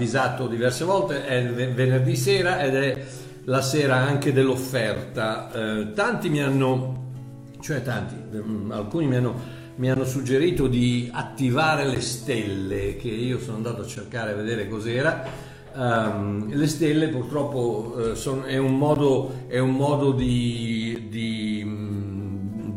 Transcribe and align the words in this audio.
avvisato 0.00 0.46
diverse 0.46 0.84
volte, 0.84 1.26
è 1.26 1.46
venerdì 1.46 2.16
sera 2.16 2.62
ed 2.62 2.74
è 2.74 3.04
la 3.44 3.60
sera 3.60 3.96
anche 3.96 4.32
dell'offerta. 4.32 5.50
Uh, 5.52 5.92
tanti 5.92 6.30
mi 6.30 6.40
hanno, 6.40 7.12
cioè 7.60 7.82
tanti, 7.82 8.14
um, 8.38 8.70
alcuni 8.72 9.06
mi 9.06 9.16
hanno, 9.16 9.34
mi 9.76 9.90
hanno 9.90 10.04
suggerito 10.04 10.68
di 10.68 11.10
attivare 11.12 11.86
le 11.86 12.00
stelle, 12.00 12.96
che 12.96 13.08
io 13.08 13.38
sono 13.38 13.56
andato 13.56 13.82
a 13.82 13.86
cercare 13.86 14.32
a 14.32 14.34
vedere 14.34 14.66
cos'era 14.68 15.48
Um, 15.72 16.52
le 16.52 16.66
stelle 16.66 17.06
purtroppo 17.06 17.94
uh, 17.96 18.14
son, 18.14 18.42
è 18.44 18.56
un 18.56 18.76
modo, 18.76 19.44
è 19.46 19.60
un 19.60 19.70
modo 19.70 20.10
di, 20.10 21.06
di 21.08 21.62
um, 21.64 22.09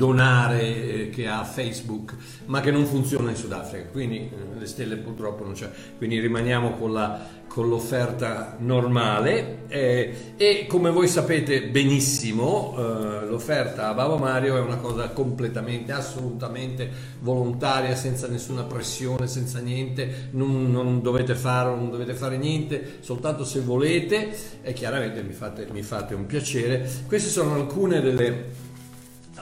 donare 0.04 1.06
eh, 1.06 1.10
che 1.10 1.28
ha 1.30 1.46
Facebook, 1.46 2.14
ma 2.48 2.60
che 2.60 2.72
non 2.72 2.86
funziona 2.86 3.30
in 3.30 3.38
Sudafrica, 3.38 3.88
quindi 3.88 4.18
eh, 4.18 4.60
le 4.60 4.66
stelle 4.66 4.98
purtroppo 4.98 5.46
non 5.46 5.54
c'è. 5.54 5.70
Quindi 5.98 6.20
rimaniamo 6.20 6.72
con 6.72 6.92
la, 6.92 7.26
con 7.48 7.70
l'offerta 7.70 8.58
normale 8.60 9.60
eh, 9.70 10.34
e 10.36 10.66
come 10.68 10.90
voi 10.90 11.08
sapete 11.08 11.68
benissimo 11.68 12.76
eh, 12.78 13.28
l'offerta 13.28 13.90
a 13.90 13.94
Baba 13.94 14.18
Mario 14.18 14.58
è 14.58 14.60
una 14.60 14.76
cosa 14.78 15.10
completamente, 15.10 15.94
assolutamente 15.94 16.90
volontaria, 17.20 17.96
senza 17.96 18.28
nessuna 18.28 18.64
pressione, 18.64 19.28
senza 19.28 19.60
niente, 19.60 20.30
non, 20.32 20.70
non 20.70 21.02
dovete 21.02 21.34
fare, 21.34 21.70
non 21.70 21.90
dovete 21.90 22.14
fare 22.14 22.36
niente, 22.36 22.98
soltanto 23.00 23.46
se 23.46 23.62
volete 23.62 24.36
e 24.62 24.74
chiaramente 24.74 25.24
mi 25.24 25.34
fate, 25.34 25.66
mi 25.72 25.82
fate 25.82 26.14
un 26.14 26.26
piacere. 26.26 26.90
Queste 27.08 27.30
sono 27.30 27.54
alcune 27.54 28.02
delle, 28.02 28.46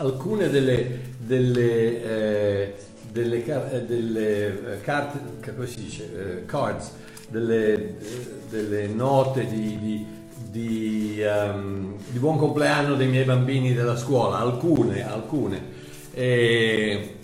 alcune 0.02 0.50
delle, 0.50 1.00
delle, 1.18 2.04
eh, 2.04 2.76
delle, 3.12 3.46
eh, 3.46 3.86
delle 3.86 4.74
eh, 4.74 4.82
carte, 4.82 5.20
come 5.54 5.68
si 5.68 5.84
dice, 5.84 6.40
eh, 6.40 6.46
cards 6.46 6.92
delle, 7.30 7.96
delle 8.50 8.88
note 8.88 9.48
di, 9.48 9.78
di, 9.80 10.06
di, 10.50 11.24
um, 11.24 11.96
di, 12.10 12.20
buon 12.20 12.38
compleanno 12.38 12.96
dei 12.96 13.08
miei 13.08 13.24
bambini 13.24 13.74
della 13.74 13.96
scuola, 13.96 14.40
alcune, 14.40 15.08
alcune. 15.08 15.80
E, 16.14 17.16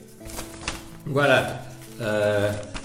guardate, 1.03 1.75
eh, 1.99 2.75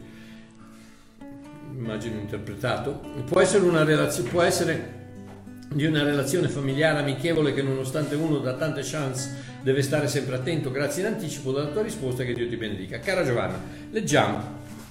immagino 1.77 2.19
interpretato, 2.19 2.99
può 3.27 3.43
essere 3.43 3.66
una 3.66 3.84
relazione, 3.84 4.31
può 4.31 4.41
essere 4.41 5.00
di 5.73 5.87
una 5.87 6.03
relazione 6.03 6.49
familiare 6.49 6.99
amichevole 6.99 7.55
che 7.55 7.63
nonostante 7.63 8.17
uno 8.17 8.39
dà 8.39 8.55
tante 8.55 8.81
chance 8.83 9.31
deve 9.63 9.83
stare 9.83 10.09
sempre 10.09 10.35
attento. 10.35 10.71
Grazie 10.71 11.07
in 11.07 11.15
anticipo 11.15 11.53
dalla 11.53 11.69
tua 11.69 11.83
risposta 11.83 12.25
che 12.25 12.33
Dio 12.33 12.49
ti 12.49 12.57
benedica. 12.57 12.99
Cara 12.99 13.25
Giovanna, 13.25 13.61
leggiamo, 13.91 14.43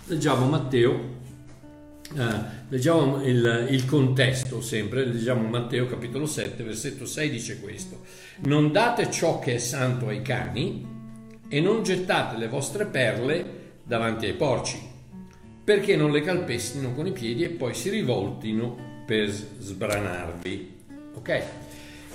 leggiamo 0.05 0.47
Matteo, 0.47 1.17
eh, 2.15 2.23
leggiamo 2.69 3.25
il, 3.25 3.67
il, 3.69 3.85
contesto 3.85 4.61
sempre, 4.61 5.03
leggiamo 5.03 5.47
Matteo 5.49 5.85
capitolo 5.85 6.25
7, 6.25 6.63
versetto 6.63 7.05
6 7.05 7.29
dice 7.29 7.59
questo. 7.59 8.03
Non 8.43 8.71
date 8.71 9.11
ciò 9.11 9.39
che 9.39 9.55
è 9.55 9.57
santo 9.57 10.07
ai 10.07 10.21
cani 10.21 10.97
e 11.49 11.59
non 11.59 11.83
gettate 11.83 12.37
le 12.37 12.47
vostre 12.47 12.85
perle 12.85 13.57
davanti 13.83 14.27
ai 14.27 14.33
porci, 14.33 14.79
perché 15.61 15.97
non 15.97 16.11
le 16.11 16.21
calpestino 16.21 16.93
con 16.93 17.05
i 17.05 17.11
piedi 17.11 17.43
e 17.43 17.49
poi 17.49 17.73
si 17.73 17.89
rivoltino 17.89 18.88
per 19.09 19.27
sbranarvi. 19.27 20.73
Ok? 21.15 21.43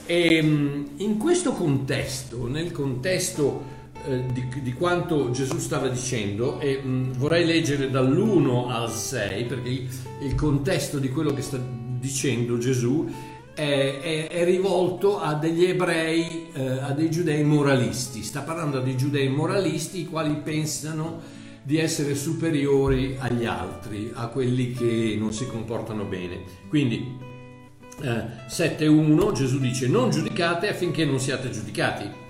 E 0.06 0.36
ehm, 0.36 0.90
in 0.98 1.18
questo 1.18 1.50
contesto, 1.50 2.46
nel 2.46 2.70
contesto 2.70 3.64
eh, 4.06 4.22
di, 4.32 4.62
di, 4.62 4.72
quanto 4.74 5.32
Gesù 5.32 5.58
stava 5.58 5.88
dicendo, 5.88 6.60
e 6.60 6.80
mm, 6.80 7.14
vorrei 7.14 7.44
leggere 7.44 7.90
dall'1 7.90 8.70
al 8.70 8.92
6, 8.92 9.44
perché 9.46 9.68
il, 9.68 9.88
il, 10.22 10.36
contesto 10.36 11.00
di 11.00 11.08
quello 11.08 11.34
che 11.34 11.42
sta 11.42 11.58
dicendo 11.98 12.58
Gesù 12.58 13.10
è, 13.54 13.98
è, 14.00 14.28
è 14.28 14.44
rivolto 14.44 15.18
a 15.20 15.34
degli 15.34 15.64
ebrei, 15.64 16.50
eh, 16.52 16.78
a 16.78 16.92
dei 16.92 17.10
giudei 17.10 17.42
moralisti. 17.42 18.22
Sta 18.22 18.42
parlando 18.42 18.78
dei 18.78 18.96
giudei 18.96 19.28
moralisti, 19.28 20.02
i 20.02 20.06
quali 20.06 20.36
pensano 20.36 21.42
di 21.64 21.78
essere 21.78 22.14
superiori 22.14 23.16
agli 23.18 23.46
altri, 23.46 24.12
a 24.14 24.28
quelli 24.28 24.72
che 24.72 25.16
non 25.18 25.32
si 25.32 25.46
comportano 25.46 26.04
bene. 26.04 26.42
Quindi 26.68 27.16
eh, 28.02 28.24
7.1 28.48 29.32
Gesù 29.32 29.58
dice 29.58 29.88
non 29.88 30.10
giudicate 30.10 30.68
affinché 30.68 31.04
non 31.04 31.18
siate 31.18 31.50
giudicati 31.50 32.22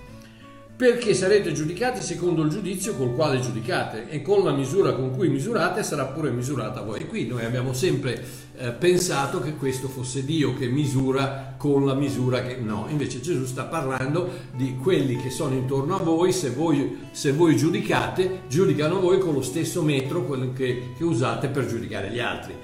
perché 0.76 1.14
sarete 1.14 1.52
giudicati 1.52 2.02
secondo 2.02 2.42
il 2.42 2.50
giudizio 2.50 2.96
col 2.96 3.14
quale 3.14 3.38
giudicate 3.38 4.08
e 4.08 4.22
con 4.22 4.42
la 4.42 4.50
misura 4.50 4.92
con 4.92 5.12
cui 5.12 5.28
misurate 5.28 5.84
sarà 5.84 6.06
pure 6.06 6.30
misurata 6.30 6.80
voi. 6.80 7.00
E 7.00 7.06
qui 7.06 7.28
noi 7.28 7.44
abbiamo 7.44 7.72
sempre 7.72 8.24
eh, 8.56 8.72
pensato 8.72 9.40
che 9.40 9.54
questo 9.54 9.86
fosse 9.86 10.24
Dio 10.24 10.54
che 10.54 10.66
misura 10.66 11.54
con 11.56 11.86
la 11.86 11.94
misura 11.94 12.42
che 12.42 12.56
no, 12.56 12.86
invece 12.88 13.20
Gesù 13.20 13.44
sta 13.44 13.64
parlando 13.64 14.28
di 14.52 14.76
quelli 14.76 15.16
che 15.16 15.30
sono 15.30 15.54
intorno 15.54 15.94
a 15.94 16.00
voi, 16.00 16.32
se 16.32 16.50
voi, 16.50 17.06
se 17.12 17.32
voi 17.32 17.56
giudicate, 17.56 18.42
giudicano 18.48 19.00
voi 19.00 19.20
con 19.20 19.32
lo 19.32 19.42
stesso 19.42 19.80
metro 19.80 20.28
che, 20.54 20.92
che 20.96 21.04
usate 21.04 21.48
per 21.48 21.66
giudicare 21.66 22.10
gli 22.10 22.18
altri. 22.18 22.54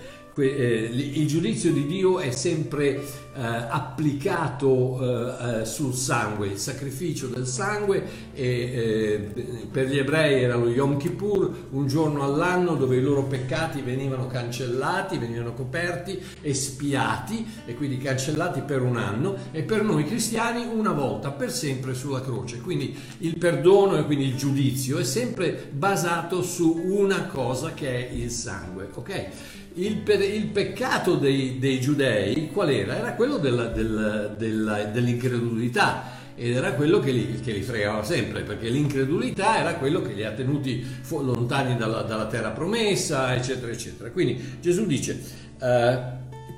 Eh, 0.40 0.90
il 0.92 1.26
giudizio 1.26 1.72
di 1.72 1.87
Dio 1.87 2.19
è 2.19 2.31
sempre 2.31 2.96
eh, 2.96 3.42
applicato 3.42 4.98
eh, 5.00 5.60
eh, 5.60 5.64
sul 5.64 5.94
sangue, 5.94 6.48
il 6.48 6.58
sacrificio 6.58 7.26
del 7.26 7.46
sangue 7.46 8.29
e, 8.40 8.46
eh, 8.46 9.66
per 9.70 9.87
gli 9.87 9.98
ebrei 9.98 10.42
era 10.42 10.56
lo 10.56 10.70
Yom 10.70 10.96
Kippur, 10.96 11.66
un 11.72 11.87
giorno 11.87 12.22
all'anno 12.25 12.75
dove 12.75 12.96
i 12.96 13.02
loro 13.02 13.25
peccati 13.25 13.82
venivano 13.82 14.28
cancellati, 14.28 15.19
venivano 15.19 15.52
coperti, 15.52 16.19
espiati 16.40 17.46
e 17.66 17.75
quindi 17.75 17.98
cancellati 17.98 18.62
per 18.62 18.81
un 18.81 18.96
anno 18.96 19.37
e 19.52 19.62
per 19.62 19.82
noi 19.82 20.06
cristiani 20.06 20.64
una 20.64 20.92
volta, 20.92 21.31
per 21.32 21.52
sempre 21.52 21.92
sulla 21.92 22.22
croce. 22.22 22.60
Quindi 22.62 22.96
il 23.19 23.37
perdono 23.37 23.98
e 23.98 24.06
quindi 24.06 24.25
il 24.25 24.37
giudizio 24.37 24.96
è 24.96 25.04
sempre 25.04 25.69
basato 25.70 26.42
su 26.42 26.81
una 26.82 27.26
cosa 27.26 27.75
che 27.75 28.08
è 28.08 28.12
il 28.14 28.31
sangue, 28.31 28.88
ok? 28.94 29.28
il, 29.75 30.02
il 30.06 30.46
peccato 30.46 31.16
dei, 31.16 31.58
dei, 31.58 31.78
giudei 31.78 32.48
qual 32.50 32.70
era? 32.70 32.96
Era 32.96 33.12
quello 33.12 33.37
della, 33.37 33.66
della, 33.66 34.26
della, 34.28 34.84
dell'incredulità 34.84 36.19
ed 36.40 36.56
era 36.56 36.72
quello 36.72 37.00
che 37.00 37.10
li, 37.10 37.38
che 37.40 37.52
li 37.52 37.60
fregava 37.60 38.02
sempre, 38.02 38.40
perché 38.40 38.70
l'incredulità 38.70 39.58
era 39.58 39.75
quello 39.75 40.00
che 40.00 40.14
li 40.14 40.25
ha 40.25 40.31
tenuti 40.31 40.82
fu- 40.82 41.22
lontani 41.22 41.76
dalla, 41.76 42.00
dalla, 42.00 42.28
terra 42.28 42.48
promessa, 42.48 43.34
eccetera, 43.34 43.70
eccetera. 43.70 44.10
Quindi 44.10 44.56
Gesù 44.58 44.87
dice, 44.87 45.20
eh, 45.60 45.98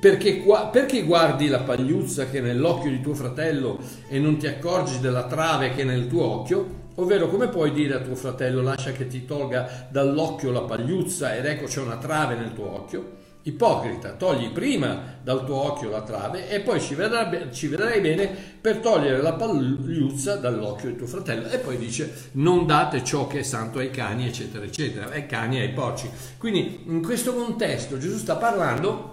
perché, 0.01 0.45
perché 0.71 1.03
guardi 1.03 1.49
la 1.49 1.63
pagliuzza 1.63 2.27
che 2.27 2.39
è 2.39 2.41
nell'occhio 2.41 2.91
di 2.91 3.01
tuo 3.01 3.15
fratello 3.15 3.81
e 4.09 4.21
non 4.21 4.37
ti 4.37 4.47
accorgi 4.47 5.01
della 5.01 5.27
trave 5.27 5.75
che 5.75 5.83
è 5.83 5.85
nel 5.85 6.07
tuo 6.07 6.27
occhio? 6.27 6.81
Ovvero, 6.95 7.27
come 7.27 7.49
puoi 7.49 7.73
dire 7.73 7.95
a 7.95 8.01
tuo 8.01 8.15
fratello 8.15 8.63
lascia 8.63 8.93
che 8.93 9.09
ti 9.09 9.25
tolga 9.25 9.89
dall'occhio 9.91 10.53
la 10.53 10.63
pagliuzza 10.63 11.35
ed 11.35 11.45
ecco 11.45 11.65
c'è 11.65 11.81
una 11.81 11.97
trave 11.97 12.37
nel 12.37 12.55
tuo 12.55 12.73
occhio? 12.73 13.22
Ipocrita, 13.45 14.13
togli 14.13 14.51
prima 14.51 15.17
dal 15.21 15.45
tuo 15.45 15.57
occhio 15.57 15.91
la 15.91 16.03
trave 16.03 16.49
e 16.49 16.61
poi 16.61 16.81
ci, 16.81 16.95
vedrà, 16.95 17.51
ci 17.51 17.67
vedrai 17.67 18.01
bene 18.01 18.29
per 18.61 18.77
togliere 18.77 19.21
la 19.21 19.33
pagliuzza 19.33 20.37
dall'occhio 20.37 20.91
di 20.91 20.97
tuo 20.97 21.09
fratello. 21.09 21.49
E 21.49 21.59
poi 21.59 21.77
dice 21.77 22.31
non 22.33 22.67
date 22.67 23.03
ciò 23.03 23.27
che 23.27 23.41
è 23.41 23.43
santo 23.43 23.81
ai 23.81 23.91
cani, 23.91 24.29
eccetera, 24.29 24.65
eccetera, 24.65 25.11
ai 25.11 25.27
cani 25.27 25.59
e 25.59 25.63
ai 25.63 25.71
porci. 25.71 26.09
Quindi 26.39 26.85
in 26.87 27.03
questo 27.03 27.35
contesto 27.35 27.99
Gesù 27.99 28.17
sta 28.17 28.37
parlando 28.37 29.11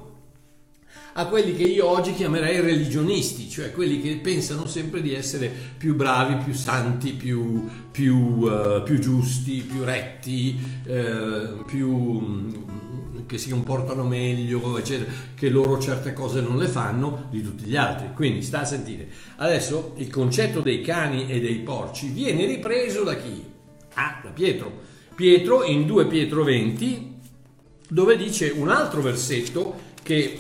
a 1.14 1.26
quelli 1.26 1.56
che 1.56 1.64
io 1.64 1.88
oggi 1.88 2.14
chiamerei 2.14 2.62
religionisti, 2.62 3.50
cioè 3.50 3.72
quelli 3.72 4.00
che 4.00 4.20
pensano 4.22 4.68
sempre 4.68 5.02
di 5.02 5.14
essere 5.14 5.52
più 5.78 5.96
bravi, 5.96 6.44
più 6.44 6.54
santi, 6.54 7.14
più, 7.14 7.68
più, 7.92 8.16
uh, 8.16 8.84
più 8.84 9.00
giusti, 9.00 9.62
più 9.62 9.84
retti, 9.84 10.58
uh, 10.86 11.66
più 11.66 12.78
che 13.30 13.38
si 13.38 13.52
comportano 13.52 14.04
meglio, 14.04 14.76
eccetera, 14.80 15.12
che 15.36 15.50
loro 15.50 15.80
certe 15.80 16.14
cose 16.14 16.42
non 16.42 16.58
le 16.58 16.68
fanno 16.68 17.28
di 17.30 17.44
tutti 17.44 17.64
gli 17.66 17.76
altri. 17.76 18.08
Quindi 18.16 18.42
sta 18.42 18.62
a 18.62 18.66
sentire. 18.66 19.08
Adesso 19.36 19.94
il 19.98 20.10
concetto 20.10 20.62
dei 20.62 20.82
cani 20.82 21.30
e 21.30 21.40
dei 21.40 21.58
porci 21.58 22.08
viene 22.08 22.48
ripreso 22.48 23.04
da 23.04 23.16
chi? 23.16 23.46
Ah, 23.94 24.20
da 24.24 24.32
Pietro. 24.32 24.88
Pietro 25.14 25.64
in 25.64 25.86
2 25.86 26.08
Pietro 26.08 26.44
20, 26.44 27.18
dove 27.90 28.18
dice 28.18 28.50
un 28.50 28.70
altro 28.70 29.02
versetto 29.02 29.80
che 30.02 30.40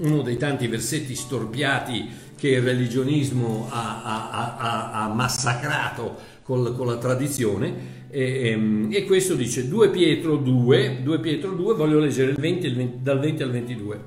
uno 0.00 0.22
dei 0.22 0.36
tanti 0.36 0.66
versetti 0.66 1.14
storpiati 1.14 2.08
che 2.36 2.48
il 2.48 2.62
religionismo 2.62 3.68
ha, 3.70 4.02
ha, 4.02 4.56
ha, 4.56 4.90
ha 5.04 5.08
massacrato 5.08 6.40
con 6.42 6.64
la 6.64 6.96
tradizione 6.96 8.01
e, 8.14 8.50
ehm, 8.50 8.88
e, 8.92 9.04
questo 9.04 9.34
dice 9.34 9.66
2 9.68 9.88
Pietro 9.88 10.36
2, 10.36 11.00
2 11.02 11.20
Pietro 11.20 11.52
2, 11.52 11.74
voglio 11.74 11.98
leggere 11.98 12.34
20, 12.34 12.68
20, 12.68 12.98
dal 13.00 13.18
20 13.18 13.42
al 13.42 13.50
22. 13.50 14.00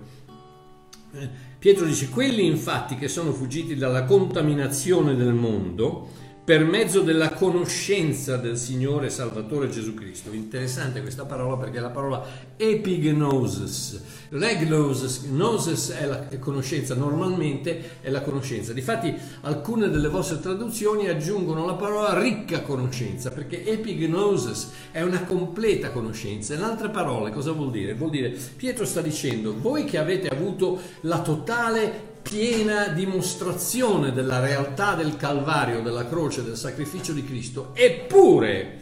Eh, 1.14 1.30
Pietro 1.58 1.86
dice, 1.86 2.10
quelli 2.10 2.46
infatti 2.46 2.98
che 2.98 3.08
sono 3.08 3.32
fuggiti 3.32 3.76
dalla 3.76 4.04
contaminazione 4.04 5.16
del 5.16 5.34
mondo, 5.34 6.10
per 6.46 6.64
mezzo 6.64 7.02
della 7.02 7.32
conoscenza 7.32 8.38
del 8.38 8.56
Signore 8.56 9.10
Salvatore 9.10 9.68
Gesù 9.68 9.96
Cristo. 9.96 10.32
Interessante 10.32 11.02
questa 11.02 11.26
parola 11.26 11.58
perché 11.58 11.80
la 11.80 11.90
parola 11.90 12.24
epignosis. 12.56 14.00
Regnosis, 14.30 15.24
gnosis 15.24 15.90
è 15.90 16.06
la 16.06 16.28
conoscenza, 16.38 16.94
normalmente 16.94 18.00
è 18.02 18.12
la 18.12 18.22
conoscenza. 18.22 18.74
Difatti 18.74 19.12
alcune 19.42 19.90
delle 19.90 20.08
vostre 20.08 20.40
traduzioni 20.40 21.10
aggiungono 21.10 21.66
la 21.66 21.74
parola 21.74 22.20
ricca 22.20 22.62
conoscenza 22.62 23.32
perché 23.32 23.66
epignosis 23.66 24.70
è 24.92 25.02
una 25.02 25.24
completa 25.24 25.90
conoscenza. 25.90 26.54
In 26.54 26.62
altre 26.62 26.90
parole 26.90 27.32
cosa 27.32 27.54
vuol 27.54 27.72
dire? 27.72 27.96
Vuol 27.96 28.12
dire 28.12 28.30
Pietro 28.56 28.86
sta 28.86 29.02
dicendo 29.02 29.56
voi 29.60 29.84
che 29.86 29.98
avete 29.98 30.28
avuto 30.28 30.80
la 31.02 31.22
totale 31.22 32.14
piena 32.28 32.88
dimostrazione 32.88 34.12
della 34.12 34.40
realtà 34.40 34.96
del 34.96 35.16
Calvario, 35.16 35.84
della 35.84 36.08
croce, 36.08 36.44
del 36.44 36.58
sacrificio 36.58 37.14
di 37.14 37.24
Cristo, 37.24 37.70
eppure 37.74 38.80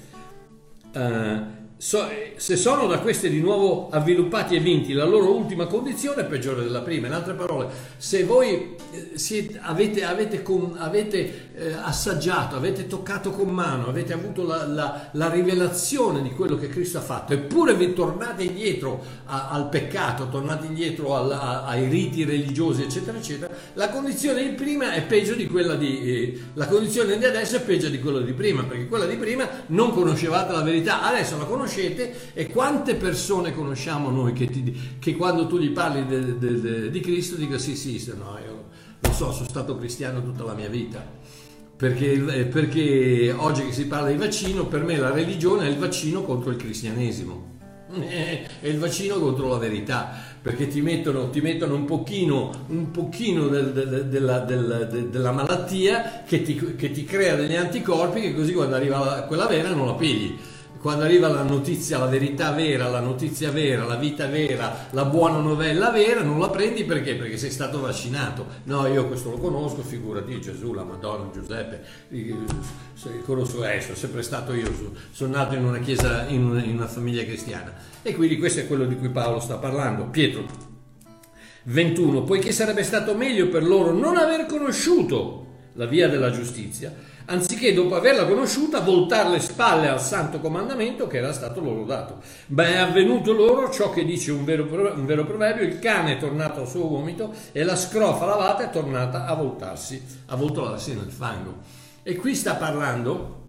eh, 0.94 1.42
so, 1.76 2.08
se 2.38 2.56
sono 2.56 2.88
da 2.88 3.00
queste 3.00 3.30
di 3.30 3.42
nuovo 3.42 3.90
avviluppati 3.90 4.56
e 4.56 4.60
vinti, 4.60 4.94
la 4.94 5.04
loro 5.04 5.36
ultima 5.36 5.66
condizione 5.66 6.22
è 6.22 6.26
peggiore 6.26 6.64
della 6.64 6.82
prima. 6.82 7.08
In 7.08 7.14
altre 7.14 7.34
parole, 7.34 7.68
se 7.98 8.24
voi 8.24 8.78
eh, 8.92 9.18
siete, 9.18 9.60
avete, 9.62 10.06
avete, 10.06 10.42
avete 10.78 11.52
eh, 11.56 11.74
assaggiato, 11.74 12.56
avete 12.56 12.88
toccato 12.88 13.32
con 13.32 13.50
mano, 13.50 13.88
avete 13.88 14.14
avuto 14.14 14.44
la, 14.44 14.66
la, 14.66 15.10
la, 15.12 15.30
rivelazione 15.30 16.24
di 16.24 16.32
quello 16.32 16.58
che 16.58 16.68
Cristo 16.68 16.98
ha 16.98 17.02
fatto, 17.02 17.34
eppure 17.34 17.76
vi 17.76 17.94
tornate 17.94 18.44
indietro 18.44 19.04
a, 19.26 19.50
al 19.50 19.70
peccato, 19.70 20.30
tornate 20.30 20.66
indietro 20.66 21.16
al, 21.16 21.32
a, 21.32 21.66
ai 21.66 21.88
riti 21.88 22.24
religiosi, 22.24 22.82
eccetera, 22.82 23.18
eccetera, 23.18 23.54
la 23.74 23.90
condizione 23.90 24.50
di 24.50 24.56
prima 24.56 24.94
è 24.94 25.04
peggio 25.04 25.36
di 25.36 25.48
quella 25.48 25.76
di... 25.76 26.00
Eh, 26.00 26.42
la 26.56 26.68
condizione 26.68 27.18
di 27.18 27.26
adesso 27.26 27.58
è 27.58 27.62
peggio 27.62 27.90
di 27.90 28.00
quella 28.00 28.22
di 28.22 28.34
prima, 28.34 28.64
perché 28.64 28.88
quella 28.88 29.06
di 29.06 29.16
prima 29.16 29.48
non 29.68 29.94
conoscevate 29.94 30.54
la 30.54 30.64
verità, 30.64 31.04
adesso 31.04 31.38
la 31.38 31.46
conoscete 31.46 32.34
e 32.34 32.48
quante 32.48 32.96
persone 32.96 33.54
conosciamo 33.54 34.10
noi 34.10 34.34
che, 34.34 34.48
ti, 34.48 34.98
che 34.98 35.16
quando 35.16 35.46
tu 35.46 35.60
gli 35.60 35.70
parli 35.70 36.06
de, 36.08 36.38
de, 36.40 36.62
de, 36.62 36.90
di 36.90 37.00
Cristo 37.00 37.36
dicono 37.36 37.60
sì 37.60 37.76
sì, 37.76 38.12
no, 38.18 38.40
io 38.44 38.64
lo 39.00 39.12
so, 39.12 39.32
sono 39.32 39.48
stato 39.48 39.78
cristiano 39.78 40.24
tutta 40.24 40.44
la 40.44 40.54
mia 40.54 40.70
vita. 40.70 41.22
Perché, 41.84 42.14
eh, 42.14 42.46
perché 42.46 43.36
oggi 43.36 43.66
che 43.66 43.74
si 43.74 43.88
parla 43.88 44.08
di 44.08 44.16
vaccino, 44.16 44.68
per 44.68 44.84
me 44.84 44.96
la 44.96 45.12
religione 45.12 45.66
è 45.66 45.70
il 45.70 45.76
vaccino 45.76 46.24
contro 46.24 46.50
il 46.50 46.56
cristianesimo. 46.56 47.52
È 48.00 48.48
il 48.62 48.80
vaccino 48.80 49.20
contro 49.20 49.50
la 49.50 49.58
verità 49.58 50.12
perché 50.42 50.68
ti 50.68 50.80
mettono, 50.80 51.30
ti 51.30 51.42
mettono 51.42 51.76
un 51.76 51.84
pochino, 51.84 52.68
un 52.68 52.90
pochino 52.90 53.50
del, 53.50 53.74
del, 53.74 54.06
della, 54.06 54.40
del, 54.40 55.10
della, 55.12 55.32
malattia 55.34 56.24
che 56.26 56.42
ti, 56.42 56.56
che 56.78 56.92
ti, 56.92 57.04
crea 57.04 57.36
degli 57.36 57.56
anticorpi 57.56 58.22
che 58.22 58.34
così 58.34 58.54
quando 58.54 58.76
arriva 58.76 59.26
quella 59.28 59.46
vera 59.46 59.70
non 59.70 59.86
la 59.86 59.94
pigli 59.94 60.38
quando 60.84 61.06
arriva 61.06 61.30
la 61.30 61.44
notizia, 61.44 61.98
la 61.98 62.08
verità 62.08 62.52
vera, 62.52 62.90
la 62.90 63.00
notizia 63.00 63.52
vera, 63.52 63.86
la 63.86 63.96
vita 63.96 64.28
vera, 64.28 64.88
la 64.90 65.06
buona 65.06 65.38
novella 65.38 65.92
vera, 65.92 66.22
non 66.22 66.42
la 66.42 66.50
prendi 66.50 66.84
perché? 66.84 67.16
Perché 67.16 67.38
sei 67.38 67.52
stato 67.52 67.80
vaccinato. 67.80 68.46
No, 68.66 68.86
io 68.88 69.08
questo 69.08 69.30
lo 69.30 69.38
conosco, 69.38 69.82
figurati 69.82 70.42
Gesù, 70.42 70.74
la 70.74 70.84
Madonna, 70.84 71.32
Giuseppe, 71.32 71.86
conosco, 73.24 73.66
eh, 73.66 73.80
sono 73.80 73.96
sempre 73.96 74.24
stato 74.24 74.54
io, 74.54 74.70
sono 75.12 75.34
nato 75.34 75.56
in 75.56 75.64
una 75.64 75.80
chiesa, 75.80 76.26
in 76.28 76.44
una, 76.44 76.62
in 76.62 76.76
una 76.76 76.88
famiglia 76.88 77.24
cristiana. 77.24 77.74
E 78.02 78.14
quindi 78.14 78.38
questo 78.38 78.60
è 78.60 78.68
quello 78.68 78.84
di 78.84 78.98
cui 78.98 79.08
Paolo 79.08 79.40
sta 79.40 79.56
parlando. 79.56 80.08
Pietro 80.08 80.44
21, 81.64 82.24
poiché 82.24 82.52
sarebbe 82.52 82.84
stato 82.84 83.16
meglio 83.16 83.48
per 83.48 83.64
loro 83.64 83.94
non 83.94 84.18
aver 84.18 84.48
conosciuto 84.48 85.46
la 85.76 85.86
via 85.86 86.10
della 86.10 86.30
giustizia, 86.30 86.94
anziché 87.26 87.74
dopo 87.74 87.96
averla 87.96 88.26
conosciuta 88.26 88.80
voltare 88.82 89.30
le 89.30 89.40
spalle 89.40 89.88
al 89.88 90.02
santo 90.02 90.40
comandamento 90.40 91.08
che 91.08 91.18
era 91.18 91.34
stato 91.34 91.62
loro 91.62 91.86
dato. 91.86 92.22
Ma 92.48 92.66
è 92.66 92.78
avvenuto 92.78 93.32
loro 93.34 93.72
ciò 93.72 93.92
che 93.92 94.06
dice 94.06 94.32
un 94.32 94.44
vero, 94.44 94.64
un 94.94 95.06
vero 95.06 95.26
proverbio, 95.26 95.66
il 95.66 95.80
cane 95.80 96.14
è 96.14 96.20
tornato 96.20 96.62
al 96.62 96.68
suo 96.68 96.88
vomito 96.88 97.34
e 97.52 97.64
la 97.64 97.76
scrofa 97.76 98.26
lavata 98.26 98.64
è 98.64 98.70
tornata 98.70 99.26
a 99.26 99.34
voltarsi, 99.36 100.02
a 100.28 100.36
voltolarsi 100.36 100.94
nel 100.94 101.12
fango. 101.12 101.58
E 102.04 102.16
qui 102.16 102.36
sta 102.36 102.56
parlando 102.56 103.42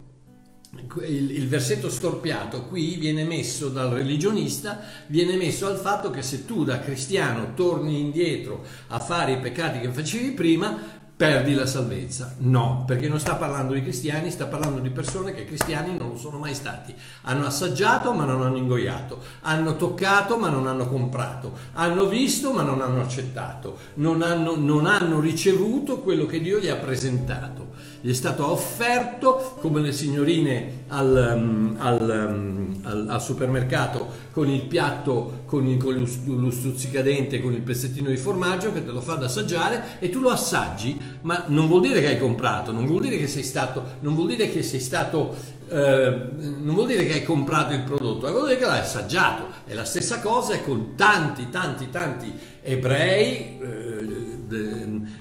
il, 1.06 1.30
il, 1.30 1.48
versetto 1.48 1.88
storpiato 1.88 2.64
qui 2.64 2.96
viene 2.96 3.24
messo 3.24 3.68
dal 3.68 3.90
religionista, 3.90 4.80
viene 5.06 5.36
messo 5.36 5.66
al 5.66 5.76
fatto 5.76 6.10
che 6.10 6.22
se 6.22 6.44
tu 6.44 6.64
da 6.64 6.80
cristiano 6.80 7.54
torni 7.54 8.00
indietro 8.00 8.64
a 8.88 8.98
fare 8.98 9.32
i 9.32 9.38
peccati 9.38 9.80
che 9.80 9.90
facevi 9.90 10.30
prima, 10.32 11.02
perdi 11.16 11.54
la 11.54 11.66
salvezza. 11.66 12.34
No, 12.38 12.84
perché 12.86 13.08
non 13.08 13.20
sta 13.20 13.36
parlando 13.36 13.72
di 13.72 13.82
cristiani, 13.82 14.30
sta 14.30 14.46
parlando 14.46 14.80
di 14.80 14.90
persone 14.90 15.32
che 15.32 15.44
cristiani 15.44 15.96
non 15.96 16.18
sono 16.18 16.38
mai 16.38 16.54
stati. 16.54 16.94
Hanno 17.22 17.46
assaggiato 17.46 18.12
ma 18.12 18.24
non 18.24 18.42
hanno 18.42 18.56
ingoiato, 18.56 19.20
hanno 19.42 19.76
toccato 19.76 20.36
ma 20.38 20.48
non 20.48 20.66
hanno 20.66 20.88
comprato, 20.88 21.52
hanno 21.74 22.06
visto 22.06 22.52
ma 22.52 22.62
non 22.62 22.80
hanno 22.80 23.00
accettato, 23.00 23.78
non 23.94 24.22
hanno, 24.22 24.56
non 24.56 24.86
hanno 24.86 25.20
ricevuto 25.20 26.00
quello 26.00 26.26
che 26.26 26.40
Dio 26.40 26.58
gli 26.58 26.68
ha 26.68 26.76
presentato 26.76 27.64
gli 28.04 28.10
è 28.10 28.12
stato 28.12 28.50
offerto 28.50 29.56
come 29.60 29.80
le 29.80 29.90
signorine 29.90 30.84
al, 30.88 31.36
um, 31.38 31.74
al, 31.78 32.26
um, 32.28 32.78
al, 32.82 33.06
al 33.08 33.22
supermercato 33.22 34.06
con 34.30 34.46
il 34.46 34.60
piatto, 34.66 35.44
con, 35.46 35.66
il, 35.66 35.82
con 35.82 35.94
lo 35.94 36.50
stuzzicadente, 36.50 37.40
con 37.40 37.54
il 37.54 37.62
pezzettino 37.62 38.10
di 38.10 38.18
formaggio 38.18 38.74
che 38.74 38.84
te 38.84 38.90
lo 38.90 39.00
fa 39.00 39.14
da 39.14 39.24
assaggiare 39.24 39.98
e 40.00 40.10
tu 40.10 40.20
lo 40.20 40.28
assaggi, 40.28 41.00
ma 41.22 41.44
non 41.48 41.66
vuol 41.66 41.82
dire 41.82 42.00
che 42.00 42.08
hai 42.08 42.18
comprato, 42.18 42.72
non 42.72 42.86
vuol 42.86 43.02
dire 43.02 43.16
che 43.18 43.28
sei 43.28 43.42
stato, 43.42 43.82
non 44.00 44.14
vuol 44.14 44.28
dire 44.28 44.50
che 44.50 44.62
sei 44.62 44.80
stato 44.80 45.34
eh, 45.68 46.28
non 46.38 46.74
vuol 46.74 46.86
dire 46.86 47.06
che 47.06 47.14
hai 47.14 47.24
comprato 47.24 47.72
il 47.72 47.80
prodotto, 47.80 48.30
vuol 48.30 48.46
dire 48.48 48.58
che 48.58 48.66
l'hai 48.66 48.80
assaggiato. 48.80 49.46
E 49.66 49.74
la 49.74 49.84
stessa 49.84 50.20
cosa 50.20 50.54
è 50.54 50.62
con 50.62 50.94
tanti, 50.94 51.48
tanti, 51.50 51.88
tanti 51.90 52.32
ebrei, 52.62 53.58
eh, 53.60 54.22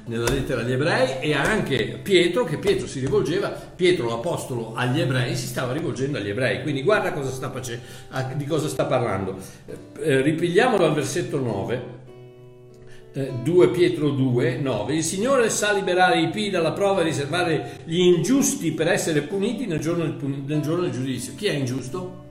nella 0.06 0.30
lettera 0.30 0.62
agli 0.62 0.74
ebrei, 0.74 1.20
e 1.22 1.34
anche 1.34 2.00
Pietro, 2.04 2.44
che 2.44 2.58
Pietro 2.58 2.88
si 2.88 3.00
rivolgeva, 3.00 3.50
Pietro 3.50 4.10
l'apostolo 4.10 4.74
agli 4.76 5.00
ebrei, 5.00 5.36
si 5.36 5.48
stava 5.48 5.72
rivolgendo 5.72 6.18
agli 6.18 6.30
ebrei. 6.30 6.62
Quindi 6.62 6.84
guarda 6.84 7.14
cosa 7.14 7.32
sta 7.32 7.52
di 8.36 8.46
cosa 8.46 8.68
sta 8.68 8.86
parlando. 8.86 9.38
Eh, 10.00 10.22
ripigliamo 10.22 10.78
dal 10.78 10.94
versetto 10.94 11.40
9 11.40 12.02
2 13.14 13.70
Pietro 13.70 14.10
2, 14.10 14.58
9. 14.58 14.96
Il 14.96 15.04
Signore 15.04 15.52
sa 15.52 15.72
liberare 15.72 16.20
i 16.20 16.30
pii 16.30 16.50
dalla 16.50 16.72
prova 16.72 17.02
e 17.02 17.04
riservare 17.04 17.82
gli 17.86 18.00
ingiusti 18.00 18.72
per 18.72 18.88
essere 18.88 19.22
puniti 19.22 19.68
nel 19.68 19.80
giorno, 19.80 20.04
nel 20.04 20.62
giorno 20.62 20.82
del 20.82 20.92
giudizio. 20.92 21.34
Chi 21.36 21.46
è 21.46 21.54
ingiusto? 21.54 22.22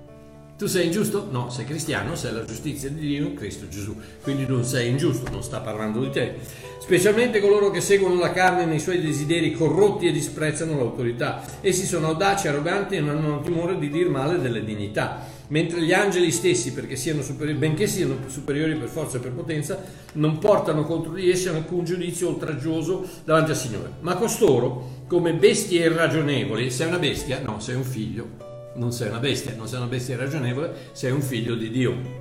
Tu 0.59 0.67
sei 0.67 0.87
ingiusto? 0.87 1.29
No, 1.31 1.51
sei 1.51 1.65
cristiano, 1.65 2.17
sei 2.17 2.33
la 2.33 2.45
giustizia 2.45 2.89
di 2.89 3.01
Dio 3.01 3.27
in 3.27 3.35
Cristo 3.35 3.69
Gesù. 3.69 3.97
Quindi 4.23 4.45
non 4.45 4.65
sei 4.65 4.91
ingiusto, 4.91 5.31
non 5.31 5.43
sta 5.43 5.61
parlando 5.61 6.01
di 6.01 6.11
te. 6.11 6.35
Specialmente 6.81 7.41
coloro 7.41 7.71
che 7.71 7.81
seguono 7.81 8.19
la 8.19 8.33
carne 8.33 8.65
nei 8.65 8.81
suoi 8.81 9.01
desideri 9.01 9.53
corrotti 9.53 10.09
e 10.09 10.13
disprezzano 10.13 10.77
l'autorità. 10.77 11.43
Essi 11.61 11.87
sono 11.87 12.09
audaci, 12.09 12.49
arroganti 12.49 12.97
e 12.97 13.01
non 13.01 13.19
hanno 13.19 13.41
timore 13.41 13.79
di 13.79 13.89
dir 13.89 14.09
male 14.09 14.41
delle 14.41 14.65
dignità 14.65 15.41
mentre 15.53 15.83
gli 15.83 15.93
angeli 15.93 16.31
stessi, 16.31 16.75
siano 16.95 17.21
superiori, 17.21 17.59
benché 17.59 17.87
siano 17.87 18.17
superiori 18.27 18.75
per 18.75 18.89
forza 18.89 19.19
e 19.19 19.21
per 19.21 19.33
potenza, 19.33 19.79
non 20.15 20.39
portano 20.39 20.85
contro 20.85 21.13
di 21.13 21.31
essi 21.31 21.49
alcun 21.49 21.85
giudizio 21.85 22.29
oltraggioso 22.29 23.07
davanti 23.25 23.51
al 23.51 23.57
Signore. 23.57 23.91
Ma 24.01 24.17
costoro, 24.17 25.05
come 25.07 25.35
bestie 25.35 25.85
irragionevoli, 25.85 26.71
sei 26.71 26.89
una 26.89 26.99
bestia? 26.99 27.43
No, 27.43 27.61
sei 27.61 27.75
un 27.75 27.85
figlio. 27.85 28.51
Non 28.77 28.93
sei 28.93 29.09
una 29.09 29.19
bestia, 29.19 29.55
non 29.55 29.69
sei 29.69 29.77
una 29.77 29.89
bestia 29.89 30.15
irragionevole, 30.15 30.73
sei 30.93 31.11
un 31.11 31.21
figlio 31.21 31.55
di 31.55 31.71
Dio. 31.71 32.21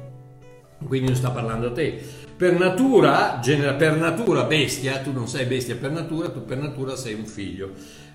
Quindi 0.85 1.07
non 1.07 1.15
sta 1.15 1.29
parlando 1.29 1.67
a 1.67 1.71
te. 1.71 2.03
Per 2.35 2.59
natura, 2.59 3.39
genera, 3.41 3.75
per 3.75 3.95
natura 3.95 4.43
bestia, 4.43 4.97
tu 4.99 5.13
non 5.13 5.29
sei 5.29 5.45
bestia 5.45 5.77
per 5.77 5.91
natura, 5.91 6.29
tu 6.29 6.43
per 6.43 6.57
natura 6.57 6.97
sei 6.97 7.13
un 7.13 7.25
figlio 7.25 7.71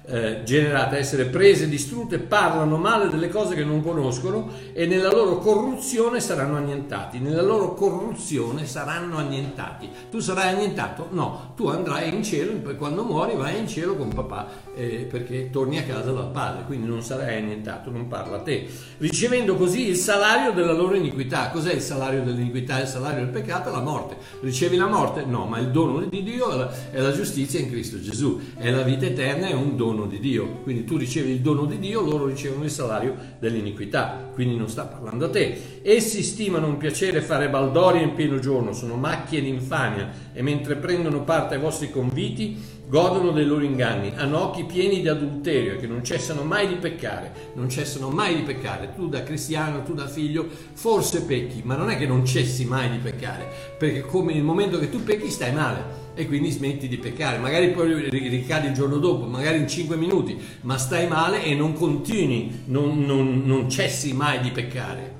eh, 0.06 0.42
generate, 0.44 0.98
essere 0.98 1.24
prese, 1.24 1.68
distrutte, 1.68 2.18
parlano 2.18 2.76
male 2.76 3.08
delle 3.08 3.28
cose 3.28 3.54
che 3.54 3.64
non 3.64 3.82
conoscono 3.82 4.50
e 4.72 4.86
nella 4.86 5.10
loro 5.10 5.38
corruzione 5.38 6.20
saranno 6.20 6.56
annientati. 6.56 7.18
Nella 7.18 7.42
loro 7.42 7.74
corruzione 7.74 8.66
saranno 8.66 9.16
annientati. 9.18 9.88
Tu 10.10 10.20
sarai 10.20 10.54
annientato? 10.54 11.08
No, 11.10 11.52
tu 11.56 11.66
andrai 11.68 12.14
in 12.14 12.22
cielo, 12.22 12.52
poi 12.52 12.76
quando 12.76 13.02
muori 13.02 13.34
vai 13.34 13.58
in 13.58 13.66
cielo 13.66 13.96
con 13.96 14.12
papà 14.12 14.46
eh, 14.74 15.06
perché 15.10 15.50
torni 15.50 15.78
a 15.78 15.82
casa 15.82 16.12
dal 16.12 16.30
padre, 16.30 16.64
quindi 16.64 16.86
non 16.86 17.02
sarai 17.02 17.38
annientato, 17.38 17.90
non 17.90 18.06
parla 18.06 18.36
a 18.36 18.40
te. 18.40 18.68
Ricevendo 18.98 19.56
così 19.56 19.88
il 19.88 19.96
salario 19.96 20.52
della 20.52 20.72
loro 20.72 20.94
iniquità. 20.94 21.50
Cos'è 21.50 21.72
il 21.72 21.80
salario 21.80 22.22
dell'iniquità? 22.22 22.80
Il 22.80 22.86
salario 22.86 23.24
del 23.24 23.32
peccato 23.32 23.70
è 23.70 23.72
la 23.72 23.80
morte. 23.80 24.16
Ricevi 24.40 24.76
la 24.76 24.86
morte? 24.86 25.24
No, 25.24 25.46
ma 25.46 25.58
il 25.58 25.70
dono 25.70 26.00
di 26.00 26.22
Dio 26.22 26.70
è 26.90 27.00
la 27.00 27.12
giustizia 27.12 27.58
in 27.58 27.70
Cristo 27.70 28.00
Gesù. 28.00 28.40
È 28.56 28.70
la 28.70 28.82
vita 28.82 29.06
eterna, 29.06 29.48
è 29.48 29.54
un 29.54 29.76
dono 29.76 29.95
dono 29.96 30.06
di 30.06 30.20
Dio. 30.20 30.60
Quindi 30.62 30.84
tu 30.84 30.96
ricevi 30.96 31.32
il 31.32 31.40
dono 31.40 31.64
di 31.64 31.78
Dio, 31.78 32.02
loro 32.02 32.26
ricevono 32.26 32.64
il 32.64 32.70
salario 32.70 33.16
dell'iniquità. 33.38 34.30
Quindi 34.32 34.56
non 34.56 34.68
sta 34.68 34.84
parlando 34.84 35.24
a 35.24 35.30
te. 35.30 35.80
Essi 35.82 36.22
stimano 36.22 36.66
un 36.66 36.76
piacere 36.76 37.22
fare 37.22 37.48
baldoria 37.48 38.02
in 38.02 38.14
pieno 38.14 38.38
giorno, 38.38 38.72
sono 38.72 38.96
macchie 38.96 39.40
di 39.40 39.48
e 40.32 40.42
mentre 40.42 40.76
prendono 40.76 41.24
parte 41.24 41.54
ai 41.54 41.60
vostri 41.60 41.90
conviti 41.90 42.56
godono 42.88 43.32
dei 43.32 43.44
loro 43.44 43.64
inganni, 43.64 44.12
hanno 44.14 44.40
occhi 44.40 44.64
pieni 44.64 45.00
di 45.00 45.08
adulterio 45.08 45.76
che 45.76 45.86
non 45.86 46.04
cessano 46.04 46.42
mai 46.44 46.68
di 46.68 46.76
peccare, 46.76 47.52
non 47.54 47.68
cessano 47.68 48.10
mai 48.10 48.36
di 48.36 48.42
peccare. 48.42 48.92
Tu 48.94 49.08
da 49.08 49.22
cristiano, 49.22 49.82
tu 49.82 49.92
da 49.92 50.06
figlio, 50.06 50.46
forse 50.72 51.22
pecchi, 51.22 51.62
ma 51.64 51.74
non 51.74 51.90
è 51.90 51.96
che 51.96 52.06
non 52.06 52.24
cessi 52.24 52.64
mai 52.64 52.90
di 52.90 52.98
peccare, 52.98 53.48
perché 53.76 54.02
come 54.02 54.32
nel 54.32 54.44
momento 54.44 54.78
che 54.78 54.88
tu 54.88 55.02
pecchi 55.02 55.30
stai 55.30 55.52
male 55.52 56.04
e 56.14 56.26
quindi 56.26 56.50
smetti 56.50 56.86
di 56.88 56.96
peccare, 56.96 57.38
magari 57.38 57.70
poi 57.70 58.08
ricadi 58.08 58.68
il 58.68 58.72
giorno 58.72 58.98
dopo, 58.98 59.26
magari 59.26 59.58
in 59.58 59.68
5 59.68 59.96
minuti, 59.96 60.40
ma 60.62 60.78
stai 60.78 61.08
male 61.08 61.42
e 61.42 61.54
non 61.54 61.72
continui, 61.72 62.62
non, 62.66 63.04
non, 63.04 63.42
non 63.44 63.68
cessi 63.68 64.12
mai 64.12 64.40
di 64.40 64.50
peccare. 64.50 65.14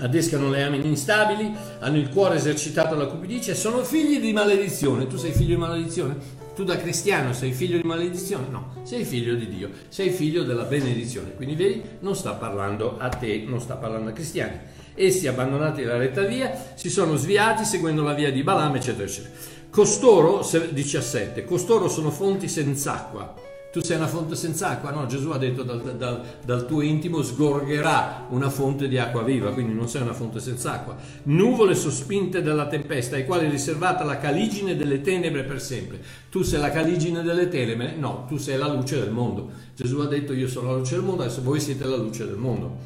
Adescano 0.00 0.48
le 0.50 0.62
amini 0.62 0.86
instabili, 0.86 1.52
hanno 1.80 1.96
il 1.96 2.08
cuore 2.10 2.36
esercitato 2.36 2.94
alla 2.94 3.06
cupidice, 3.06 3.54
sono 3.54 3.82
figli 3.82 4.20
di 4.20 4.32
maledizione. 4.32 5.08
Tu 5.08 5.16
sei 5.16 5.32
figlio 5.32 5.54
di 5.54 5.60
maledizione? 5.60 6.46
Tu 6.58 6.64
da 6.64 6.76
cristiano 6.76 7.32
sei 7.32 7.52
figlio 7.52 7.76
di 7.76 7.86
maledizione? 7.86 8.48
No, 8.48 8.80
sei 8.82 9.04
figlio 9.04 9.36
di 9.36 9.46
Dio, 9.46 9.70
sei 9.90 10.10
figlio 10.10 10.42
della 10.42 10.64
benedizione. 10.64 11.32
Quindi 11.36 11.54
vedi, 11.54 11.80
non 12.00 12.16
sta 12.16 12.32
parlando 12.32 12.98
a 12.98 13.08
te, 13.10 13.44
non 13.46 13.60
sta 13.60 13.76
parlando 13.76 14.10
a 14.10 14.12
cristiani. 14.12 14.58
Essi, 14.92 15.28
abbandonati 15.28 15.84
la 15.84 15.96
retta 15.96 16.22
via, 16.22 16.52
si 16.74 16.90
sono 16.90 17.14
sviati 17.14 17.64
seguendo 17.64 18.02
la 18.02 18.12
via 18.12 18.32
di 18.32 18.42
Balaam, 18.42 18.74
eccetera, 18.74 19.04
eccetera. 19.04 19.34
Costoro, 19.70 20.44
17, 20.70 21.44
costoro 21.44 21.88
sono 21.88 22.10
fonti 22.10 22.48
senza 22.48 22.92
acqua. 22.94 23.47
Tu 23.70 23.82
sei 23.82 23.98
una 23.98 24.06
fonte 24.06 24.34
senza 24.34 24.70
acqua? 24.70 24.90
No, 24.92 25.04
Gesù 25.04 25.28
ha 25.28 25.36
detto 25.36 25.62
dal, 25.62 25.82
dal, 25.96 26.22
dal, 26.42 26.66
tuo 26.66 26.80
intimo 26.80 27.20
sgorgerà 27.20 28.26
una 28.30 28.48
fonte 28.48 28.88
di 28.88 28.96
acqua 28.96 29.22
viva, 29.22 29.52
quindi 29.52 29.74
non 29.74 29.88
sei 29.88 30.00
una 30.00 30.14
fonte 30.14 30.40
senza 30.40 30.72
acqua. 30.72 30.96
Nuvole 31.24 31.74
sospinte 31.74 32.40
dalla 32.40 32.66
tempesta, 32.66 33.16
ai 33.16 33.26
quali 33.26 33.46
è 33.46 33.50
riservata 33.50 34.04
la 34.04 34.16
caligine 34.16 34.74
delle 34.74 35.02
tenebre 35.02 35.44
per 35.44 35.60
sempre. 35.60 36.00
Tu 36.30 36.42
sei 36.42 36.60
la 36.60 36.70
caligine 36.70 37.22
delle 37.22 37.48
tenebre? 37.48 37.94
No, 37.94 38.24
tu 38.26 38.38
sei 38.38 38.56
la 38.56 38.72
luce 38.72 38.98
del 39.00 39.10
mondo. 39.10 39.50
Gesù 39.74 39.98
ha 39.98 40.06
detto 40.06 40.32
io 40.32 40.48
sono 40.48 40.70
la 40.70 40.78
luce 40.78 40.94
del 40.94 41.04
mondo, 41.04 41.22
adesso 41.24 41.42
voi 41.42 41.60
siete 41.60 41.84
la 41.84 41.96
luce 41.96 42.24
del 42.24 42.36
mondo. 42.36 42.76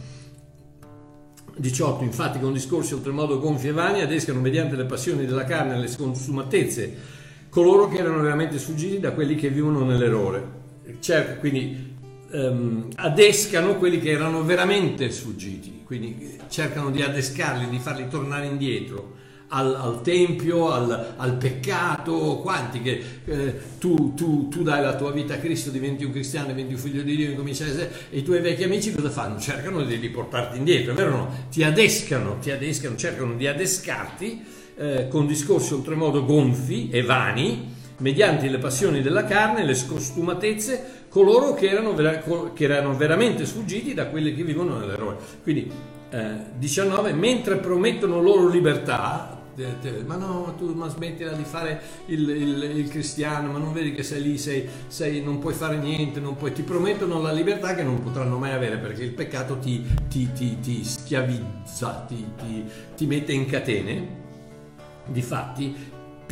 18. 1.56 2.02
Infatti 2.02 2.40
con 2.40 2.52
discorsi 2.52 2.94
oltremodo 2.94 3.38
gonfi 3.38 3.68
e 3.68 3.72
vani 3.72 4.00
adescano 4.00 4.40
mediante 4.40 4.74
le 4.74 4.84
passioni 4.84 5.26
della 5.26 5.44
carne 5.44 5.76
e 5.76 5.78
le 5.78 5.96
consumatezze 5.96 7.20
coloro 7.48 7.86
che 7.86 7.98
erano 7.98 8.20
veramente 8.22 8.58
sfuggiti 8.58 8.98
da 8.98 9.12
quelli 9.12 9.36
che 9.36 9.48
vivono 9.48 9.84
nell'errore. 9.84 10.61
Certo, 11.00 11.38
quindi 11.40 11.94
um, 12.32 12.88
adescano 12.96 13.76
quelli 13.76 14.00
che 14.00 14.10
erano 14.10 14.42
veramente 14.44 15.10
sfuggiti, 15.10 15.82
quindi 15.84 16.38
cercano 16.48 16.90
di 16.90 17.02
adescarli, 17.02 17.68
di 17.68 17.78
farli 17.78 18.08
tornare 18.08 18.46
indietro 18.46 19.20
al, 19.54 19.74
al 19.74 20.02
tempio, 20.02 20.70
al, 20.70 21.14
al, 21.16 21.36
peccato, 21.36 22.38
quanti 22.38 22.80
che 22.80 23.02
eh, 23.24 23.60
tu, 23.78 24.14
tu, 24.14 24.48
tu, 24.48 24.62
dai 24.62 24.82
la 24.82 24.96
tua 24.96 25.12
vita 25.12 25.34
a 25.34 25.38
Cristo, 25.38 25.70
diventi 25.70 26.04
un 26.04 26.12
cristiano, 26.12 26.48
diventi 26.48 26.72
un 26.72 26.78
figlio 26.78 27.02
di 27.02 27.16
Dio, 27.16 27.30
incominci 27.30 27.62
a 27.62 27.66
essere, 27.66 27.90
e 28.10 28.18
i 28.18 28.22
tuoi 28.22 28.40
vecchi 28.40 28.64
amici 28.64 28.92
cosa 28.92 29.10
fanno? 29.10 29.38
Cercano 29.38 29.82
di 29.84 29.96
riportarti 29.96 30.56
indietro, 30.56 30.94
vero 30.94 31.12
o 31.12 31.16
no? 31.16 31.46
Ti 31.50 31.62
adescano, 31.64 32.38
ti 32.38 32.50
adescano, 32.50 32.96
cercano 32.96 33.34
di 33.34 33.46
adescarti 33.46 34.42
eh, 34.76 35.08
con 35.08 35.26
discorsi 35.26 35.74
oltremodo 35.74 36.24
gonfi 36.24 36.88
e 36.90 37.02
vani, 37.02 37.80
mediante 38.02 38.48
le 38.48 38.58
passioni 38.58 39.00
della 39.00 39.24
carne, 39.24 39.64
le 39.64 39.74
scostumatezze, 39.74 41.04
coloro 41.08 41.54
che 41.54 41.70
erano, 41.70 41.94
che 42.52 42.64
erano 42.64 42.94
veramente 42.96 43.46
sfuggiti 43.46 43.94
da 43.94 44.08
quelli 44.08 44.34
che 44.34 44.42
vivono 44.42 44.76
nell'errore. 44.78 45.16
Quindi 45.42 45.70
eh, 46.10 46.36
19, 46.58 47.12
mentre 47.12 47.56
promettono 47.56 48.20
loro 48.20 48.48
libertà, 48.48 49.40
ma 50.06 50.16
no, 50.16 50.54
tu 50.56 50.72
ma 50.72 50.88
smettila 50.88 51.32
di 51.32 51.44
fare 51.44 51.80
il, 52.06 52.28
il, 52.28 52.62
il, 52.76 52.88
cristiano, 52.88 53.52
ma 53.52 53.58
non 53.58 53.72
vedi 53.72 53.92
che 53.92 54.02
sei 54.02 54.22
lì, 54.22 54.38
sei, 54.38 54.66
sei, 54.86 55.22
non 55.22 55.38
puoi 55.38 55.52
fare 55.52 55.76
niente, 55.76 56.20
non 56.20 56.36
puoi, 56.36 56.52
ti 56.52 56.62
promettono 56.62 57.20
la 57.20 57.32
libertà 57.32 57.74
che 57.74 57.82
non 57.82 58.02
potranno 58.02 58.38
mai 58.38 58.52
avere 58.52 58.78
perché 58.78 59.04
il 59.04 59.12
peccato 59.12 59.58
ti, 59.58 59.84
ti, 60.08 60.32
ti, 60.32 60.58
ti 60.60 60.84
schiavizza, 60.84 62.06
ti, 62.96 63.06
mette 63.06 63.32
in 63.32 63.46
catene. 63.46 64.20
Difatti, 65.04 65.74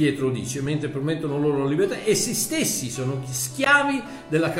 Pietro 0.01 0.31
dice, 0.31 0.63
mentre 0.63 0.89
promettono 0.89 1.39
loro 1.39 1.59
la 1.59 1.69
libertà, 1.69 1.95
essi 2.07 2.33
stessi 2.33 2.89
sono 2.89 3.23
schiavi 3.31 4.03
della, 4.31 4.51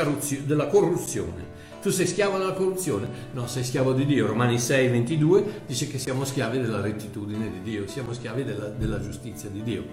della 0.45 0.67
corruzione 0.67 1.49
tu 1.81 1.89
sei 1.89 2.05
schiavo 2.05 2.37
della 2.37 2.53
corruzione? 2.53 3.07
No, 3.33 3.47
sei 3.47 3.63
schiavo 3.63 3.93
di 3.93 4.05
Dio. 4.05 4.27
Romani 4.27 4.59
6, 4.59 4.87
22 4.89 5.63
dice 5.65 5.87
che 5.87 5.97
siamo 5.97 6.25
schiavi 6.25 6.61
della 6.61 6.79
rettitudine 6.79 7.49
di 7.49 7.61
Dio, 7.63 7.87
siamo 7.87 8.13
schiavi 8.13 8.43
della, 8.43 8.67
della 8.67 9.01
giustizia 9.01 9.49
di 9.49 9.63
Dio. 9.63 9.83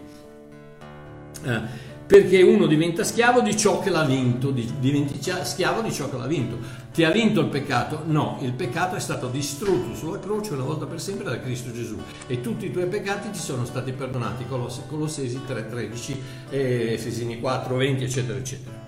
Eh, 1.45 1.61
perché 2.09 2.41
uno 2.41 2.67
diventa 2.67 3.05
schiavo 3.05 3.43
di 3.43 3.55
ciò 3.55 3.81
che 3.81 3.91
l'ha 3.91 4.05
vinto, 4.05 4.51
diventi 4.51 5.21
schiavo 5.21 5.83
di 5.83 5.93
ciò 5.93 6.09
che 6.09 6.17
l'ha 6.17 6.27
vinto. 6.27 6.57
Ti 6.91 7.05
ha 7.05 7.11
vinto 7.11 7.41
il 7.41 7.49
peccato? 7.49 8.03
No, 8.07 8.39
il 8.41 8.55
peccato 8.55 8.97
è 8.97 8.99
stato 8.99 9.29
distrutto 9.29 9.95
sulla 9.95 10.19
croce 10.19 10.55
una 10.55 10.65
volta 10.65 10.87
per 10.87 11.03
sempre 11.03 11.25
da 11.25 11.39
Cristo 11.39 11.71
Gesù 11.71 11.99
e 12.27 12.41
tutti 12.41 12.65
i 12.65 12.73
tuoi 12.73 12.87
peccati 12.87 13.29
ti 13.31 13.39
sono 13.39 13.67
stati 13.67 13.93
perdonati. 13.93 14.47
Colossesi 14.49 15.41
3, 15.47 15.69
13, 15.69 16.23
Efesini 16.49 17.41
4, 17.41 17.77
20, 17.77 18.05
eccetera, 18.05 18.39
eccetera. 18.39 18.87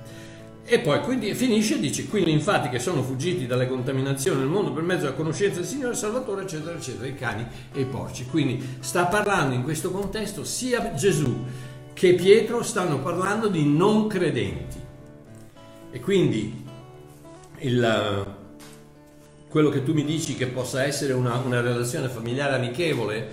E 0.65 0.79
poi 0.79 1.01
quindi 1.03 1.35
finisce 1.35 1.79
dice, 1.79 2.07
quindi 2.07 2.31
infatti 2.31 2.71
che 2.71 2.79
sono 2.79 3.03
fuggiti 3.03 3.47
dalle 3.47 3.69
contaminazioni 3.69 4.39
del 4.39 4.49
mondo 4.49 4.73
per 4.73 4.83
mezzo 4.83 5.03
della 5.03 5.17
conoscenza 5.17 5.59
del 5.59 5.69
Signore 5.69 5.95
Salvatore, 5.95 6.45
eccetera, 6.45 6.75
eccetera, 6.75 7.07
i 7.07 7.15
cani 7.15 7.45
e 7.71 7.81
i 7.83 7.85
porci. 7.85 8.25
Quindi 8.25 8.79
sta 8.81 9.05
parlando 9.05 9.55
in 9.55 9.63
questo 9.63 9.91
contesto 9.91 10.43
sia 10.43 10.95
Gesù 10.95 11.69
che 11.93 12.15
Pietro 12.15 12.63
stanno 12.63 13.01
parlando 13.01 13.49
di 13.49 13.65
non 13.65 14.07
credenti. 14.07 14.79
E 15.91 16.01
quindi 16.01 16.65
il, 17.59 18.37
quello 19.49 19.69
che 19.69 19.83
tu 19.83 19.93
mi 19.93 20.05
dici 20.05 20.35
che 20.37 20.47
possa 20.47 20.85
essere 20.85 21.13
una, 21.13 21.37
una 21.37 21.61
relazione 21.61 22.09
familiare 22.09 22.55
amichevole, 22.55 23.29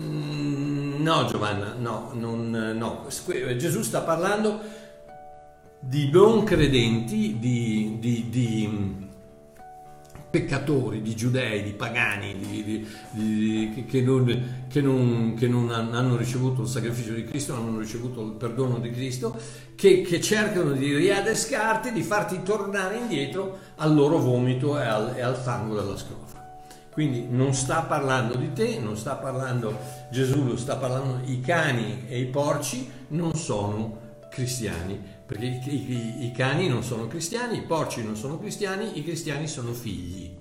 mm, 0.00 1.02
no 1.02 1.24
Giovanna, 1.26 1.74
no, 1.76 2.12
non, 2.14 2.50
no. 2.76 3.06
Gesù 3.56 3.82
sta 3.82 4.00
parlando 4.00 4.60
di 5.80 6.10
non 6.10 6.44
credenti, 6.44 7.38
di, 7.38 7.96
di, 7.98 8.28
di 8.28 9.07
peccatori, 10.38 11.02
di 11.02 11.16
giudei, 11.16 11.62
di 11.62 11.72
pagani, 11.72 12.36
di, 12.38 12.86
di, 13.10 13.84
che, 13.88 14.00
non, 14.00 14.66
che, 14.68 14.80
non, 14.80 15.34
che, 15.36 15.48
non, 15.48 15.70
hanno 15.70 16.16
ricevuto 16.16 16.62
il 16.62 16.68
sacrificio 16.68 17.12
di 17.12 17.24
Cristo, 17.24 17.54
non 17.54 17.68
hanno 17.68 17.78
ricevuto 17.78 18.22
il 18.22 18.32
perdono 18.32 18.78
di 18.78 18.90
Cristo, 18.90 19.36
che, 19.74 20.02
che 20.02 20.20
cercano 20.20 20.72
di 20.72 20.94
riadescarti, 20.94 21.92
di 21.92 22.02
farti 22.02 22.42
tornare 22.42 22.98
indietro 22.98 23.58
al 23.76 23.94
loro 23.94 24.18
vomito 24.18 24.78
e 24.78 24.84
al, 24.84 25.14
e 25.16 25.22
al 25.22 25.36
fango 25.36 25.74
della 25.74 25.96
scrofa. 25.96 26.26
Quindi 26.92 27.26
non 27.28 27.54
sta 27.54 27.82
parlando 27.82 28.36
di 28.36 28.52
te, 28.52 28.78
non 28.78 28.96
sta 28.96 29.14
parlando 29.14 29.76
Gesù, 30.10 30.44
lo 30.44 30.56
sta 30.56 30.76
parlando 30.76 31.20
i 31.26 31.40
cani 31.40 32.04
e 32.08 32.18
i 32.18 32.26
porci 32.26 32.90
non 33.08 33.34
sono 33.34 34.06
cristiani, 34.30 35.00
perché 35.28 35.44
i, 35.44 35.92
i, 35.92 36.24
i, 36.24 36.32
cani 36.32 36.68
non 36.68 36.82
sono 36.82 37.06
cristiani, 37.06 37.58
i 37.58 37.62
porci 37.62 38.02
non 38.02 38.16
sono 38.16 38.38
cristiani, 38.38 38.98
i 38.98 39.04
cristiani 39.04 39.46
sono 39.46 39.74
figli. 39.74 40.34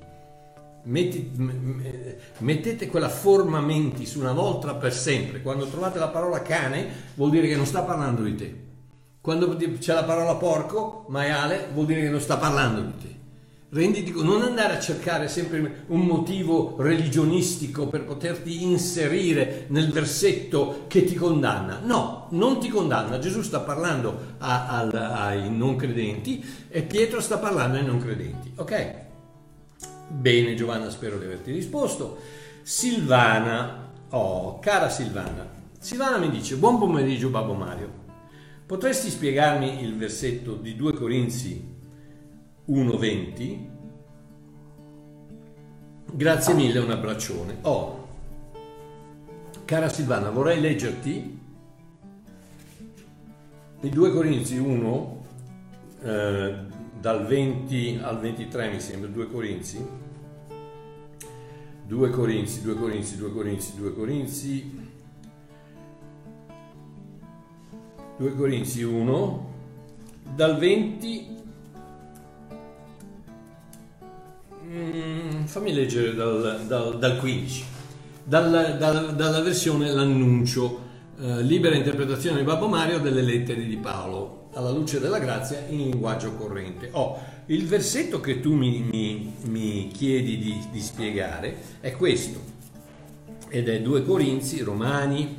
Metti, 0.83 1.29
mettete 2.37 2.87
quella 2.87 3.09
forma 3.09 3.59
mentis 3.59 4.15
una 4.15 4.31
volta 4.31 4.75
per 4.75 4.93
sempre. 4.93 5.41
Quando 5.41 5.67
trovate 5.67 5.99
la 5.99 6.07
parola 6.07 6.41
cane 6.41 6.87
vuol 7.15 7.31
dire 7.31 7.49
che 7.49 7.57
non 7.57 7.65
sta 7.65 7.81
parlando 7.81 8.23
di 8.23 8.35
te. 8.35 8.65
Quando 9.19 9.57
c'è 9.57 9.93
la 9.93 10.05
parola 10.05 10.35
porco, 10.35 11.03
maiale, 11.09 11.67
vuol 11.73 11.85
dire 11.85 11.99
che 12.03 12.09
non 12.09 12.21
sta 12.21 12.37
parlando 12.37 12.79
di 12.79 12.97
te. 12.97 13.16
Renditi, 13.69 14.13
non 14.15 14.43
andare 14.43 14.77
a 14.77 14.79
cercare 14.79 15.27
sempre 15.27 15.83
un 15.87 15.99
motivo 16.05 16.77
religionistico 16.79 17.87
per 17.87 18.05
poterti 18.05 18.63
inserire 18.63 19.65
nel 19.69 19.91
versetto 19.91 20.85
che 20.87 21.03
ti 21.03 21.15
condanna. 21.15 21.81
No, 21.83 22.27
non 22.29 22.61
ti 22.61 22.69
condanna. 22.69 23.19
Gesù 23.19 23.41
sta 23.41 23.59
parlando 23.59 24.35
a, 24.37 24.69
a, 24.69 25.25
ai 25.25 25.53
non 25.53 25.75
credenti 25.75 26.41
e 26.69 26.83
Pietro 26.83 27.19
sta 27.19 27.39
parlando 27.39 27.75
ai 27.77 27.85
non 27.85 27.99
credenti. 27.99 28.53
Ok? 28.55 28.95
Bene 30.07 30.55
Giovanna, 30.55 30.89
spero 30.89 31.17
di 31.17 31.25
averti 31.25 31.51
risposto. 31.51 32.19
Silvana, 32.61 33.91
oh, 34.11 34.59
cara 34.59 34.89
Silvana. 34.89 35.45
Silvana 35.77 36.15
mi 36.19 36.29
dice, 36.29 36.55
buon 36.55 36.79
pomeriggio 36.79 37.27
Babbo 37.27 37.53
Mario. 37.53 38.05
Potresti 38.65 39.09
spiegarmi 39.09 39.83
il 39.83 39.97
versetto 39.97 40.53
di 40.53 40.73
2 40.77 40.93
Corinzi 40.93 41.75
1,20. 42.67 43.57
Grazie 46.13 46.53
mille, 46.53 46.79
un 46.79 46.91
abbraccione. 46.91 47.57
Oh, 47.61 48.07
cara 49.65 49.89
Silvana, 49.89 50.29
vorrei 50.29 50.59
leggerti 50.59 51.39
i 53.81 53.89
2 53.89 54.11
Corinzi 54.11 54.57
1, 54.57 55.25
eh, 56.01 56.55
dal 56.99 57.25
20 57.27 57.99
al 58.01 58.19
23 58.19 58.71
mi 58.71 58.79
sembra, 58.79 59.09
2 59.09 59.29
Corinzi. 59.29 59.85
2 61.85 62.09
Corinzi, 62.09 62.61
2 62.61 62.75
Corinzi, 62.75 63.17
2 63.17 63.31
Corinzi, 63.31 63.75
2 63.77 63.93
Corinzi. 63.93 64.85
2 68.17 68.35
Corinzi 68.35 68.83
1, 68.83 69.53
dal 70.35 70.57
20 70.57 71.36
Mm, 74.77 75.45
fammi 75.45 75.73
leggere 75.73 76.13
dal, 76.13 76.65
dal, 76.67 76.99
dal 76.99 77.17
15, 77.17 77.63
dal, 78.23 78.75
dalla 79.15 79.41
versione 79.41 79.89
L'annuncio, 79.89 80.81
eh, 81.19 81.41
libera 81.41 81.75
interpretazione 81.75 82.37
di 82.37 82.43
Babbo 82.43 82.67
Mario 82.67 82.99
delle 82.99 83.23
lettere 83.23 83.65
di 83.65 83.75
Paolo, 83.77 84.49
alla 84.53 84.69
luce 84.69 84.99
della 84.99 85.17
grazia 85.17 85.65
in 85.67 85.77
linguaggio 85.77 86.33
corrente. 86.33 86.89
Oh, 86.91 87.19
il 87.47 87.65
versetto 87.65 88.19
che 88.19 88.39
tu 88.39 88.53
mi, 88.53 88.87
mi, 88.91 89.33
mi 89.45 89.87
chiedi 89.91 90.37
di, 90.37 90.59
di 90.71 90.79
spiegare 90.79 91.55
è 91.79 91.93
questo, 91.93 92.39
ed 93.49 93.69
è 93.69 93.81
2 93.81 94.03
Corinzi, 94.03 94.61
Romani, 94.61 95.37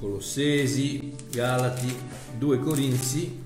Colossesi, 0.00 1.14
Galati, 1.30 1.94
2 2.36 2.58
Corinzi, 2.58 3.44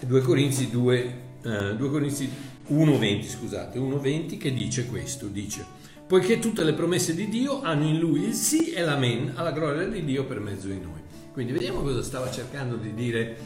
2 0.00 0.20
Corinzi 0.20 0.68
2 0.68 1.23
2 1.44 1.86
eh, 1.86 1.90
Corinzi 1.90 2.30
1.20, 2.70 3.28
scusate, 3.28 3.78
1.20 3.78 4.38
che 4.38 4.52
dice 4.52 4.86
questo, 4.86 5.26
dice 5.26 5.82
poiché 6.06 6.38
tutte 6.38 6.64
le 6.64 6.74
promesse 6.74 7.14
di 7.14 7.28
Dio 7.28 7.62
hanno 7.62 7.86
in 7.86 7.98
lui 7.98 8.24
il 8.24 8.34
sì 8.34 8.72
e 8.72 8.82
l'amen 8.82 9.32
alla 9.34 9.52
gloria 9.52 9.86
di 9.86 10.04
Dio 10.04 10.24
per 10.24 10.38
mezzo 10.38 10.68
di 10.68 10.78
noi. 10.78 11.00
Quindi 11.32 11.52
vediamo 11.52 11.80
cosa 11.80 12.02
stava 12.02 12.30
cercando 12.30 12.76
di 12.76 12.94
dire 12.94 13.36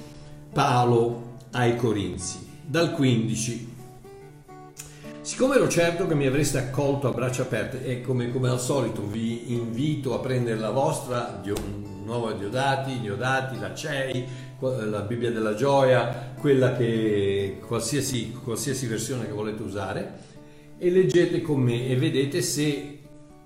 Paolo 0.52 1.36
ai 1.52 1.76
Corinzi. 1.76 2.46
Dal 2.62 2.92
15. 2.92 3.76
Siccome 5.20 5.56
ero 5.56 5.68
certo 5.68 6.06
che 6.06 6.14
mi 6.14 6.26
avreste 6.26 6.58
accolto 6.58 7.08
a 7.08 7.12
braccia 7.12 7.42
aperte 7.42 7.84
e 7.84 8.02
come, 8.02 8.30
come 8.30 8.48
al 8.48 8.60
solito 8.60 9.06
vi 9.06 9.52
invito 9.52 10.14
a 10.14 10.18
prendere 10.18 10.58
la 10.58 10.70
vostra 10.70 11.40
nuova 12.04 12.32
Diodati, 12.32 13.00
Diodati, 13.00 13.58
la 13.58 13.74
CEI, 13.74 14.26
la 14.60 15.00
Bibbia 15.02 15.30
della 15.30 15.54
gioia, 15.54 16.32
quella 16.38 16.72
che 16.72 17.60
qualsiasi, 17.64 18.32
qualsiasi 18.32 18.86
versione 18.86 19.26
che 19.26 19.32
volete 19.32 19.62
usare 19.62 20.12
e 20.78 20.90
leggete 20.90 21.42
con 21.42 21.60
me 21.60 21.86
e 21.88 21.96
vedete 21.96 22.42
se 22.42 22.98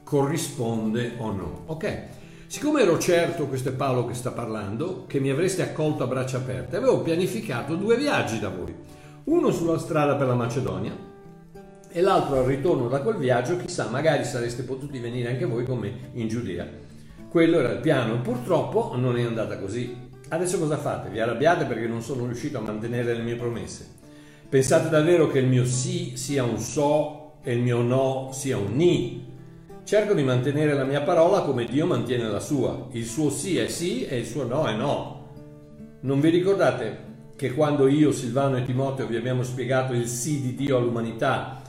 corrisponde 0.05 1.13
o 1.19 1.33
no. 1.33 1.63
Ok? 1.67 2.21
Siccome 2.47 2.83
ero 2.83 2.99
certo, 2.99 3.47
questo 3.47 3.71
è 3.71 3.73
Paolo 3.73 4.07
che 4.07 4.15
sta 4.15 4.31
parlando, 4.31 5.05
che 5.07 5.21
mi 5.21 5.31
avreste 5.31 5.63
accolto 5.63 6.05
a 6.05 6.07
braccia 6.07 6.39
aperte, 6.39 6.77
avevo 6.77 7.01
pianificato 7.01 7.77
due 7.77 7.97
viaggi 7.97 8.39
da 8.39 8.51
voi. 8.51 8.75
Uno 9.25 9.51
sulla 9.51 9.79
strada 9.79 10.17
per 10.17 10.27
la 10.27 10.35
Macedonia 10.35 10.95
e 11.89 12.01
l'altro 12.01 12.39
al 12.39 12.45
ritorno 12.45 12.89
da 12.89 13.01
quel 13.01 13.17
viaggio, 13.17 13.57
chissà, 13.57 13.89
magari 13.89 14.25
sareste 14.25 14.65
potuti 14.65 14.99
venire 14.99 15.31
anche 15.31 15.45
voi 15.45 15.65
con 15.65 15.79
me 15.79 16.11
in 16.15 16.29
Giudea. 16.29 16.67
Quello 17.29 17.59
era 17.59 17.71
il 17.71 17.81
piano, 17.81 18.21
purtroppo 18.21 18.95
non 18.97 19.17
è 19.17 19.23
andata 19.23 19.59
così. 19.59 20.11
Adesso 20.33 20.59
cosa 20.59 20.79
fate? 20.79 21.11
Vi 21.11 21.21
arrabbiate 21.21 21.67
perché 21.67 21.87
non 21.87 22.01
sono 22.01 22.25
riuscito 22.25 22.57
a 22.57 22.63
mantenere 22.63 23.13
le 23.13 23.23
mie 23.23 23.35
promesse? 23.35 23.87
Pensate 24.49 24.89
davvero 24.89 25.29
che 25.29 25.41
il 25.41 25.47
mio 25.47 25.67
sì 25.67 26.17
sia 26.17 26.43
un 26.43 26.59
so 26.59 27.35
e 27.43 27.53
il 27.53 27.61
mio 27.61 27.83
no 27.83 28.31
sia 28.33 28.57
un 28.57 28.75
ni? 28.75 29.27
Cerco 29.85 30.15
di 30.15 30.23
mantenere 30.23 30.73
la 30.73 30.85
mia 30.85 31.03
parola 31.03 31.43
come 31.43 31.67
Dio 31.67 31.85
mantiene 31.85 32.31
la 32.31 32.41
sua. 32.41 32.87
Il 32.93 33.05
suo 33.05 33.29
sì 33.29 33.59
è 33.59 33.69
sì 33.69 34.07
e 34.07 34.21
il 34.21 34.25
suo 34.25 34.47
no 34.47 34.65
è 34.65 34.75
no. 34.75 35.27
Non 36.01 36.19
vi 36.19 36.31
ricordate 36.31 37.11
che 37.37 37.53
quando 37.53 37.87
io, 37.87 38.11
Silvano 38.11 38.57
e 38.57 38.65
Timoteo 38.65 39.07
vi 39.07 39.17
abbiamo 39.17 39.43
spiegato 39.43 39.93
il 39.93 40.07
sì 40.07 40.41
di 40.41 40.55
Dio 40.55 40.79
all'umanità, 40.79 41.61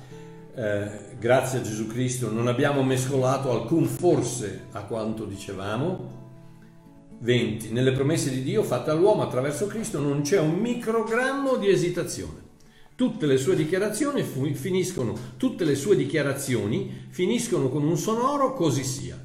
eh, 0.55 1.15
grazie 1.19 1.59
a 1.59 1.63
Gesù 1.63 1.85
Cristo, 1.87 2.31
non 2.31 2.47
abbiamo 2.47 2.81
mescolato 2.81 3.51
alcun 3.51 3.83
forse 3.87 4.67
a 4.71 4.83
quanto 4.83 5.25
dicevamo? 5.25 6.22
20. 7.23 7.71
Nelle 7.71 7.93
promesse 7.93 8.29
di 8.29 8.43
Dio 8.43 8.63
fatte 8.63 8.91
all'uomo 8.91 9.21
attraverso 9.21 9.65
Cristo 9.65 9.99
non 9.99 10.23
c'è 10.23 10.39
un 10.39 10.55
microgrammo 10.55 11.55
di 11.55 11.69
esitazione. 11.69 12.41
Tutte 12.95 13.25
le 13.25 13.37
sue 13.37 13.55
dichiarazioni 13.55 14.23
finiscono, 14.23 15.17
tutte 15.37 15.63
le 15.63 15.75
sue 15.75 15.95
dichiarazioni 15.95 17.07
finiscono 17.09 17.69
con 17.69 17.83
un 17.83 17.97
sonoro 17.97 18.53
così 18.53 18.83
sia. 18.83 19.17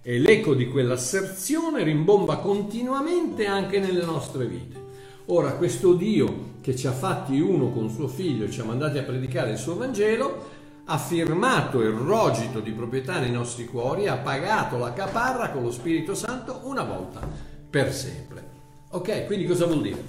E 0.00 0.18
l'eco 0.18 0.54
di 0.54 0.66
quell'asserzione 0.66 1.84
rimbomba 1.84 2.38
continuamente 2.38 3.44
anche 3.44 3.78
nelle 3.80 4.02
nostre 4.02 4.46
vite. 4.46 4.80
Ora, 5.26 5.52
questo 5.52 5.92
Dio 5.92 6.52
che 6.62 6.74
ci 6.74 6.86
ha 6.86 6.92
fatti 6.92 7.38
uno 7.38 7.70
con 7.70 7.90
suo 7.90 8.08
figlio 8.08 8.46
e 8.46 8.50
ci 8.50 8.60
ha 8.60 8.64
mandati 8.64 8.96
a 8.96 9.02
predicare 9.02 9.50
il 9.50 9.58
suo 9.58 9.76
Vangelo, 9.76 10.51
ha 10.92 10.98
firmato 10.98 11.80
il 11.80 11.88
rogito 11.88 12.60
di 12.60 12.70
proprietà 12.70 13.18
nei 13.18 13.30
nostri 13.30 13.64
cuori, 13.64 14.08
ha 14.08 14.18
pagato 14.18 14.76
la 14.76 14.92
caparra 14.92 15.50
con 15.50 15.62
lo 15.62 15.70
Spirito 15.70 16.14
Santo 16.14 16.60
una 16.64 16.82
volta 16.82 17.26
per 17.70 17.94
sempre. 17.94 18.50
Ok, 18.90 19.24
quindi 19.24 19.46
cosa 19.46 19.64
vuol 19.64 19.80
dire? 19.80 20.04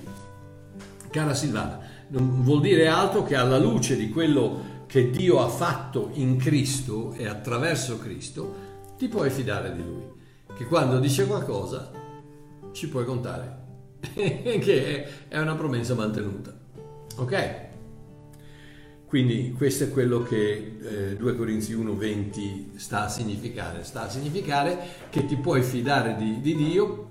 Cara 1.10 1.34
Silvana, 1.34 1.80
non 2.10 2.44
vuol 2.44 2.60
dire 2.60 2.90
altro 2.90 3.24
che 3.24 3.38
alla 3.38 3.58
luce 3.58 3.96
di 3.96 4.10
quello 4.10 4.82
che 4.86 5.10
Dio 5.10 5.42
ha 5.42 5.48
fatto 5.48 6.10
in 6.16 6.36
Cristo 6.36 7.14
e 7.14 7.28
attraverso 7.28 7.98
Cristo, 7.98 8.56
ti 8.98 9.08
puoi 9.08 9.30
fidare 9.30 9.74
di 9.74 9.82
Lui. 9.82 10.04
Che 10.54 10.66
quando 10.66 11.00
dice 11.00 11.26
qualcosa 11.26 11.92
ci 12.74 12.90
puoi 12.90 13.06
contare, 13.06 13.62
che 14.12 15.28
è 15.30 15.40
una 15.40 15.56
promessa 15.56 15.94
mantenuta. 15.94 16.54
Ok? 17.16 17.72
Quindi 19.14 19.54
questo 19.56 19.84
è 19.84 19.90
quello 19.92 20.24
che 20.24 20.78
eh, 20.82 21.16
2 21.16 21.36
Corinzi 21.36 21.76
1,20 21.76 22.78
sta 22.78 23.04
a 23.04 23.10
significare. 23.10 23.84
Sta 23.84 24.06
a 24.06 24.10
significare 24.10 24.80
che 25.12 25.28
ti 25.28 25.36
puoi 25.36 25.62
fidare 25.62 26.16
di, 26.16 26.42
di 26.42 26.56
Dio 26.56 27.10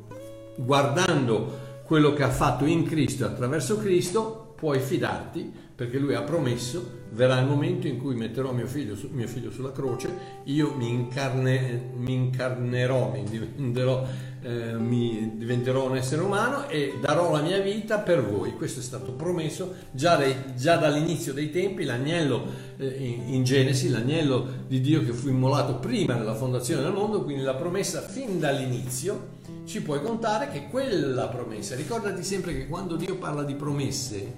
guardando 0.56 1.60
quello 1.84 2.12
che 2.12 2.24
ha 2.24 2.30
fatto 2.30 2.64
in 2.64 2.84
Cristo 2.84 3.24
attraverso 3.24 3.78
Cristo, 3.78 4.54
puoi 4.56 4.80
fidarti 4.80 5.48
perché 5.76 5.98
lui 5.98 6.14
ha 6.14 6.22
promesso, 6.22 7.02
verrà 7.12 7.38
il 7.38 7.46
momento 7.46 7.86
in 7.86 7.98
cui 7.98 8.16
metterò 8.16 8.52
mio 8.52 8.66
figlio, 8.66 8.96
mio 9.12 9.28
figlio 9.28 9.52
sulla 9.52 9.70
croce, 9.70 10.40
io 10.44 10.74
mi, 10.74 10.88
incarne, 10.88 11.90
mi 11.94 12.14
incarnerò, 12.14 13.12
mi 13.12 13.22
diventerò, 13.22 14.04
eh, 14.42 14.74
mi 14.74 15.32
diventerò, 15.36 15.88
un 15.88 15.96
essere 15.96 16.20
umano 16.20 16.68
e 16.68 16.98
darò 17.00 17.30
la 17.30 17.40
mia 17.40 17.60
vita 17.60 17.98
per 17.98 18.24
voi. 18.24 18.54
Questo 18.54 18.80
è 18.80 18.82
stato 18.82 19.12
promesso 19.12 19.74
già, 19.92 20.16
dai, 20.16 20.34
già 20.56 20.76
dall'inizio 20.76 21.32
dei 21.32 21.50
tempi, 21.50 21.84
l'agnello 21.84 22.44
eh, 22.76 22.86
in, 22.86 23.34
in 23.34 23.44
Genesi, 23.44 23.88
l'agnello 23.88 24.46
di 24.66 24.80
Dio 24.80 25.04
che 25.04 25.12
fu 25.12 25.28
immolato 25.28 25.76
prima 25.76 26.14
della 26.14 26.34
fondazione 26.34 26.82
del 26.82 26.92
mondo, 26.92 27.22
quindi 27.22 27.42
la 27.42 27.54
promessa 27.54 28.00
fin 28.00 28.40
dall'inizio 28.40 29.40
ci 29.64 29.80
puoi 29.80 30.02
contare 30.02 30.48
che 30.50 30.66
quella 30.68 31.28
promessa, 31.28 31.76
ricordati 31.76 32.24
sempre 32.24 32.54
che 32.54 32.66
quando 32.66 32.96
Dio 32.96 33.16
parla 33.16 33.44
di 33.44 33.54
promesse, 33.54 34.34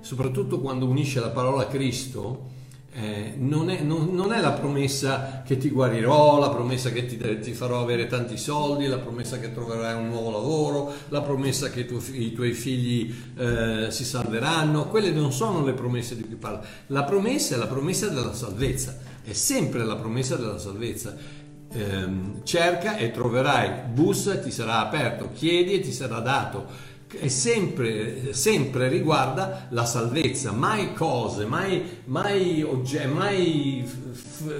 soprattutto 0.00 0.60
quando 0.60 0.86
unisce 0.86 1.18
la 1.18 1.30
parola 1.30 1.66
Cristo, 1.66 2.56
eh, 3.00 3.34
non, 3.36 3.70
è, 3.70 3.80
non, 3.80 4.12
non, 4.12 4.32
è, 4.32 4.40
la 4.40 4.50
promessa 4.50 5.42
che 5.46 5.56
ti 5.56 5.70
guarirò, 5.70 6.40
la 6.40 6.48
promessa 6.48 6.90
che 6.90 7.06
ti, 7.06 7.16
ti, 7.38 7.52
farò 7.52 7.80
avere 7.80 8.08
tanti 8.08 8.36
soldi, 8.36 8.86
la 8.86 8.98
promessa 8.98 9.38
che 9.38 9.52
troverai 9.52 9.94
un 9.94 10.08
nuovo 10.08 10.32
lavoro, 10.32 10.92
la 11.08 11.20
promessa 11.20 11.70
che 11.70 11.86
tu, 11.86 12.02
i 12.10 12.32
tuoi 12.32 12.52
figli 12.52 13.14
eh, 13.36 13.86
si 13.90 14.04
salveranno, 14.04 14.88
quelle 14.88 15.12
non 15.12 15.32
sono 15.32 15.64
le 15.64 15.74
promesse 15.74 16.16
di 16.16 16.24
cui 16.24 16.34
parla. 16.34 16.60
La 16.88 17.04
promessa 17.04 17.54
è 17.54 17.58
la 17.58 17.68
promessa 17.68 18.08
della 18.08 18.34
salvezza, 18.34 18.98
è 19.22 19.32
sempre 19.32 19.84
la 19.84 19.96
promessa 19.96 20.34
della 20.34 20.58
salvezza. 20.58 21.16
Eh, 21.70 22.08
cerca 22.42 22.96
e 22.96 23.12
troverai, 23.12 23.90
bussa 23.92 24.32
e 24.32 24.40
ti 24.40 24.50
sarà 24.50 24.80
aperto, 24.80 25.30
chiedi 25.34 25.74
e 25.74 25.80
ti 25.80 25.92
sarà 25.92 26.18
dato 26.18 26.96
è 27.16 27.28
sempre, 27.28 28.32
sempre 28.34 28.88
riguarda 28.88 29.68
la 29.70 29.86
salvezza, 29.86 30.52
mai 30.52 30.92
cose, 30.92 31.46
mai, 31.46 32.00
mai, 32.04 32.62
ogge- 32.62 33.06
mai 33.06 33.84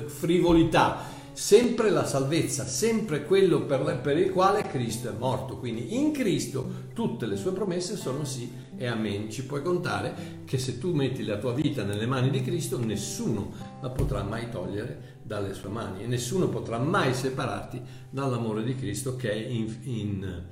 frivolità, 0.07 1.05
sempre 1.33 1.91
la 1.91 2.07
salvezza, 2.07 2.65
sempre 2.65 3.25
quello 3.25 3.63
per, 3.63 4.01
per, 4.01 4.17
il 4.17 4.31
quale 4.31 4.63
Cristo 4.63 5.09
è 5.09 5.13
morto. 5.17 5.59
Quindi 5.59 5.97
in 5.97 6.13
Cristo 6.13 6.87
tutte 6.95 7.27
le 7.27 7.37
sue 7.37 7.53
promesse 7.53 7.97
sono 7.97 8.25
sì 8.25 8.51
e 8.77 8.87
amen. 8.87 9.31
Ci 9.31 9.45
puoi 9.45 9.63
contare 9.63 10.43
che 10.47 10.59
se 10.59 10.79
tu 10.79 10.95
metti 10.95 11.25
la 11.25 11.37
tua 11.37 11.53
vita 11.53 11.85
nelle 11.85 12.07
mani 12.07 12.31
di 12.31 12.43
Cristo, 12.43 12.79
nessuno 12.79 13.53
la 13.83 13.91
potrà 13.91 14.23
mai 14.23 14.49
togliere 14.51 15.17
dalle 15.23 15.53
sue 15.53 15.69
mani 15.69 16.03
e 16.03 16.07
nessuno 16.07 16.49
potrà 16.49 16.79
mai 16.79 17.13
separarti 17.13 17.81
dall'amore 18.09 18.65
di 18.65 18.75
Cristo 18.75 19.15
che 19.17 19.31
è 19.31 19.37
in, 19.37 19.77
in 19.83 20.43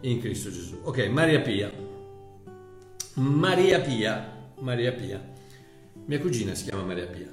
in 0.00 0.20
Cristo 0.20 0.50
Gesù. 0.50 0.80
Ok, 0.82 1.06
Maria 1.08 1.40
Pia. 1.40 1.72
Maria 3.14 3.80
Pia. 3.80 4.32
Maria 4.60 4.92
Pia. 4.92 5.34
Mia 6.04 6.20
cugina 6.20 6.54
si 6.54 6.64
chiama 6.64 6.82
Maria 6.82 7.06
Pia. 7.06 7.28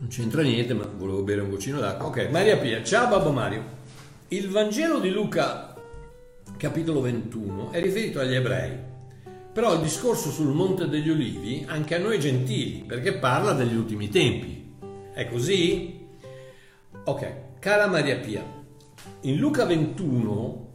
Non 0.00 0.08
c'entra 0.08 0.42
niente, 0.42 0.74
ma 0.74 0.86
volevo 0.86 1.22
bere 1.22 1.40
un 1.40 1.50
goccino 1.50 1.80
d'acqua. 1.80 2.06
Ok, 2.06 2.28
Maria 2.30 2.56
Pia. 2.56 2.82
Ciao 2.82 3.08
Babbo 3.08 3.32
Mario. 3.32 3.76
Il 4.28 4.48
Vangelo 4.48 5.00
di 5.00 5.10
Luca, 5.10 5.74
capitolo 6.56 7.00
21, 7.00 7.72
è 7.72 7.80
riferito 7.80 8.20
agli 8.20 8.34
ebrei. 8.34 8.86
Però 9.52 9.74
il 9.74 9.80
discorso 9.80 10.30
sul 10.30 10.54
Monte 10.54 10.88
degli 10.88 11.08
Ulivi 11.08 11.64
anche 11.66 11.96
a 11.96 11.98
noi 11.98 12.20
gentili, 12.20 12.84
perché 12.86 13.14
parla 13.14 13.52
degli 13.54 13.74
ultimi 13.74 14.08
tempi. 14.08 14.72
È 15.12 15.26
così? 15.26 16.06
Ok, 17.04 17.58
cara 17.58 17.86
Maria 17.86 18.18
Pia, 18.18 18.44
in 19.22 19.36
Luca 19.36 19.64
21, 19.64 20.66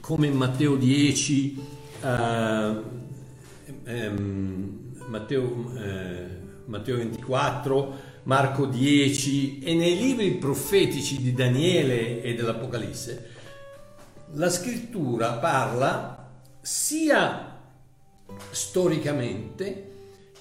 come 0.00 0.26
in 0.26 0.34
Matteo 0.34 0.76
10, 0.76 1.64
uh, 2.02 2.06
ehm, 3.84 4.78
Matteo, 5.06 5.72
eh, 5.76 6.26
Matteo 6.66 6.96
24, 6.96 8.10
Marco 8.24 8.66
10 8.66 9.58
e 9.60 9.74
nei 9.74 9.96
libri 9.96 10.32
profetici 10.36 11.20
di 11.20 11.34
Daniele 11.34 12.22
e 12.22 12.34
dell'Apocalisse, 12.34 13.30
la 14.34 14.48
scrittura 14.48 15.32
parla 15.32 16.30
sia 16.60 17.58
storicamente 18.50 19.90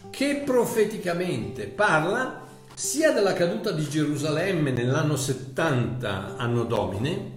che 0.09 0.43
profeticamente, 0.45 1.67
parla 1.67 2.40
sia 2.81 3.11
della 3.11 3.33
caduta 3.33 3.69
di 3.69 3.87
Gerusalemme 3.87 4.71
nell'anno 4.71 5.15
70 5.15 6.35
anno 6.35 6.63
domine, 6.63 7.31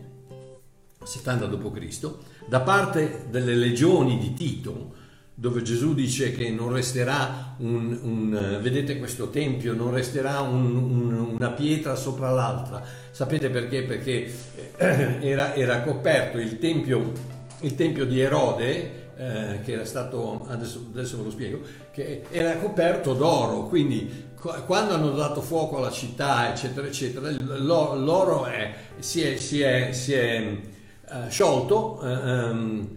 70 1.03 1.47
d.C., 1.49 2.11
da 2.49 2.61
parte 2.61 3.27
delle 3.29 3.55
legioni 3.55 4.17
di 4.19 4.33
Tito, 4.33 4.95
dove 5.35 5.61
Gesù 5.61 5.93
dice 5.93 6.33
che 6.33 6.49
non 6.49 6.73
resterà 6.73 7.57
un, 7.59 7.99
un 8.01 8.59
vedete 8.63 8.97
questo 8.99 9.29
tempio, 9.29 9.75
non 9.75 9.93
resterà 9.93 10.41
un, 10.41 10.77
un, 10.77 11.13
una 11.35 11.51
pietra 11.51 11.95
sopra 11.95 12.31
l'altra. 12.31 12.83
Sapete 13.11 13.51
perché? 13.51 13.83
Perché 13.83 14.33
eh, 14.79 15.19
era, 15.29 15.53
era 15.53 15.83
coperto 15.83 16.39
il 16.39 16.59
tempio, 16.59 17.13
il 17.61 17.75
tempio 17.75 18.07
di 18.07 18.19
Erode, 18.19 19.03
eh, 19.17 19.61
che 19.63 19.73
era 19.73 19.85
stato, 19.85 20.47
adesso, 20.49 20.87
adesso 20.91 21.19
ve 21.19 21.23
lo 21.23 21.31
spiego, 21.31 21.61
che 21.93 22.23
era 22.31 22.57
coperto 22.57 23.13
d'oro, 23.13 23.65
quindi 23.65 24.33
quando 24.67 24.95
hanno 24.95 25.11
dato 25.11 25.41
fuoco 25.41 25.79
alla 25.79 25.91
città, 25.91 26.51
eccetera, 26.51 26.87
eccetera, 26.87 27.31
l'oro 27.39 28.45
è, 28.45 28.75
si 28.99 29.23
è, 29.23 29.37
si 29.37 29.61
è, 29.63 29.93
si 29.93 30.13
è 30.13 30.61
uh, 31.09 31.31
sciolto 31.31 31.99
um, 32.03 32.89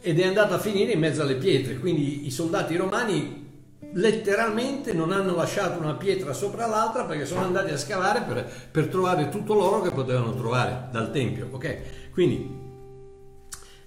ed 0.00 0.18
è 0.18 0.26
andato 0.26 0.54
a 0.54 0.58
finire 0.58 0.92
in 0.92 0.98
mezzo 0.98 1.22
alle 1.22 1.34
pietre, 1.34 1.76
quindi 1.76 2.26
i 2.26 2.30
soldati 2.30 2.76
romani 2.76 3.44
letteralmente 3.92 4.92
non 4.92 5.12
hanno 5.12 5.34
lasciato 5.34 5.78
una 5.78 5.94
pietra 5.94 6.32
sopra 6.32 6.66
l'altra 6.66 7.04
perché 7.04 7.26
sono 7.26 7.42
andati 7.42 7.72
a 7.72 7.78
scavare 7.78 8.22
per, 8.22 8.50
per 8.70 8.88
trovare 8.88 9.28
tutto 9.28 9.54
l'oro 9.54 9.82
che 9.82 9.90
potevano 9.90 10.34
trovare 10.34 10.88
dal 10.90 11.10
Tempio, 11.12 11.48
ok? 11.50 11.76
Quindi 12.12 12.64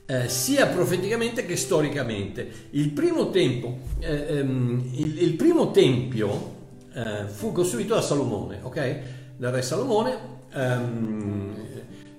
eh, 0.05 0.27
sia 0.27 0.67
profeticamente 0.67 1.45
che 1.45 1.55
storicamente. 1.55 2.67
Il 2.71 2.89
primo, 2.89 3.29
tempo, 3.29 3.77
eh, 3.99 4.37
ehm, 4.37 4.89
il, 4.93 5.21
il 5.21 5.33
primo 5.33 5.71
tempio 5.71 6.57
eh, 6.93 7.25
fu 7.27 7.51
costruito 7.51 7.95
da 7.95 8.01
Salomone, 8.01 8.59
ok? 8.61 8.99
Dal 9.37 9.51
re 9.51 9.61
Salomone 9.61 10.17
ehm, 10.53 11.53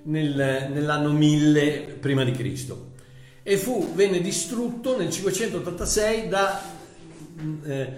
nel, 0.03 0.69
nell'anno 0.71 1.11
1000 1.11 1.97
prima 1.99 2.23
di 2.23 2.31
Cristo. 2.31 2.89
E 3.43 3.57
fu, 3.57 3.93
venne 3.93 4.21
distrutto 4.21 4.97
nel 4.97 5.09
586 5.09 6.27
da 6.27 6.61
eh, 7.63 7.93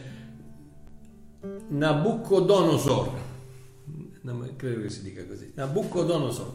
Nabucodonosor, 1.67 3.11
credo 4.55 4.81
che 4.81 4.89
si 4.89 5.01
dica 5.03 5.25
così, 5.25 5.51
Nabucodonosor. 5.55 6.53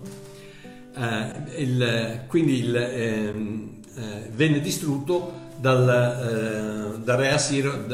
Eh, 0.97 1.63
il, 1.63 2.25
quindi 2.27 2.61
il, 2.61 2.75
ehm, 2.75 3.81
eh, 3.95 4.31
venne 4.33 4.61
distrutto 4.61 5.47
dal, 5.61 5.89
eh, 5.89 6.99
dal 7.03 7.17
re 7.17 7.31
Assiro 7.31 7.85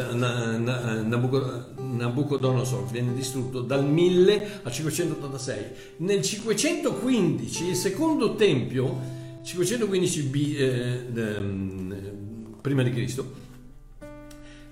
Nabucodonosor, 1.76 2.84
venne 2.90 3.14
distrutto 3.14 3.60
dal 3.60 3.84
1000 3.84 4.60
al 4.62 4.72
586. 4.72 5.64
Nel 5.98 6.22
515 6.22 7.68
il 7.68 7.76
secondo 7.76 8.34
tempio, 8.34 9.22
515 9.42 10.22
B, 10.22 10.54
eh, 10.56 11.06
ehm, 11.14 12.56
prima 12.60 12.82
di 12.82 12.90
Cristo, 12.90 13.42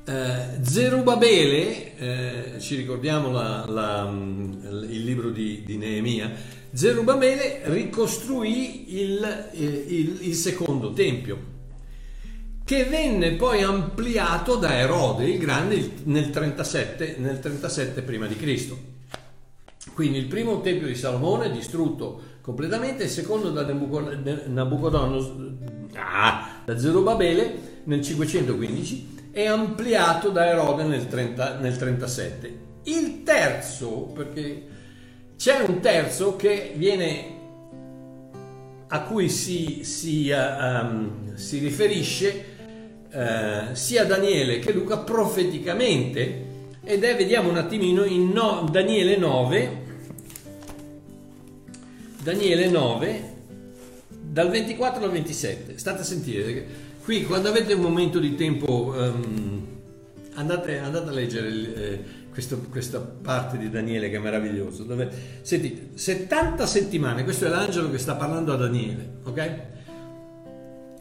eh, 0.05 0.59
Zerubabele, 0.63 1.97
eh, 1.97 2.59
ci 2.59 2.75
ricordiamo 2.75 3.31
la, 3.31 3.65
la, 3.69 4.11
il 4.11 5.05
libro 5.05 5.31
di, 5.31 5.63
di 5.65 5.77
Neemia, 5.77 6.33
Zerubabele 6.73 7.61
ricostruì 7.65 8.99
il, 9.01 9.51
il, 9.53 10.19
il, 10.23 10.35
secondo 10.35 10.93
tempio, 10.93 11.51
che 12.65 12.85
venne 12.85 13.33
poi 13.33 13.63
ampliato 13.63 14.57
da 14.57 14.77
Erode 14.77 15.25
il 15.25 15.39
Grande 15.39 15.93
nel 16.05 16.31
37, 16.31 17.17
nel 17.19 17.39
37 17.41 18.03
prima 18.03 18.27
di 18.27 18.37
Cristo. 18.37 18.91
Quindi 19.95 20.19
il 20.19 20.27
primo 20.27 20.61
tempio 20.61 20.87
di 20.87 20.95
Salomone 20.95 21.51
distrutto 21.51 22.31
completamente, 22.41 23.05
il 23.05 23.11
secondo 23.11 23.51
da 23.51 23.65
Nabucodonosor, 23.65 25.53
ah, 25.95 26.61
da 26.65 26.79
Zerubabele 26.79 27.81
nel 27.85 28.03
515 28.03 29.31
è 29.33 29.47
ampliato 29.47 30.31
da 30.31 30.47
Erode 30.47 30.85
nel, 30.85 31.09
30, 31.09 31.59
nel 31.59 31.77
37. 31.77 32.59
Il 32.85 33.23
terzo, 33.23 34.13
perché 34.15 34.67
c'è 35.37 35.61
un 35.67 35.81
terzo 35.81 36.37
che 36.37 36.75
viene 36.77 37.41
a 38.89 39.01
cui 39.03 39.29
si, 39.31 39.85
si, 39.85 40.31
um, 40.31 41.35
si 41.35 41.59
riferisce 41.59 42.52
uh, 43.13 43.75
sia 43.75 44.05
Daniele 44.05 44.59
che 44.59 44.73
Luca 44.73 44.99
profeticamente 44.99 46.51
ed 46.85 47.05
è, 47.05 47.17
vediamo 47.17 47.49
un 47.49 47.57
attimino, 47.57 48.05
in 48.05 48.31
no, 48.31 48.67
Daniele 48.71 49.17
9, 49.17 49.83
Daniele 52.23 52.69
9, 52.69 53.35
dal 54.09 54.51
24 54.51 55.05
al 55.05 55.11
27. 55.13 55.79
State 55.79 56.01
a 56.01 56.05
sentire, 56.05 56.67
qui 57.05 57.25
quando 57.25 57.49
avete 57.49 57.75
un 57.75 57.83
momento 57.83 58.19
di 58.19 58.35
tempo 58.35 58.93
um, 58.97 59.67
andate, 60.35 60.79
andate, 60.79 61.09
a 61.09 61.13
leggere 61.13 61.49
eh, 61.49 62.05
questo, 62.31 62.59
questa 62.69 62.99
parte 62.99 63.59
di 63.59 63.71
Daniele 63.71 64.11
che 64.11 64.17
è 64.17 64.21
meraviglioso. 64.21 64.83
Dove, 64.83 65.09
sentite, 65.43 65.97
70 65.97 66.67
settimane, 66.67 67.23
questo 67.23 67.47
è 67.47 67.49
l'angelo 67.49 67.91
che 67.91 67.99
sta 67.99 68.17
parlando 68.17 68.53
a 68.53 68.57
Daniele, 68.57 69.09
ok? 69.23 69.61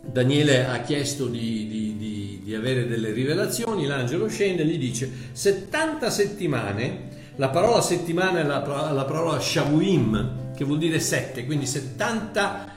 Daniele 0.01 0.65
ha 0.65 0.81
chiesto 0.81 1.27
di, 1.27 1.67
di, 1.67 1.95
di, 1.97 2.41
di 2.43 2.55
avere 2.55 2.87
delle 2.87 3.11
rivelazioni, 3.11 3.85
l'angelo 3.85 4.27
scende 4.27 4.63
e 4.63 4.65
gli 4.65 4.77
dice 4.77 5.09
70 5.31 6.09
settimane, 6.09 7.09
la 7.35 7.49
parola 7.49 7.81
settimana 7.81 8.39
è 8.39 8.43
la, 8.43 8.91
la 8.91 9.05
parola 9.05 9.39
shavuim, 9.39 10.53
che 10.55 10.65
vuol 10.65 10.79
dire 10.79 10.99
sette, 10.99 11.45
quindi 11.45 11.65
70 11.65 12.69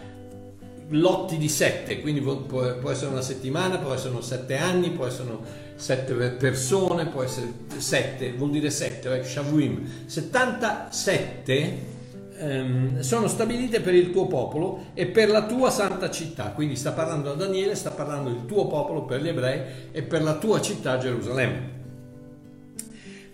lotti 0.90 1.38
di 1.38 1.48
sette, 1.48 2.00
quindi 2.00 2.20
può, 2.20 2.36
può, 2.36 2.90
essere 2.90 3.10
una 3.10 3.22
settimana, 3.22 3.78
può 3.78 3.94
essere 3.94 4.14
sette 4.20 4.56
anni, 4.56 4.90
può 4.90 5.06
essere 5.06 5.62
sette 5.76 6.14
persone, 6.30 7.06
può 7.06 7.22
essere 7.22 7.52
sette, 7.78 8.32
vuol 8.32 8.50
dire 8.50 8.70
sette, 8.70 9.18
eh, 9.18 9.24
Shavuim. 9.24 10.04
77 10.06 11.92
ehm, 12.38 13.00
sono 13.00 13.28
stabilite 13.28 13.80
per 13.80 13.94
il 13.94 14.10
tuo 14.10 14.26
popolo 14.26 14.86
e 14.94 15.06
per 15.06 15.28
la 15.28 15.44
tua 15.44 15.70
santa 15.70 16.10
città, 16.10 16.50
quindi 16.50 16.76
sta 16.76 16.92
parlando 16.92 17.32
a 17.32 17.34
Daniele, 17.34 17.74
sta 17.74 17.90
parlando 17.90 18.30
del 18.30 18.46
tuo 18.46 18.66
popolo 18.66 19.04
per 19.04 19.22
gli 19.22 19.28
ebrei 19.28 19.90
e 19.92 20.02
per 20.02 20.22
la 20.22 20.34
tua 20.34 20.60
città 20.60 20.98
Gerusalemme. 20.98 21.72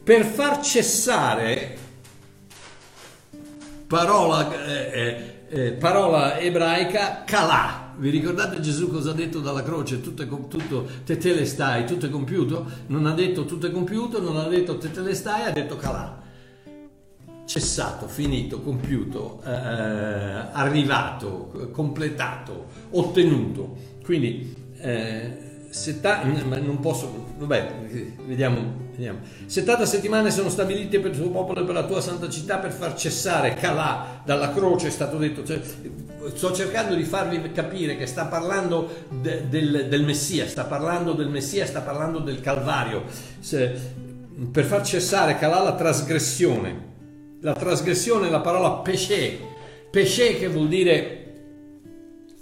Per 0.02 0.24
far 0.24 0.60
cessare, 0.60 1.76
parola... 3.86 4.66
Eh, 4.66 4.90
eh, 4.92 5.38
eh, 5.52 5.72
parola 5.72 6.38
ebraica 6.38 7.24
kalà. 7.24 7.92
Vi 7.96 8.08
ricordate 8.08 8.60
Gesù 8.60 8.88
cosa 8.88 9.10
ha 9.10 9.14
detto 9.14 9.40
dalla 9.40 9.64
croce? 9.64 10.00
Tutto, 10.00 10.24
tutto 10.46 10.86
tetelestai, 11.04 11.84
tutto 11.86 12.06
è 12.06 12.08
compiuto? 12.08 12.64
Non 12.86 13.04
ha 13.06 13.12
detto 13.12 13.44
tutto 13.44 13.66
è 13.66 13.72
compiuto, 13.72 14.22
non 14.22 14.36
ha 14.36 14.46
detto 14.46 14.78
tetelestai, 14.78 15.46
ha 15.46 15.50
detto 15.50 15.76
calà. 15.76 16.18
Cessato, 17.50 18.06
finito, 18.06 18.60
compiuto, 18.60 19.42
eh, 19.44 19.50
arrivato, 19.50 21.68
completato, 21.72 22.66
ottenuto. 22.90 23.76
Quindi 24.04 24.54
eh, 24.78 25.36
Setta, 25.68 26.22
non 26.22 26.78
posso, 26.78 27.32
vabbè, 27.38 27.72
vediamo, 28.24 28.60
vediamo. 28.92 29.18
70 29.46 29.84
settimane 29.84 30.30
sono 30.30 30.48
stabilite 30.48 31.00
per 31.00 31.10
il 31.10 31.16
tuo 31.16 31.30
popolo 31.30 31.62
e 31.62 31.64
per 31.64 31.74
la 31.74 31.86
tua 31.86 32.00
santa 32.00 32.28
città 32.28 32.58
per 32.58 32.70
far 32.70 32.94
cessare 32.94 33.54
Calà 33.54 34.22
dalla 34.24 34.52
croce, 34.52 34.86
è 34.86 34.92
stato 34.92 35.16
detto. 35.16 35.44
Cioè, 35.44 35.60
sto 36.32 36.52
cercando 36.52 36.94
di 36.94 37.02
farvi 37.02 37.50
capire 37.50 37.96
che 37.96 38.06
sta 38.06 38.26
parlando 38.26 39.06
de, 39.10 39.48
del, 39.48 39.88
del, 39.88 40.04
Messia, 40.04 40.46
sta 40.46 40.66
parlando 40.66 41.14
del 41.14 41.28
Messia, 41.28 41.66
sta 41.66 41.80
parlando 41.80 42.20
del 42.20 42.40
Calvario. 42.40 43.02
Se, 43.40 43.76
per 44.52 44.64
far 44.64 44.84
cessare 44.84 45.36
Calà 45.36 45.64
la 45.64 45.74
trasgressione. 45.74 46.89
La 47.40 47.54
trasgressione 47.54 48.26
è 48.26 48.30
la 48.30 48.40
parola 48.40 48.70
pesce, 48.72 49.38
pesce 49.90 50.38
che 50.38 50.48
vuol 50.48 50.68
dire 50.68 51.16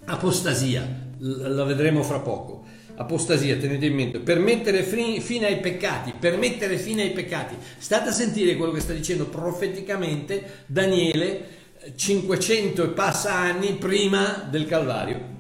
apostasia, 0.07 0.87
la 1.19 1.65
vedremo 1.65 2.03
fra 2.03 2.19
poco 2.21 2.65
apostasia, 2.99 3.57
tenete 3.57 3.87
in 3.87 3.95
mente, 3.95 4.19
per 4.19 4.41
mettere 4.41 4.83
fine 4.83 5.47
ai 5.47 5.59
peccati, 5.61 6.15
per 6.19 6.37
mettere 6.37 6.77
fine 6.77 7.03
ai 7.03 7.13
peccati. 7.13 7.55
State 7.79 8.09
a 8.09 8.13
sentire 8.13 8.57
quello 8.57 8.73
che 8.73 8.81
sta 8.81 8.93
dicendo 8.93 9.27
profeticamente 9.27 10.65
Daniele 10.67 11.57
500 11.95 12.83
e 12.83 12.89
passa 12.89 13.35
anni 13.35 13.75
prima 13.75 14.47
del 14.51 14.67
Calvario. 14.67 15.37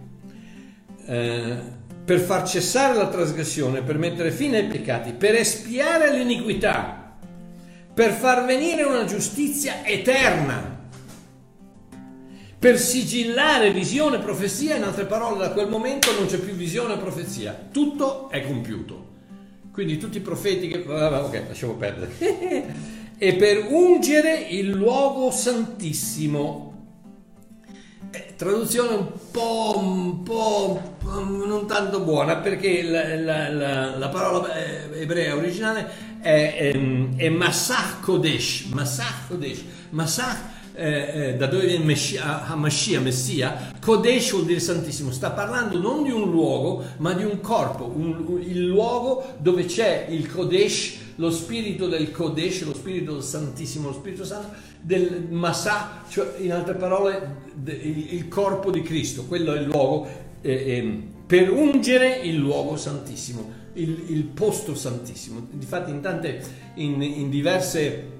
Eh, 1.04 1.56
per 2.04 2.20
far 2.20 2.48
cessare 2.48 2.96
la 2.96 3.08
trasgressione, 3.08 3.82
per 3.82 3.98
mettere 3.98 4.30
fine 4.30 4.58
ai 4.58 4.66
peccati, 4.66 5.12
per 5.12 5.34
espiare 5.34 6.16
l'iniquità, 6.16 7.07
per 7.98 8.12
far 8.12 8.44
venire 8.44 8.84
una 8.84 9.04
giustizia 9.04 9.84
eterna 9.84 10.86
per 12.56 12.78
sigillare 12.78 13.72
visione 13.72 14.18
e 14.18 14.20
profezia, 14.20 14.76
in 14.76 14.84
altre 14.84 15.04
parole, 15.04 15.38
da 15.38 15.50
quel 15.50 15.68
momento 15.68 16.12
non 16.12 16.26
c'è 16.28 16.38
più 16.38 16.52
visione 16.52 16.94
e 16.94 16.98
profezia, 16.98 17.58
tutto 17.72 18.30
è 18.30 18.46
compiuto. 18.46 19.06
Quindi 19.72 19.98
tutti 19.98 20.18
i 20.18 20.20
profeti 20.20 20.68
che... 20.68 20.84
Ok, 20.86 21.42
lasciamo 21.48 21.72
perdere. 21.72 22.12
e 23.18 23.34
per 23.34 23.66
ungere 23.68 24.46
il 24.48 24.68
luogo 24.68 25.32
santissimo. 25.32 26.67
Eh, 28.10 28.34
traduzione 28.36 28.94
un 28.94 29.06
po', 29.30 29.74
un 29.76 30.22
po' 30.22 30.96
non 31.02 31.66
tanto 31.66 32.00
buona 32.00 32.36
perché 32.36 32.82
la, 32.82 33.14
la, 33.16 33.48
la, 33.50 33.96
la 33.96 34.08
parola 34.08 34.54
eh, 34.54 35.02
ebrea 35.02 35.34
originale 35.34 35.90
è, 36.20 36.54
è, 36.56 37.16
è 37.16 37.28
Masach 37.28 38.00
Kodesh. 38.00 38.66
Masach 38.72 39.28
Kodesh. 39.28 39.62
Masach 39.90 40.56
eh, 40.74 41.30
eh, 41.30 41.34
da 41.34 41.46
dove 41.46 41.66
viene 41.66 41.84
Messia, 41.84 42.46
Hamashiach, 42.46 43.02
Messia, 43.02 43.72
Kodesh 43.80 44.30
vuol 44.30 44.44
dire 44.44 44.60
Santissimo, 44.60 45.10
sta 45.10 45.32
parlando 45.32 45.76
non 45.78 46.04
di 46.04 46.10
un 46.10 46.30
luogo, 46.30 46.84
ma 46.98 47.12
di 47.14 47.24
un 47.24 47.40
corpo, 47.40 47.92
un, 47.94 48.40
il 48.40 48.64
luogo 48.64 49.34
dove 49.38 49.64
c'è 49.64 50.06
il 50.08 50.30
Kodesh, 50.30 51.06
lo 51.18 51.30
spirito 51.30 51.88
del 51.88 52.10
Kodesh, 52.10 52.62
lo 52.62 52.74
spirito 52.74 53.14
del 53.14 53.22
Santissimo, 53.22 53.88
lo 53.88 53.94
Spirito 53.94 54.24
Santo, 54.24 54.54
del 54.80 55.26
Masà, 55.30 56.02
cioè 56.08 56.34
in 56.38 56.52
altre 56.52 56.74
parole 56.74 57.46
il, 57.64 58.28
corpo 58.28 58.70
di 58.70 58.82
Cristo, 58.82 59.24
quello 59.24 59.52
è 59.52 59.58
il 59.58 59.66
luogo 59.66 60.06
eh, 60.40 60.52
eh, 60.52 61.02
per 61.26 61.50
ungere 61.50 62.20
il 62.22 62.36
luogo 62.36 62.76
santissimo, 62.76 63.52
il, 63.74 64.04
il 64.08 64.22
posto 64.24 64.74
santissimo. 64.74 65.48
Infatti 65.52 65.90
in 65.90 66.00
tante, 66.00 66.40
in, 66.74 67.02
in 67.02 67.28
diverse 67.28 68.16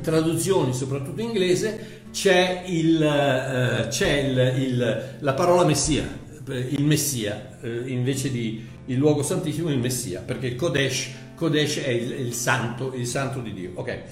traduzioni, 0.00 0.72
soprattutto 0.72 1.20
in 1.20 1.28
inglese, 1.28 2.02
c'è, 2.12 2.64
il, 2.66 2.96
uh, 2.96 3.88
c'è 3.88 4.18
il, 4.20 4.62
il, 4.62 5.16
la 5.18 5.32
parola 5.34 5.64
Messia, 5.64 6.20
il 6.46 6.84
Messia, 6.84 7.58
uh, 7.60 7.88
invece 7.88 8.30
di 8.30 8.70
il 8.86 8.96
luogo 8.96 9.22
santissimo, 9.22 9.70
il 9.70 9.78
Messia, 9.78 10.20
perché 10.20 10.46
il 10.46 10.56
Kodesh, 10.56 11.10
Kodesh 11.42 11.80
è 11.82 11.88
il, 11.88 12.32
santo, 12.34 12.92
il 12.94 13.06
santo 13.06 13.40
di 13.40 13.52
Dio. 13.52 13.72
Ok. 13.74 14.02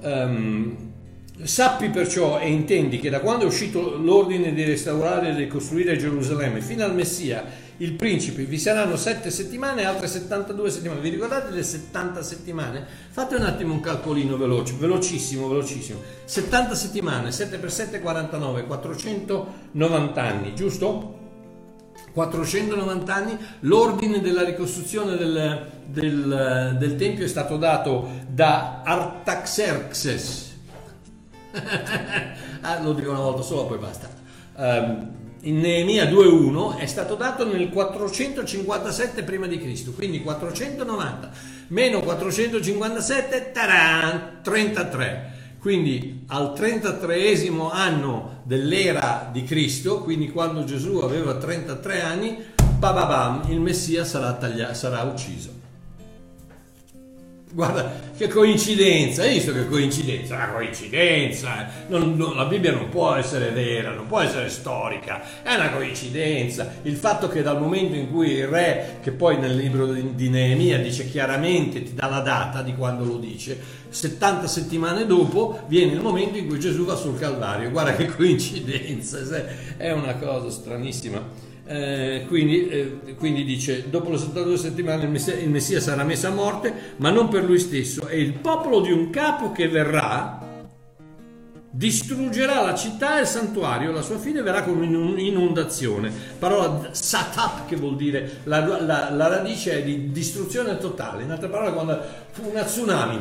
Um, 0.00 0.76
Sappi 1.42 1.90
perciò 1.90 2.40
e 2.40 2.48
intendi 2.48 2.98
che 2.98 3.10
da 3.10 3.20
quando 3.20 3.44
è 3.44 3.46
uscito 3.46 3.98
l'ordine 3.98 4.54
di 4.54 4.64
restaurare 4.64 5.28
e 5.28 5.34
di 5.34 5.46
costruire 5.46 5.98
Gerusalemme 5.98 6.62
fino 6.62 6.82
al 6.82 6.94
Messia, 6.94 7.44
il 7.76 7.92
principe, 7.92 8.44
vi 8.44 8.58
saranno 8.58 8.96
sette 8.96 9.30
settimane 9.30 9.82
e 9.82 9.84
altre 9.84 10.06
72 10.06 10.70
settimane. 10.70 11.00
Vi 11.00 11.10
ricordate 11.10 11.52
le 11.52 11.62
70 11.62 12.22
settimane? 12.22 12.86
Fate 13.10 13.34
un 13.34 13.42
attimo 13.42 13.74
un 13.74 13.80
calcolino 13.80 14.38
veloce, 14.38 14.76
velocissimo, 14.78 15.46
velocissimo. 15.46 16.00
70 16.24 16.74
settimane, 16.74 17.30
7 17.30 17.58
per 17.58 17.70
7, 17.70 18.00
49, 18.00 18.64
490 18.64 20.22
anni, 20.22 20.54
giusto? 20.54 21.15
490 22.16 23.14
anni, 23.14 23.36
l'ordine 23.60 24.22
della 24.22 24.42
ricostruzione 24.42 25.18
del, 25.18 25.66
del, 25.84 26.76
del 26.78 26.96
Tempio 26.96 27.26
è 27.26 27.28
stato 27.28 27.58
dato 27.58 28.08
da 28.26 28.80
Artaxerxes. 28.82 30.56
ah, 32.62 32.80
lo 32.80 32.94
dico 32.94 33.10
una 33.10 33.20
volta 33.20 33.42
solo, 33.42 33.66
poi 33.66 33.76
basta. 33.76 34.08
Um, 34.54 35.10
in 35.40 35.60
Neemia 35.60 36.06
2.1 36.06 36.78
è 36.78 36.86
stato 36.86 37.16
dato 37.16 37.46
nel 37.46 37.68
457 37.68 39.22
prima 39.22 39.46
quindi 39.92 40.22
490 40.22 41.30
meno 41.68 42.00
457, 42.00 43.50
taran, 43.52 44.38
33. 44.42 45.34
Quindi 45.66 46.22
al 46.28 46.54
33 46.54 47.28
anno 47.72 48.38
dell'era 48.44 49.28
di 49.32 49.42
Cristo, 49.42 50.00
quindi 50.00 50.30
quando 50.30 50.62
Gesù 50.62 50.98
aveva 50.98 51.38
33 51.38 52.02
anni, 52.02 52.36
bababam, 52.78 53.50
il 53.50 53.58
Messia 53.58 54.04
sarà, 54.04 54.34
taglia- 54.34 54.74
sarà 54.74 55.02
ucciso. 55.02 55.50
Guarda, 57.52 58.10
che 58.16 58.26
coincidenza, 58.26 59.22
hai 59.22 59.34
visto 59.34 59.52
che 59.52 59.68
coincidenza? 59.68 60.34
Una 60.34 60.50
coincidenza, 60.50 61.68
non, 61.86 62.16
non, 62.16 62.34
la 62.34 62.44
Bibbia 62.46 62.72
non 62.72 62.88
può 62.88 63.14
essere 63.14 63.50
vera, 63.50 63.92
non 63.92 64.08
può 64.08 64.18
essere 64.18 64.48
storica, 64.48 65.42
è 65.42 65.54
una 65.54 65.70
coincidenza. 65.70 66.74
Il 66.82 66.96
fatto 66.96 67.28
che 67.28 67.42
dal 67.42 67.60
momento 67.60 67.94
in 67.94 68.10
cui 68.10 68.32
il 68.32 68.48
re, 68.48 68.98
che 69.00 69.12
poi 69.12 69.38
nel 69.38 69.54
libro 69.54 69.86
di, 69.86 70.16
di 70.16 70.28
Neemia 70.28 70.78
dice 70.78 71.08
chiaramente, 71.08 71.84
ti 71.84 71.94
dà 71.94 72.08
la 72.08 72.20
data 72.20 72.62
di 72.62 72.74
quando 72.74 73.04
lo 73.04 73.16
dice, 73.16 73.58
70 73.88 74.46
settimane 74.48 75.06
dopo 75.06 75.60
viene 75.68 75.92
il 75.92 76.00
momento 76.00 76.36
in 76.36 76.48
cui 76.48 76.58
Gesù 76.58 76.84
va 76.84 76.96
sul 76.96 77.16
Calvario. 77.16 77.70
Guarda 77.70 77.94
che 77.94 78.06
coincidenza, 78.06 79.18
è 79.76 79.92
una 79.92 80.16
cosa 80.16 80.50
stranissima. 80.50 81.45
Eh, 81.68 82.24
quindi, 82.28 82.68
eh, 82.68 83.14
quindi, 83.18 83.44
dice, 83.44 83.90
dopo 83.90 84.10
le 84.10 84.18
72 84.18 84.56
settimane 84.56 85.04
il 85.04 85.10
messia, 85.10 85.34
il 85.34 85.50
messia, 85.50 85.80
sarà 85.80 86.04
messo 86.04 86.28
a 86.28 86.30
morte, 86.30 86.72
ma 86.98 87.10
non 87.10 87.28
per 87.28 87.44
lui 87.44 87.58
stesso, 87.58 88.06
è 88.06 88.14
il 88.14 88.34
popolo 88.34 88.80
di 88.80 88.92
un 88.92 89.10
capo 89.10 89.50
che 89.50 89.68
verrà 89.68 90.44
distruggerà 91.76 92.62
la 92.62 92.74
città 92.74 93.18
e 93.18 93.22
il 93.22 93.26
santuario, 93.26 93.92
la 93.92 94.00
sua 94.00 94.18
fine 94.18 94.40
verrà 94.40 94.62
come 94.62 94.86
un'inondazione. 94.86 96.10
Parola 96.38 96.88
satap 96.92 97.66
che 97.66 97.76
vuol 97.76 97.96
dire 97.96 98.40
la, 98.44 98.66
la, 98.80 99.10
la, 99.10 99.28
radice 99.28 99.78
è 99.78 99.84
di 99.84 100.10
distruzione 100.10 100.78
totale. 100.78 101.24
In 101.24 101.30
altre 101.30 101.48
parole, 101.48 101.72
quando 101.72 102.00
fu 102.30 102.48
una 102.48 102.62
tsunami, 102.62 103.18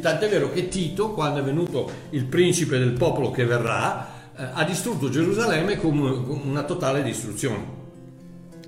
tant'è 0.00 0.28
vero 0.28 0.52
che 0.52 0.68
Tito, 0.68 1.10
quando 1.10 1.40
è 1.40 1.42
venuto 1.42 1.90
il 2.10 2.26
principe 2.26 2.78
del 2.78 2.92
popolo 2.92 3.32
che 3.32 3.44
verrà, 3.44 4.11
ha 4.34 4.64
distrutto 4.64 5.08
Gerusalemme 5.08 5.78
con 5.78 5.98
una 6.44 6.62
totale 6.62 7.02
distruzione. 7.02 7.80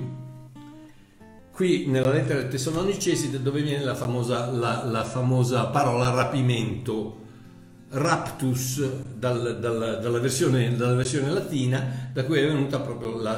qui 1.51 1.87
nella 1.87 2.11
lettera 2.11 2.39
dei 2.39 2.49
Tessalonicesi 2.49 3.41
dove 3.43 3.61
viene 3.61 3.83
la 3.83 3.95
famosa, 3.95 4.49
la, 4.49 4.85
la 4.85 5.03
famosa 5.03 5.65
parola 5.65 6.09
rapimento, 6.09 7.17
raptus 7.89 8.81
dal, 9.13 9.59
dal, 9.59 9.99
dalla, 10.01 10.19
versione, 10.19 10.75
dalla, 10.75 10.95
versione, 10.95 11.29
latina, 11.31 12.09
da 12.13 12.23
cui 12.23 12.39
è 12.39 12.47
venuta 12.47 12.79
proprio 12.79 13.17
la, 13.17 13.37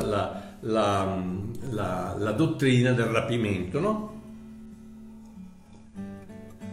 la 0.59 2.31
dottrina 2.31 2.91
del 2.91 3.07
rapimento, 3.07 3.79
no? 3.79 4.10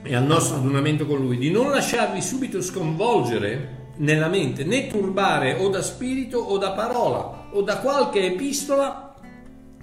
E 0.02 0.14
al 0.14 0.24
nostro 0.24 0.56
adunamento 0.56 1.06
con 1.06 1.18
lui, 1.18 1.38
di 1.38 1.50
non 1.50 1.70
lasciarvi 1.70 2.22
subito 2.22 2.62
sconvolgere 2.62 3.86
nella 3.96 4.28
mente, 4.28 4.64
né 4.64 4.86
turbare 4.86 5.54
o 5.54 5.68
da 5.68 5.82
spirito 5.82 6.38
o 6.38 6.56
da 6.56 6.72
parola 6.72 7.48
o 7.50 7.62
da 7.62 7.78
qualche 7.78 8.26
epistola, 8.26 9.14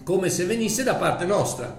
come 0.04 0.30
se 0.30 0.46
venisse 0.46 0.84
da 0.84 0.96
parte 0.96 1.26
nostra, 1.26 1.78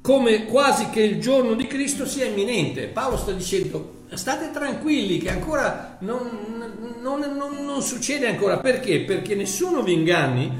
come 0.00 0.46
quasi 0.46 0.88
che 0.90 1.02
il 1.02 1.20
giorno 1.20 1.54
di 1.54 1.66
Cristo 1.66 2.06
sia 2.06 2.24
imminente. 2.24 2.86
Paolo 2.86 3.16
sta 3.16 3.32
dicendo 3.32 3.96
state 4.14 4.50
tranquilli 4.52 5.18
che 5.18 5.30
ancora 5.30 5.98
non, 6.00 6.96
non, 7.02 7.20
non, 7.20 7.64
non 7.64 7.82
succede 7.82 8.26
ancora. 8.26 8.58
Perché? 8.58 9.00
Perché 9.00 9.34
nessuno 9.34 9.82
vi 9.82 9.92
inganni 9.92 10.50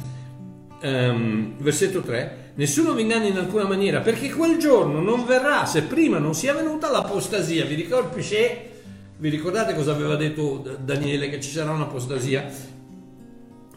um, 0.83 1.57
versetto 1.59 2.03
3, 2.03 2.48
nessuno 2.59 2.93
vi 2.93 3.03
inganni 3.03 3.29
in 3.29 3.37
alcuna 3.37 3.65
maniera, 3.65 4.01
perché 4.01 4.31
quel 4.31 4.59
giorno 4.59 5.01
non 5.01 5.25
verrà 5.25 5.65
se 5.65 5.83
prima 5.83 6.19
non 6.19 6.35
sia 6.35 6.55
venuta 6.55 6.91
l'apostasia. 6.91 7.65
Vi, 7.65 7.75
ricordo, 7.75 8.11
vi 8.17 9.29
ricordate 9.29 9.75
cosa 9.75 9.93
aveva 9.93 10.17
detto 10.17 10.63
Daniele, 10.85 11.31
che 11.31 11.41
ci 11.41 11.51
sarà 11.51 11.71
un'apostasia? 11.71 12.47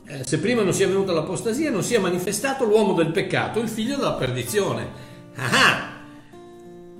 Eh, 0.05 0.23
se 0.25 0.39
prima 0.39 0.63
non 0.63 0.73
sia 0.73 0.87
venuta 0.87 1.13
l'apostasia, 1.13 1.69
non 1.69 1.83
sia 1.83 1.99
manifestato 1.99 2.65
l'uomo 2.65 2.93
del 2.93 3.11
peccato, 3.11 3.59
il 3.59 3.69
figlio 3.69 3.95
della 3.95 4.13
perdizione. 4.13 5.09
Ah! 5.35 5.89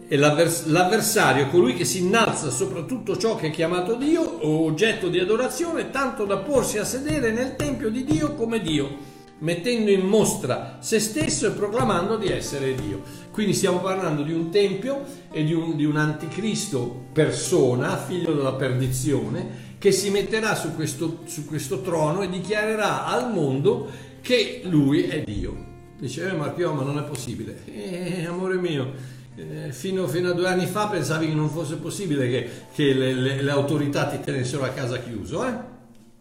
E 0.07 0.17
l'avvers- 0.17 0.65
l'avversario, 0.65 1.47
colui 1.47 1.73
che 1.73 1.85
si 1.85 2.03
innalza 2.03 2.51
sopra 2.51 2.83
tutto 2.83 3.17
ciò 3.17 3.35
che 3.35 3.47
è 3.47 3.51
chiamato 3.51 3.95
Dio 3.95 4.21
o 4.21 4.65
oggetto 4.65 5.07
di 5.07 5.19
adorazione, 5.19 5.89
tanto 5.89 6.25
da 6.25 6.37
porsi 6.37 6.77
a 6.77 6.83
sedere 6.83 7.31
nel 7.31 7.55
tempio 7.55 7.89
di 7.89 8.03
Dio 8.03 8.35
come 8.35 8.61
Dio 8.61 9.10
mettendo 9.41 9.91
in 9.91 10.01
mostra 10.01 10.77
se 10.79 10.99
stesso 10.99 11.47
e 11.47 11.51
proclamando 11.51 12.17
di 12.17 12.27
essere 12.27 12.75
Dio. 12.75 13.01
Quindi 13.31 13.53
stiamo 13.53 13.79
parlando 13.79 14.23
di 14.23 14.33
un 14.33 14.49
tempio 14.49 15.03
e 15.31 15.43
di 15.43 15.53
un, 15.53 15.75
di 15.75 15.85
un 15.85 15.97
anticristo 15.97 17.05
persona, 17.11 17.97
figlio 17.97 18.33
della 18.33 18.53
perdizione, 18.53 19.69
che 19.77 19.91
si 19.91 20.09
metterà 20.09 20.55
su 20.55 20.75
questo, 20.75 21.19
su 21.25 21.45
questo 21.45 21.81
trono 21.81 22.21
e 22.21 22.29
dichiarerà 22.29 23.05
al 23.05 23.31
mondo 23.31 23.89
che 24.21 24.61
lui 24.65 25.03
è 25.03 25.23
Dio. 25.23 25.69
Dice, 25.97 26.27
eh, 26.27 26.33
Marchio, 26.33 26.73
ma 26.73 26.83
non 26.83 26.97
è 26.99 27.03
possibile. 27.03 27.61
Eh, 27.65 28.25
amore 28.25 28.55
mio, 28.55 28.93
eh, 29.35 29.71
fino, 29.71 30.07
fino, 30.07 30.29
a 30.29 30.33
due 30.33 30.47
anni 30.47 30.65
fa 30.67 30.87
pensavi 30.87 31.27
che 31.27 31.33
non 31.33 31.49
fosse 31.49 31.75
possibile 31.75 32.29
che, 32.29 32.49
che 32.73 32.93
le, 32.93 33.13
le, 33.13 33.41
le, 33.41 33.51
autorità 33.51 34.05
ti 34.05 34.19
tenessero 34.19 34.63
a 34.63 34.69
casa 34.69 34.99
chiuso, 34.99 35.45
eh? 35.45 35.69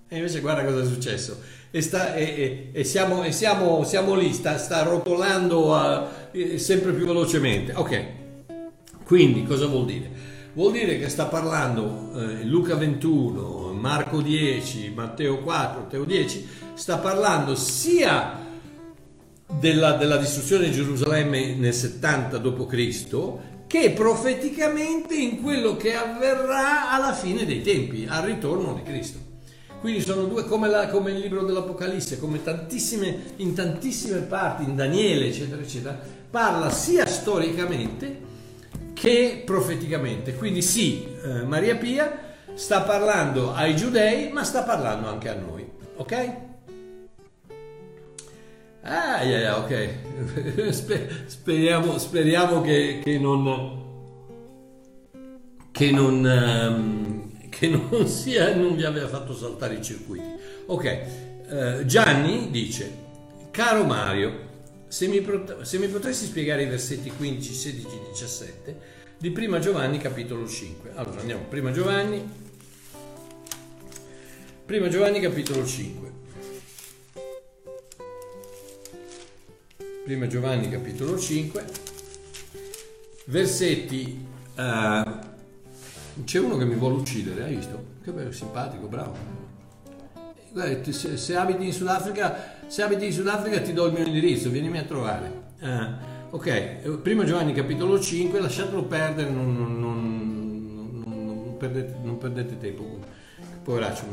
E 0.09 0.17
invece 0.17 0.41
guarda 0.41 0.65
cosa 0.65 0.83
è 0.83 0.87
successo 0.87 1.39
e, 1.71 1.81
sta, 1.83 2.15
e, 2.15 2.71
e, 2.73 2.85
siamo, 2.85 3.23
e 3.23 3.33
siamo, 3.33 3.85
siamo, 3.85 4.15
lì, 4.15 4.33
sta, 4.33 4.59
sta 4.59 4.83
rotolando 4.83 5.75
a, 5.75 6.09
sempre 6.57 6.93
più 6.93 7.07
velocemente. 7.07 7.73
Ok, 7.75 8.05
quindi 9.05 9.45
cosa 9.45 9.67
vuol 9.67 9.87
dire? 9.87 10.11
Vuol 10.53 10.73
dire 10.73 10.99
che 10.99 11.09
sta 11.09 11.27
parlando 11.27 12.13
eh, 12.17 12.45
Luca 12.45 12.75
21, 12.75 13.73
Marco 13.73 14.21
10, 14.21 14.93
Matteo 14.95 15.39
4, 15.39 15.81
Matteo 15.83 16.05
10, 16.05 16.49
sta 16.75 16.99
parlando 16.99 17.55
sia 17.55 18.49
della, 19.47 19.93
della 19.93 20.17
distruzione 20.17 20.67
di 20.67 20.73
Gerusalemme 20.73 21.55
nel 21.55 21.73
70 21.73 22.39
d.C., 22.39 23.33
che 23.69 23.91
profeticamente 23.93 25.15
in 25.15 25.41
quello 25.41 25.77
che 25.77 25.95
avverrà 25.95 26.91
alla 26.91 27.13
fine 27.13 27.47
dei 27.47 27.63
tempi, 27.63 28.07
al 28.09 28.25
ritorno 28.25 28.75
di 28.75 28.83
Cristo. 28.83 29.30
Quindi 29.81 30.03
sono 30.03 30.25
due 30.25 30.45
come, 30.45 30.69
la, 30.69 30.89
come, 30.89 31.11
il 31.11 31.21
libro 31.21 31.43
dell'Apocalisse, 31.43 32.19
come 32.19 32.43
tantissime, 32.43 33.33
in 33.37 33.55
tantissime 33.55 34.19
parti, 34.19 34.65
in 34.65 34.77
Daniele, 34.77 35.29
eccetera, 35.29 35.63
eccetera, 35.63 35.99
parla 36.31 36.71
sia 36.71 37.07
storicamente 37.07 38.29
che 38.93 39.43
profeticamente. 39.47 40.35
Quindi 40.35 40.61
sì, 40.61 41.07
eh, 41.25 41.45
Maria 41.45 41.77
Pia 41.77 42.29
sta 42.53 42.83
parlando 42.83 43.55
ai 43.55 43.75
giudei, 43.75 44.31
ma 44.31 44.45
sta 44.45 44.65
parlando 44.65 45.09
anche 45.09 45.31
a 45.31 45.35
noi. 45.35 45.67
Ok? 45.97 46.35
Ah, 48.83 49.23
yeah, 49.23 49.39
yeah, 49.39 49.59
ok. 49.59 51.23
speriamo, 51.27 51.97
speriamo 51.97 52.61
che, 52.61 53.01
che 53.03 53.19
non... 53.19 53.89
Che 55.73 55.91
non 55.91 56.25
um, 56.25 57.30
che 57.61 57.69
non, 57.69 58.09
sia, 58.09 58.55
non 58.55 58.75
vi 58.75 58.85
aveva 58.85 59.07
fatto 59.07 59.37
saltare 59.37 59.75
i 59.75 59.83
circuiti. 59.83 60.25
Ok, 60.65 60.85
eh, 60.85 61.83
Gianni 61.85 62.51
dice, 62.51 62.91
caro 63.51 63.85
Mario, 63.85 64.49
se 64.89 65.07
mi, 65.09 65.23
se 65.61 65.77
mi, 65.77 65.87
potresti 65.89 66.25
spiegare 66.25 66.63
i 66.63 66.67
versetti 66.67 67.11
15, 67.11 67.53
16, 67.53 67.87
17 68.09 68.81
di 69.19 69.31
Prima 69.31 69.59
Giovanni 69.59 69.99
capitolo 69.99 70.49
5. 70.49 70.93
Allora 70.95 71.21
andiamo, 71.21 71.43
Prima 71.51 71.71
Giovanni, 71.71 72.27
Prima 74.65 74.89
Giovanni 74.89 75.21
capitolo 75.21 75.67
5. 75.67 76.13
Prima 80.03 80.27
Giovanni 80.27 80.71
capitolo 80.71 81.19
5, 81.19 81.65
versetti 83.27 84.29
Uh, 84.53 85.30
c'è 86.25 86.39
uno 86.39 86.57
che 86.57 86.65
mi 86.65 86.75
vuole 86.75 86.97
uccidere, 86.97 87.45
hai 87.45 87.57
visto? 87.57 87.85
Che 88.03 88.11
bello, 88.13 88.33
simpatico, 88.33 88.87
bravo. 88.87 89.15
Guarda, 90.53 90.93
se, 90.93 91.17
se, 91.17 91.37
abiti 91.37 91.65
in 91.65 91.73
Sudafrica, 91.73 92.57
se 92.67 92.83
abiti 92.83 93.07
in 93.07 93.13
Sudafrica 93.13 93.61
ti 93.61 93.73
do 93.73 93.87
il 93.87 93.93
mio 93.93 94.05
indirizzo, 94.05 94.51
vienimi 94.51 94.79
a 94.79 94.83
trovare. 94.83 95.49
Uh, 95.61 96.35
ok, 96.37 96.99
primo 97.03 97.25
Giovanni 97.25 97.53
capitolo 97.53 98.01
5, 98.01 98.41
lasciatelo 98.41 98.85
perdere, 98.85 99.31
non, 99.31 99.55
non, 99.57 99.79
non, 99.79 101.03
non 101.05 101.57
perdete, 101.59 101.95
perdete, 102.19 102.59
tempo. 102.59 102.99
Poveraccio, 103.63 104.05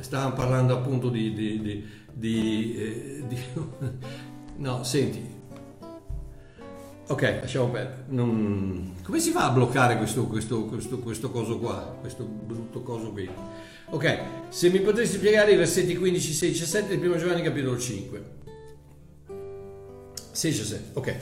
stavamo 0.00 0.34
parlando 0.34 0.74
appunto 0.74 1.08
di... 1.08 1.32
di, 1.32 1.60
di, 1.60 1.86
di, 2.12 2.76
eh, 2.78 3.24
di 3.28 3.38
no, 4.56 4.82
senti, 4.84 5.35
Ok, 7.08 7.22
lasciamo 7.40 7.68
perdere. 7.68 8.04
Non... 8.08 8.94
Come 9.02 9.20
si 9.20 9.30
fa 9.30 9.46
a 9.46 9.50
bloccare 9.50 9.96
questo, 9.96 10.26
questo, 10.26 10.64
questo, 10.64 10.98
questo 10.98 11.30
coso 11.30 11.58
qua, 11.58 11.96
questo 12.00 12.24
brutto 12.24 12.82
coso 12.82 13.12
qui? 13.12 13.28
Ok, 13.90 14.18
se 14.48 14.70
mi 14.70 14.80
potresti 14.80 15.16
spiegare 15.16 15.52
i 15.52 15.56
versetti 15.56 15.96
15, 15.96 16.32
16 16.32 16.46
e 16.46 16.64
17 16.64 16.98
del 16.98 17.08
1 17.08 17.18
Giovanni 17.18 17.42
capitolo 17.42 17.78
5. 17.78 18.22
16 20.32 20.60
e 20.60 20.64
17, 20.64 20.98
ok. 20.98 21.16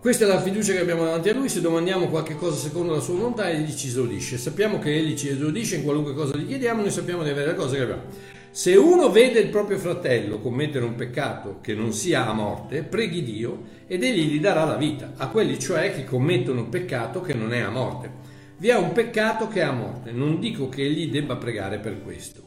Questa 0.00 0.24
è 0.24 0.28
la 0.28 0.40
fiducia 0.40 0.72
che 0.72 0.80
abbiamo 0.80 1.04
davanti 1.04 1.28
a 1.28 1.34
Lui, 1.34 1.48
se 1.48 1.60
domandiamo 1.60 2.08
qualche 2.08 2.34
cosa 2.34 2.56
secondo 2.56 2.94
la 2.94 3.00
sua 3.00 3.14
volontà, 3.14 3.50
Egli 3.50 3.74
ci 3.74 3.88
esaudisce. 3.88 4.36
Sappiamo 4.36 4.80
che 4.80 4.96
Egli 4.96 5.16
ci 5.16 5.28
esaudisce 5.28 5.76
in 5.76 5.84
qualunque 5.84 6.14
cosa 6.14 6.36
gli 6.36 6.46
chiediamo, 6.46 6.82
noi 6.82 6.90
sappiamo 6.90 7.22
di 7.22 7.30
avere 7.30 7.46
la 7.46 7.54
cosa 7.54 7.76
che 7.76 7.82
abbiamo. 7.82 8.02
Se 8.50 8.74
uno 8.74 9.10
vede 9.10 9.40
il 9.40 9.50
proprio 9.50 9.78
fratello 9.78 10.40
commettere 10.40 10.84
un 10.84 10.94
peccato 10.94 11.58
che 11.60 11.74
non 11.74 11.92
sia 11.92 12.26
a 12.26 12.32
morte, 12.32 12.82
preghi 12.82 13.22
Dio 13.22 13.62
ed 13.86 14.02
egli 14.02 14.32
gli 14.32 14.40
darà 14.40 14.64
la 14.64 14.76
vita, 14.76 15.12
a 15.16 15.28
quelli 15.28 15.58
cioè 15.58 15.94
che 15.94 16.04
commettono 16.04 16.62
un 16.62 16.68
peccato 16.68 17.20
che 17.20 17.34
non 17.34 17.52
è 17.52 17.60
a 17.60 17.70
morte. 17.70 18.10
Vi 18.56 18.68
è 18.68 18.76
un 18.76 18.92
peccato 18.92 19.48
che 19.48 19.60
è 19.60 19.64
a 19.64 19.72
morte, 19.72 20.10
non 20.10 20.40
dico 20.40 20.68
che 20.68 20.82
egli 20.82 21.10
debba 21.10 21.36
pregare 21.36 21.78
per 21.78 22.02
questo. 22.02 22.42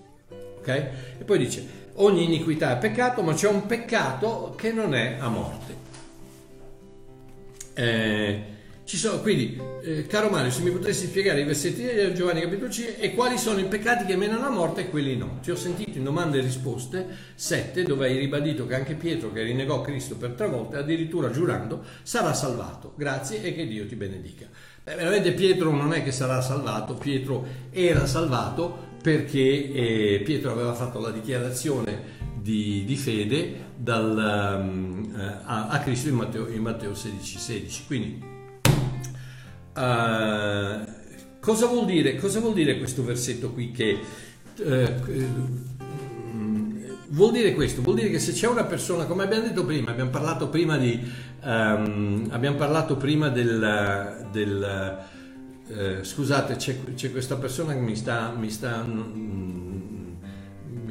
Ok? 0.58 0.68
E 0.68 1.24
poi 1.24 1.38
dice, 1.38 1.66
ogni 1.96 2.26
iniquità 2.26 2.76
è 2.76 2.80
peccato, 2.80 3.22
ma 3.22 3.34
c'è 3.34 3.48
un 3.48 3.66
peccato 3.66 4.54
che 4.58 4.72
non 4.72 4.94
è 4.94 5.16
a 5.20 5.30
morte. 5.30 5.76
Eh, 7.74 8.44
sono, 8.98 9.22
quindi, 9.22 9.60
eh, 9.84 10.06
caro 10.08 10.30
Mario, 10.30 10.52
se 10.52 10.62
mi 10.62 10.72
potresti 10.72 11.06
spiegare 11.06 11.42
i 11.42 11.46
versetti 11.46 11.82
di 11.82 12.14
Giovanni 12.14 12.42
capitolo 12.42 12.70
5 12.70 13.00
e 13.00 13.14
quali 13.14 13.38
sono 13.38 13.60
i 13.60 13.66
peccati 13.66 14.06
che 14.06 14.16
menano 14.16 14.46
alla 14.46 14.56
morte 14.56 14.82
e 14.82 14.90
quelli 14.90 15.16
no. 15.16 15.40
Ti 15.42 15.52
ho 15.52 15.56
sentito 15.56 15.98
in 15.98 16.04
domande 16.04 16.40
e 16.40 16.42
risposte 16.42 17.06
7 17.36 17.84
dove 17.84 18.08
hai 18.08 18.18
ribadito 18.18 18.66
che 18.68 18.76
anche 18.76 18.96
Pietro 18.96 19.32
che 19.32 19.44
rinnegò 19.44 19.82
Cristo 19.82 20.16
per 20.16 20.32
tre 20.32 20.48
volte, 20.48 20.78
addirittura 20.78 21.30
giurando, 21.30 21.84
sarà 22.04 22.34
salvato. 22.34 22.94
Grazie 22.98 23.42
e 23.44 23.54
che 23.54 23.68
Dio 23.68 23.86
ti 23.86 23.96
benedica. 23.96 24.48
Beh, 24.84 24.96
veramente 24.96 25.32
Pietro 25.34 25.72
non 25.72 25.94
è 25.94 26.04
che 26.04 26.12
sarà 26.12 26.42
salvato, 26.42 26.96
Pietro 26.96 27.46
era 27.70 28.06
salvato 28.06 28.90
perché 29.02 29.40
eh, 29.40 30.22
Pietro 30.24 30.52
aveva 30.52 30.74
fatto 30.74 31.00
la 31.00 31.12
dichiarazione 31.12 32.20
di, 32.42 32.84
di 32.86 32.96
fede 32.96 33.70
dal, 33.76 34.60
um, 34.60 35.42
a, 35.46 35.68
a, 35.68 35.80
Cristo 35.80 36.10
in 36.10 36.16
Matteo, 36.16 36.48
in 36.48 36.62
Matteo 36.62 36.94
16, 36.94 37.38
16. 37.38 37.84
Quindi 37.86 38.31
Uh, 39.74 40.86
cosa, 41.40 41.68
vuol 41.68 41.86
dire, 41.86 42.16
cosa, 42.16 42.40
vuol 42.40 42.54
dire, 42.54 42.78
questo 42.78 43.04
versetto 43.04 43.52
qui 43.52 43.72
che 43.72 43.98
uh, 44.58 44.92
vuol 47.10 47.32
dire 47.32 47.54
questo? 47.54 47.82
Vuol 47.82 47.96
dire 47.96 48.10
che 48.10 48.20
se 48.20 48.34
c'è 48.34 48.48
una 48.48 48.66
persona, 48.66 49.06
come 49.06 49.24
abbiamo 49.24 49.44
detto 49.44 49.66
prima, 49.66 49.92
abbiamo 49.92 50.10
parlato 50.10 50.50
prima 50.50 50.78
di 50.78 51.00
um, 51.44 52.28
abbiamo 52.32 52.58
parlato 52.58 52.98
prima 52.98 53.30
del, 53.30 54.28
del 54.32 54.98
uh, 55.68 56.04
scusate, 56.04 56.56
c'è, 56.56 56.78
c'è, 56.96 57.12
questa 57.12 57.36
persona 57.38 57.74
che 57.74 57.80
mi 57.80 57.96
sta, 57.96 58.34
mi 58.38 58.50
sta 58.50 58.84
mm, 58.84 59.52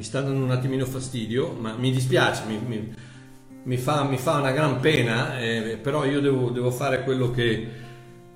mi 0.01 0.07
sta 0.07 0.21
dando 0.21 0.43
un 0.43 0.49
attimino 0.49 0.83
fastidio, 0.85 1.55
ma 1.59 1.75
mi 1.77 1.91
dispiace, 1.91 2.41
mi, 2.47 2.59
mi, 2.65 2.91
mi, 3.65 3.77
fa, 3.77 4.03
mi 4.03 4.17
fa, 4.17 4.37
una 4.37 4.49
gran 4.49 4.79
pena, 4.79 5.39
eh, 5.39 5.77
però 5.79 6.05
io 6.05 6.19
devo, 6.19 6.49
devo 6.49 6.71
fare 6.71 7.03
quello 7.03 7.29
che, 7.29 7.67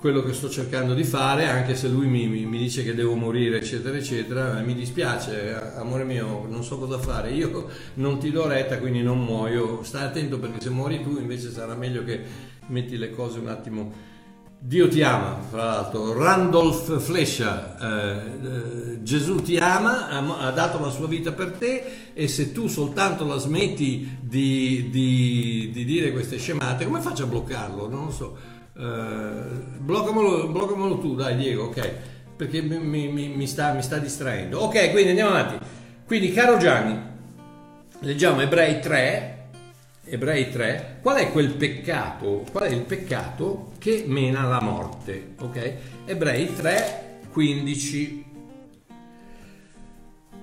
quello 0.05 0.21
che 0.21 0.33
sto 0.33 0.51
cercando 0.51 0.93
di 0.93 1.03
fare, 1.03 1.47
anche 1.47 1.73
se 1.73 1.87
lui 1.87 2.05
mi, 2.05 2.27
mi, 2.27 2.45
mi, 2.45 2.59
dice 2.59 2.83
che 2.83 2.93
devo 2.93 3.15
morire, 3.15 3.57
eccetera, 3.57 3.97
eccetera, 3.97 4.59
mi 4.59 4.75
dispiace, 4.75 5.73
amore 5.77 6.03
mio, 6.03 6.45
non 6.47 6.63
so 6.63 6.77
cosa 6.77 6.99
fare, 6.99 7.31
io 7.31 7.67
non 7.95 8.19
ti 8.19 8.29
do 8.29 8.45
retta, 8.45 8.77
quindi 8.77 9.01
non 9.01 9.17
muoio, 9.23 9.81
stai 9.81 10.03
attento 10.03 10.37
perché 10.37 10.61
se 10.61 10.69
muori 10.69 11.01
tu 11.01 11.17
invece 11.17 11.49
sarà 11.49 11.73
meglio 11.73 12.03
che 12.03 12.21
metti 12.67 12.97
le 12.97 13.09
cose 13.09 13.39
un 13.39 13.47
attimo... 13.47 14.13
Dio 14.59 14.87
ti 14.87 15.01
ama, 15.01 15.39
fra 15.49 15.63
l'altro, 15.63 16.13
Randolph 16.13 16.99
Flescia, 16.99 17.77
eh, 17.79 18.17
eh, 18.45 19.03
Gesù 19.03 19.41
ti 19.41 19.57
ama, 19.57 20.09
ha, 20.09 20.37
ha, 20.37 20.51
dato 20.51 20.79
la 20.79 20.89
sua 20.89 21.07
vita 21.07 21.33
per 21.33 21.51
te 21.51 22.11
e 22.13 22.27
se 22.27 22.51
tu 22.51 22.67
soltanto 22.67 23.25
la 23.25 23.37
smetti 23.37 24.17
di, 24.21 24.87
di, 24.91 25.71
di 25.73 25.83
dire 25.83 26.11
queste 26.11 26.37
scemate, 26.37 26.85
come 26.85 27.01
faccio 27.01 27.23
a 27.23 27.27
bloccarlo? 27.27 27.87
Non 27.87 28.05
lo 28.05 28.11
so 28.11 28.53
Uh, 28.77 29.77
bloccamelo, 29.77 30.49
bloccamelo, 30.49 30.97
tu, 30.99 31.15
dai 31.15 31.37
Diego, 31.37 31.65
ok? 31.65 31.91
Perché 32.35 32.61
mi, 32.61 33.07
mi, 33.07 33.27
mi, 33.29 33.47
sta, 33.47 33.71
mi, 33.71 33.81
sta, 33.81 33.97
distraendo. 33.97 34.59
Ok, 34.63 34.91
quindi 34.91 35.09
andiamo 35.09 35.31
avanti. 35.31 35.65
Quindi, 36.05 36.33
caro 36.33 36.57
Gianni, 36.57 36.99
leggiamo 37.99 38.41
Ebrei 38.41 38.81
3. 38.81 39.47
Ebrei 40.03 40.51
3. 40.51 40.99
Qual 41.01 41.15
è 41.15 41.31
quel 41.31 41.53
peccato? 41.53 42.43
Qual 42.51 42.65
è 42.65 42.73
il 42.73 42.81
peccato 42.81 43.71
che 43.79 44.03
mena 44.07 44.41
alla 44.41 44.61
morte? 44.61 45.35
Ok? 45.39 45.73
Ebrei 46.05 46.53
3, 46.53 47.19
15. 47.31 48.25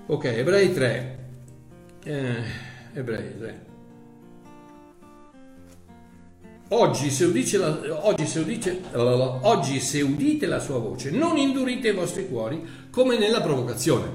Ok, 0.07 0.25
Ebrei 0.25 0.73
3. 0.73 1.19
Eh, 2.03 2.43
Ebrei 2.95 3.39
3. 3.39 3.72
Oggi 6.75 7.11
se, 7.11 7.59
la, 7.59 8.07
oggi, 8.07 8.27
se 8.27 8.39
udite, 8.39 8.81
oggi 8.95 9.79
se 9.79 10.01
udite 10.01 10.47
la 10.47 10.59
sua 10.59 10.79
voce, 10.79 11.11
non 11.11 11.37
indurite 11.37 11.89
i 11.89 11.93
vostri 11.93 12.27
cuori 12.27 12.67
come 12.91 13.19
nella 13.19 13.43
provocazione. 13.43 14.07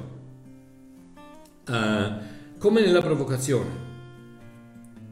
Uh, 1.68 2.58
come 2.58 2.82
nella 2.82 3.04
provocazione. 3.04 3.86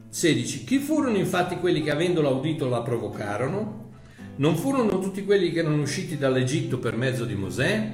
16. 0.08 0.64
Chi 0.64 0.78
furono 0.78 1.16
infatti 1.16 1.58
quelli 1.58 1.82
che 1.82 1.92
avendolo 1.92 2.34
udito 2.34 2.68
la 2.68 2.82
provocarono? 2.82 3.90
Non 4.36 4.56
furono 4.56 4.98
tutti 4.98 5.24
quelli 5.24 5.52
che 5.52 5.60
erano 5.60 5.80
usciti 5.80 6.18
dall'Egitto 6.18 6.80
per 6.80 6.96
mezzo 6.96 7.24
di 7.24 7.36
Mosè? 7.36 7.92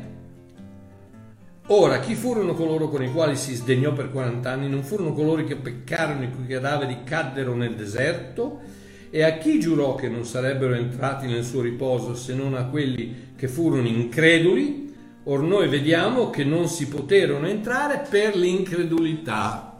Ora, 1.66 2.00
chi 2.00 2.14
furono 2.14 2.54
coloro 2.54 2.88
con 2.88 3.02
i 3.02 3.12
quali 3.12 3.36
si 3.36 3.54
sdegnò 3.54 3.92
per 3.92 4.10
40 4.10 4.50
anni? 4.50 4.70
Non 4.70 4.82
furono 4.82 5.12
coloro 5.12 5.44
che 5.44 5.56
peccarono 5.56 6.22
e 6.22 6.24
i 6.24 6.30
cui 6.30 6.46
cadaveri 6.46 7.02
caddero 7.04 7.54
nel 7.54 7.74
deserto? 7.74 8.80
E 9.14 9.22
a 9.24 9.36
chi 9.36 9.60
giurò 9.60 9.94
che 9.94 10.08
non 10.08 10.24
sarebbero 10.24 10.72
entrati 10.72 11.26
nel 11.26 11.44
suo 11.44 11.60
riposo 11.60 12.14
se 12.14 12.32
non 12.32 12.54
a 12.54 12.64
quelli 12.64 13.32
che 13.36 13.46
furono 13.46 13.86
increduli? 13.86 14.90
Or 15.24 15.42
noi 15.42 15.68
vediamo 15.68 16.30
che 16.30 16.44
non 16.44 16.66
si 16.66 16.88
poterono 16.88 17.46
entrare 17.46 18.06
per 18.08 18.34
l'incredulità. 18.34 19.78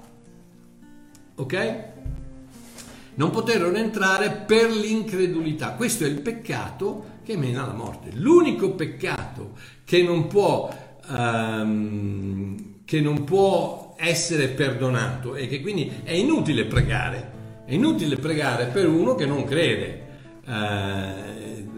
Ok? 1.36 1.76
Non 3.14 3.30
poterono 3.30 3.78
entrare 3.78 4.44
per 4.46 4.70
l'incredulità. 4.70 5.70
Questo 5.70 6.04
è 6.04 6.08
il 6.08 6.20
peccato 6.20 7.20
che 7.24 7.34
mena 7.34 7.64
alla 7.64 7.72
morte. 7.72 8.10
L'unico 8.12 8.72
peccato 8.72 9.52
che 9.82 10.02
non 10.02 10.26
può, 10.26 10.70
um, 11.08 12.82
che 12.84 13.00
non 13.00 13.24
può 13.24 13.94
essere 13.96 14.48
perdonato 14.48 15.36
e 15.36 15.48
che 15.48 15.62
quindi 15.62 15.90
è 16.04 16.12
inutile 16.12 16.66
pregare 16.66 17.40
è 17.64 17.74
inutile 17.74 18.16
pregare 18.16 18.66
per 18.66 18.88
uno 18.88 19.14
che 19.14 19.26
non 19.26 19.44
crede. 19.44 20.00
Eh, 20.44 21.70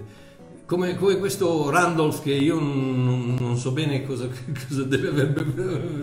come, 0.67 0.97
come, 0.97 1.19
questo 1.19 1.69
Randolph 1.71 2.23
che 2.23 2.33
io 2.33 2.59
non, 2.59 3.37
non 3.39 3.57
so 3.57 3.73
bene 3.73 4.05
cosa, 4.05 4.27
cosa 4.69 4.83
deve, 4.85 5.09
aver, 5.09 5.33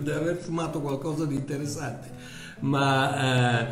deve, 0.00 0.14
aver, 0.14 0.36
fumato 0.36 0.80
qualcosa 0.80 1.26
di 1.26 1.34
interessante 1.34 2.40
ma 2.60 3.64
eh, 3.64 3.66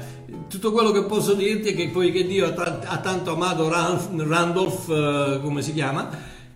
tutto 0.48 0.72
quello 0.72 0.90
che 0.90 1.04
posso 1.04 1.34
dirti 1.34 1.68
è 1.68 1.74
che 1.76 1.90
poiché 1.90 2.26
Dio 2.26 2.46
ha, 2.46 2.50
t- 2.50 2.84
ha 2.84 2.98
tanto 2.98 3.34
amato 3.34 3.68
Randolph 3.68 4.88
eh, 4.88 5.40
come 5.40 5.62
si 5.62 5.72
chiama 5.72 6.10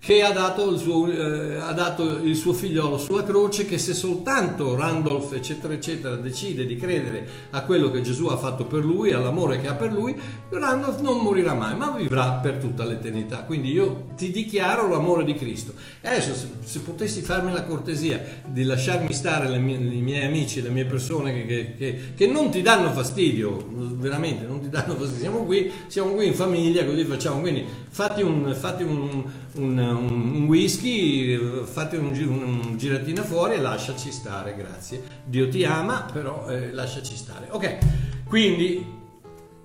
che 0.04 0.20
ha 0.20 0.32
dato, 0.32 0.70
il 0.70 0.78
suo, 0.78 1.10
eh, 1.10 1.56
ha 1.56 1.72
dato 1.72 2.18
il 2.18 2.36
suo 2.36 2.52
figliolo 2.52 2.98
sulla 2.98 3.24
croce, 3.24 3.64
che 3.64 3.78
se 3.78 3.94
soltanto 3.94 4.76
Randolph, 4.76 5.32
eccetera, 5.32 5.72
eccetera, 5.72 6.14
decide 6.16 6.66
di 6.66 6.76
credere 6.76 7.26
a 7.52 7.62
quello 7.62 7.90
che 7.90 8.02
Gesù 8.02 8.26
ha 8.26 8.36
fatto 8.36 8.66
per 8.66 8.84
lui, 8.84 9.12
all'amore 9.12 9.58
che 9.62 9.66
ha 9.66 9.72
per 9.72 9.94
lui, 9.94 10.14
Randolph 10.50 11.00
non 11.00 11.20
morirà 11.20 11.54
mai, 11.54 11.74
ma 11.74 11.90
vivrà 11.92 12.32
per 12.32 12.56
tutta 12.56 12.84
l'eternità. 12.84 13.44
Quindi 13.44 13.72
io 13.72 14.08
ti 14.14 14.30
dichiaro 14.30 14.90
l'amore 14.90 15.24
di 15.24 15.32
Cristo. 15.32 15.72
Adesso, 16.02 16.34
se, 16.34 16.48
se 16.62 16.80
potessi 16.80 17.22
farmi 17.22 17.50
la 17.50 17.64
cortesia 17.64 18.22
di 18.44 18.64
lasciarmi 18.64 19.10
stare 19.14 19.56
mie, 19.58 19.76
i 19.76 20.02
miei 20.02 20.26
amici, 20.26 20.60
le 20.60 20.68
mie 20.68 20.84
persone 20.84 21.32
che, 21.32 21.46
che, 21.46 21.74
che, 21.78 21.98
che, 22.14 22.26
non 22.26 22.50
ti 22.50 22.60
danno 22.60 22.90
fastidio, 22.92 23.70
veramente 23.72 24.44
non 24.44 24.60
ti 24.60 24.68
danno 24.68 24.96
fastidio, 24.96 25.20
siamo 25.20 25.44
qui, 25.44 25.72
siamo 25.86 26.12
qui 26.12 26.26
in 26.26 26.34
famiglia, 26.34 26.84
così 26.84 27.04
facciamo. 27.04 27.40
Quindi 27.40 27.64
fatti 27.88 28.20
un, 28.20 28.54
fatti 28.54 28.82
un, 28.82 29.24
un 29.54 29.92
un 29.94 30.44
whisky, 30.46 31.36
fate 31.64 31.96
un, 31.96 32.12
un, 32.26 32.76
giratina 32.76 33.22
fuori 33.22 33.54
e 33.54 33.60
lasciaci 33.60 34.10
stare, 34.10 34.54
grazie. 34.54 35.02
Dio 35.24 35.48
ti 35.48 35.64
ama, 35.64 36.08
però 36.12 36.48
eh, 36.48 36.72
lasciaci 36.72 37.16
stare. 37.16 37.48
Ok, 37.50 37.78
quindi 38.24 39.02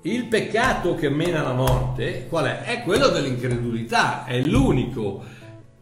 il 0.03 0.25
peccato 0.25 0.95
che 0.95 1.09
mena 1.09 1.41
alla 1.41 1.53
morte, 1.53 2.27
qual 2.29 2.45
è? 2.45 2.63
È 2.63 2.83
quello 2.83 3.09
dell'incredulità, 3.09 4.25
è 4.25 4.41
l'unico 4.41 5.23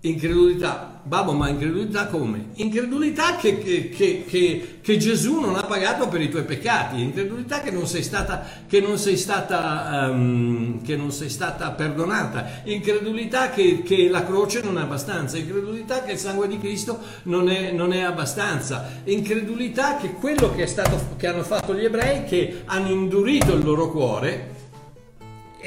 Incredulità, 0.07 1.01
babbo, 1.03 1.33
ma 1.33 1.49
incredulità 1.49 2.07
come? 2.07 2.51
Incredulità 2.55 3.35
che, 3.35 3.57
che, 3.57 3.89
che, 3.89 4.79
che, 4.81 4.97
Gesù 4.97 5.39
non 5.41 5.55
ha 5.57 5.63
pagato 5.63 6.07
per 6.07 6.21
i 6.21 6.29
tuoi 6.29 6.43
peccati, 6.43 7.01
incredulità 7.01 7.59
che 7.59 7.71
non 7.71 7.85
sei 7.87 8.03
stata, 8.03 8.45
non 8.81 8.97
sei 8.97 9.17
stata, 9.17 10.07
um, 10.09 10.79
non 10.85 11.11
sei 11.11 11.29
stata 11.29 11.71
perdonata, 11.71 12.61
incredulità 12.63 13.49
che, 13.49 14.07
la 14.09 14.23
croce 14.25 14.61
non 14.61 14.77
è 14.77 14.81
abbastanza, 14.81 15.37
incredulità 15.37 16.03
che 16.03 16.13
il 16.13 16.17
sangue 16.17 16.47
di 16.47 16.57
Cristo 16.57 16.99
non 17.23 17.49
è, 17.49 17.71
non 17.73 17.91
è 17.91 18.01
abbastanza, 18.01 19.01
incredulità 19.03 19.97
che 19.97 20.13
quello 20.13 20.53
che, 20.55 20.67
stato, 20.67 21.15
che 21.17 21.27
hanno 21.27 21.43
fatto 21.43 21.75
gli 21.75 21.83
ebrei, 21.83 22.23
che 22.23 22.61
hanno 22.63 22.89
indurito 22.89 23.53
il 23.53 23.63
loro 23.63 23.91
cuore, 23.91 24.55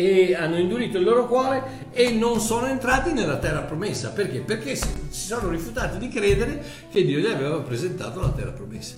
e 0.00 0.34
hanno 0.34 0.58
indurito 0.58 0.96
il 0.96 1.04
loro 1.04 1.26
cuore 1.26 1.88
e 1.92 2.10
non 2.10 2.40
sono 2.40 2.66
entrati 2.66 3.12
nella 3.12 3.36
terra 3.36 3.60
promessa. 3.60 4.08
Perché? 4.10 4.40
Perché 4.40 4.74
si 4.74 4.88
sono 5.10 5.50
rifiutati 5.50 5.98
di 5.98 6.08
credere 6.08 6.64
che 6.90 7.04
Dio 7.04 7.18
gli 7.18 7.26
aveva 7.26 7.58
presentato 7.58 8.20
la 8.20 8.30
terra 8.30 8.52
promessa. 8.52 8.96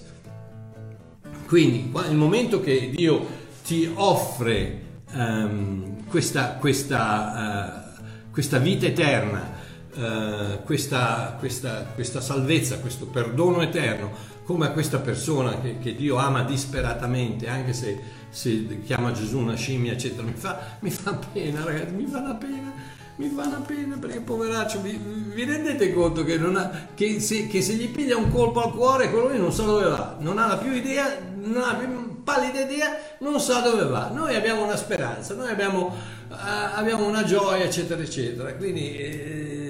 Quindi, 1.46 1.92
il 2.08 2.16
momento 2.16 2.60
che 2.60 2.90
Dio 2.94 3.26
ti 3.64 3.90
offre 3.92 4.80
um, 5.12 6.06
questa, 6.06 6.54
questa, 6.54 7.90
uh, 7.98 8.30
questa, 8.30 8.58
vita 8.58 8.86
eterna, 8.86 9.52
uh, 9.94 10.62
questa, 10.64 11.36
questa, 11.38 12.20
salvezza, 12.20 12.78
questo 12.78 13.06
perdono 13.06 13.60
eterno, 13.60 14.10
come 14.44 14.66
a 14.66 14.70
questa 14.70 14.98
persona 14.98 15.60
che, 15.60 15.78
che 15.78 15.94
Dio 15.96 16.16
ama 16.16 16.42
disperatamente, 16.42 17.48
anche 17.48 17.72
se 17.72 18.20
si 18.32 18.80
chiama 18.86 19.12
Gesù 19.12 19.38
una 19.38 19.54
scimmia, 19.54 19.92
eccetera, 19.92 20.22
mi 20.22 20.32
fa, 20.34 20.78
mi 20.80 20.90
fa 20.90 21.18
pena, 21.32 21.62
ragazzi, 21.64 21.92
mi 21.92 22.06
fa 22.06 22.18
una 22.18 22.34
pena, 22.34 22.72
mi 23.16 23.28
fa 23.28 23.42
una 23.42 23.60
pena 23.60 23.96
perché 23.98 24.20
poveraccio, 24.20 24.80
vi, 24.80 24.98
vi 25.34 25.44
rendete 25.44 25.92
conto 25.92 26.24
che, 26.24 26.40
ha, 26.40 26.70
che, 26.94 27.20
se, 27.20 27.46
che, 27.46 27.60
se, 27.60 27.74
gli 27.74 27.90
piglia 27.90 28.16
un 28.16 28.30
colpo 28.30 28.62
al 28.62 28.72
cuore, 28.72 29.10
quello 29.10 29.28
lì 29.28 29.38
non 29.38 29.52
sa 29.52 29.64
dove 29.64 29.84
va, 29.84 30.16
non 30.18 30.38
ha 30.38 30.46
la 30.46 30.56
più 30.56 30.72
idea, 30.72 31.14
non 31.34 31.62
ha 31.62 31.74
più 31.74 32.22
pallida 32.22 32.60
idea, 32.60 32.96
non 33.18 33.38
sa 33.38 33.60
dove 33.60 33.84
va. 33.84 34.08
Noi 34.08 34.34
abbiamo 34.34 34.64
una 34.64 34.76
speranza, 34.76 35.34
noi 35.34 35.50
abbiamo, 35.50 35.94
uh, 36.28 36.34
abbiamo 36.74 37.06
una 37.06 37.24
gioia, 37.24 37.64
eccetera, 37.64 38.00
eccetera. 38.00 38.54
Quindi 38.54 38.96
eh, 38.96 39.61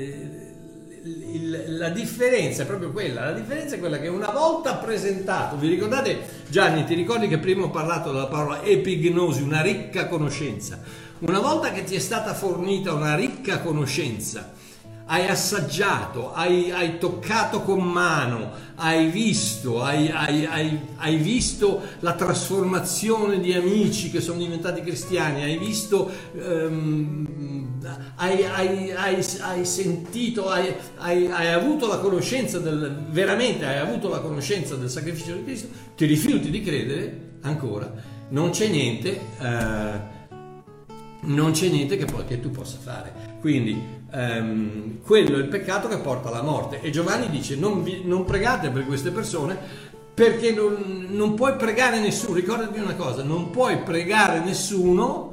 il, 1.04 1.76
la 1.78 1.88
differenza 1.88 2.62
è 2.62 2.66
proprio 2.66 2.92
quella, 2.92 3.24
la 3.24 3.32
differenza 3.32 3.74
è 3.74 3.78
quella 3.78 3.98
che 3.98 4.08
una 4.08 4.30
volta 4.30 4.74
presentato, 4.76 5.56
vi 5.56 5.68
ricordate 5.68 6.18
Gianni, 6.48 6.84
ti 6.84 6.94
ricordi 6.94 7.28
che 7.28 7.38
prima 7.38 7.64
ho 7.64 7.70
parlato 7.70 8.12
della 8.12 8.26
parola 8.26 8.62
epignosi, 8.62 9.42
una 9.42 9.62
ricca 9.62 10.06
conoscenza, 10.06 10.80
una 11.20 11.40
volta 11.40 11.72
che 11.72 11.84
ti 11.84 11.94
è 11.94 11.98
stata 11.98 12.34
fornita 12.34 12.92
una 12.92 13.16
ricca 13.16 13.60
conoscenza, 13.60 14.52
hai 15.06 15.26
assaggiato, 15.26 16.32
hai, 16.32 16.70
hai, 16.70 16.98
toccato 16.98 17.62
con 17.62 17.82
mano, 17.82 18.50
hai 18.76 19.10
visto, 19.10 19.82
hai, 19.82 20.08
hai, 20.08 20.78
hai, 20.96 21.16
visto 21.16 21.82
la 22.00 22.14
trasformazione 22.14 23.40
di 23.40 23.52
amici 23.52 24.10
che 24.10 24.20
sono 24.20 24.38
diventati 24.38 24.80
cristiani, 24.80 25.42
hai 25.42 25.58
visto, 25.58 26.10
um, 26.34 27.80
hai, 28.16 29.64
sentito, 29.64 30.48
hai, 30.48 31.26
avuto 31.52 31.88
la 31.88 31.98
conoscenza 31.98 32.58
del, 32.58 33.04
veramente 33.10 33.64
hai 33.66 33.78
avuto 33.78 34.08
la 34.08 34.20
conoscenza 34.20 34.76
del 34.76 34.88
sacrificio 34.88 35.34
di 35.34 35.44
Cristo, 35.44 35.68
ti 35.96 36.06
rifiuti 36.06 36.50
di 36.50 36.62
credere 36.62 37.30
ancora, 37.42 37.92
non 38.28 38.50
c'è 38.50 38.68
niente. 38.68 39.20
Uh, 39.38 40.20
non 41.24 41.52
c'è 41.52 41.68
niente 41.68 41.96
che, 41.96 42.06
che 42.26 42.40
tu 42.40 42.50
possa 42.50 42.78
fare. 42.78 43.12
Quindi 43.40 44.01
ehm, 44.12 45.00
quello 45.02 45.36
è 45.36 45.40
il 45.40 45.48
peccato 45.48 45.88
che 45.88 45.98
porta 45.98 46.28
alla 46.28 46.42
morte. 46.42 46.80
E 46.80 46.90
Giovanni 46.90 47.28
dice 47.28 47.56
non, 47.56 47.82
vi, 47.82 48.02
non 48.04 48.24
pregate 48.24 48.70
per 48.70 48.84
queste 48.86 49.10
persone 49.10 49.56
perché 50.14 50.52
non, 50.52 51.06
non, 51.08 51.34
puoi 51.34 51.56
pregare 51.56 51.98
nessuno. 52.00 52.34
Ricordati 52.34 52.78
una 52.78 52.94
cosa, 52.94 53.22
non 53.22 53.50
puoi 53.50 53.78
pregare 53.78 54.40
nessuno 54.40 55.30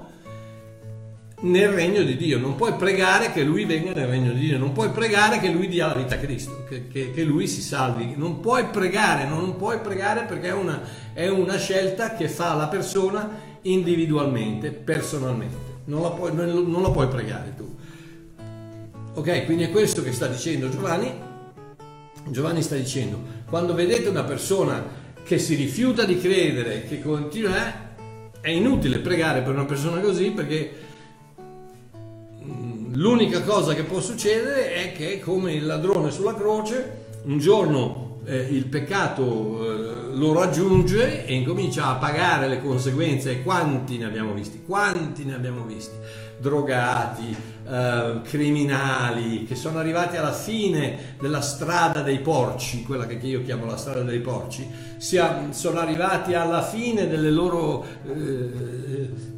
nel 1.42 1.70
regno 1.70 2.02
di 2.04 2.18
Dio, 2.18 2.38
non 2.38 2.56
puoi 2.56 2.74
pregare 2.74 3.32
che 3.32 3.44
lui 3.44 3.64
venga 3.64 3.94
nel 3.94 4.08
regno 4.08 4.34
di 4.34 4.40
Dio, 4.40 4.58
non 4.58 4.74
puoi 4.74 4.90
pregare 4.90 5.40
che 5.40 5.50
lui 5.50 5.70
dia 5.70 5.88
la 5.88 5.94
vita 5.94 6.16
a 6.16 6.18
Cristo, 6.18 6.66
che, 6.68 6.90
che, 6.90 7.12
che 7.12 7.24
lui 7.24 7.48
si 7.48 7.62
salvi, 7.62 8.14
non 8.18 8.42
puoi 8.42 8.66
pregare, 8.66 9.26
non 9.26 9.56
puoi 9.56 9.80
pregare 9.80 10.24
perché 10.24 10.50
è 10.50 10.54
una, 10.54 10.82
è 11.14 11.30
una 11.30 11.58
scelta 11.58 12.16
che 12.16 12.28
fa 12.28 12.56
la 12.56 12.68
persona 12.68 13.48
individualmente, 13.62 14.72
personalmente 14.72 15.70
non 15.90 16.02
la 16.02 16.12
puoi, 16.12 16.34
non, 16.34 16.70
non 16.70 16.82
la 16.82 16.92
puoi 16.92 17.08
pregare 17.08 17.54
tu. 17.56 17.78
Ok, 19.20 19.44
quindi 19.44 19.64
è 19.64 19.70
questo 19.70 20.02
che 20.02 20.14
sta 20.14 20.28
dicendo 20.28 20.70
Giovanni. 20.70 21.12
Giovanni 22.30 22.62
sta 22.62 22.76
dicendo, 22.76 23.20
quando 23.50 23.74
vedete 23.74 24.08
una 24.08 24.24
persona 24.24 24.82
che 25.26 25.38
si 25.38 25.56
rifiuta 25.56 26.06
di 26.06 26.18
credere, 26.18 26.86
che 26.86 27.02
continua, 27.02 27.68
eh, 27.68 27.74
è 28.40 28.50
inutile 28.50 29.00
pregare 29.00 29.42
per 29.42 29.56
una 29.56 29.66
persona 29.66 30.00
così 30.00 30.32
perché 30.32 30.74
mm, 32.46 32.94
l'unica 32.94 33.42
cosa 33.42 33.74
che 33.74 33.84
può 33.84 34.00
succedere 34.00 34.72
è 34.72 34.94
che 34.94 35.20
come 35.20 35.52
il 35.52 35.66
ladrone 35.66 36.12
sulla 36.12 36.34
croce, 36.34 37.08
un 37.24 37.40
giorno 37.40 38.09
eh, 38.30 38.48
il 38.52 38.66
peccato 38.66 39.24
eh, 39.24 40.16
lo 40.16 40.34
raggiunge 40.34 41.26
e 41.26 41.34
incomincia 41.34 41.88
a 41.88 41.96
pagare 41.96 42.48
le 42.48 42.62
conseguenze. 42.62 43.42
Quanti 43.42 43.98
ne 43.98 44.06
abbiamo 44.06 44.34
visti? 44.34 44.62
Quanti 44.64 45.26
ne 45.26 45.34
abbiamo 45.34 45.66
visti? 45.66 45.96
Drogati, 46.40 47.36
eh, 47.68 48.22
criminali 48.24 49.46
che 49.46 49.56
sono 49.56 49.80
arrivati 49.80 50.16
alla 50.16 50.32
fine 50.32 51.16
della 51.20 51.42
strada 51.42 52.02
dei 52.02 52.20
porci, 52.20 52.84
quella 52.84 53.08
che 53.08 53.16
io 53.16 53.44
chiamo 53.44 53.66
la 53.66 53.78
strada 53.78 54.04
dei 54.04 54.20
porci, 54.20 54.68
sia, 54.98 55.48
sono 55.50 55.80
arrivati 55.80 56.36
alla 56.36 56.62
fine 56.62 57.08
delle 57.08 57.32
loro 57.32 57.84
eh, 58.06 59.38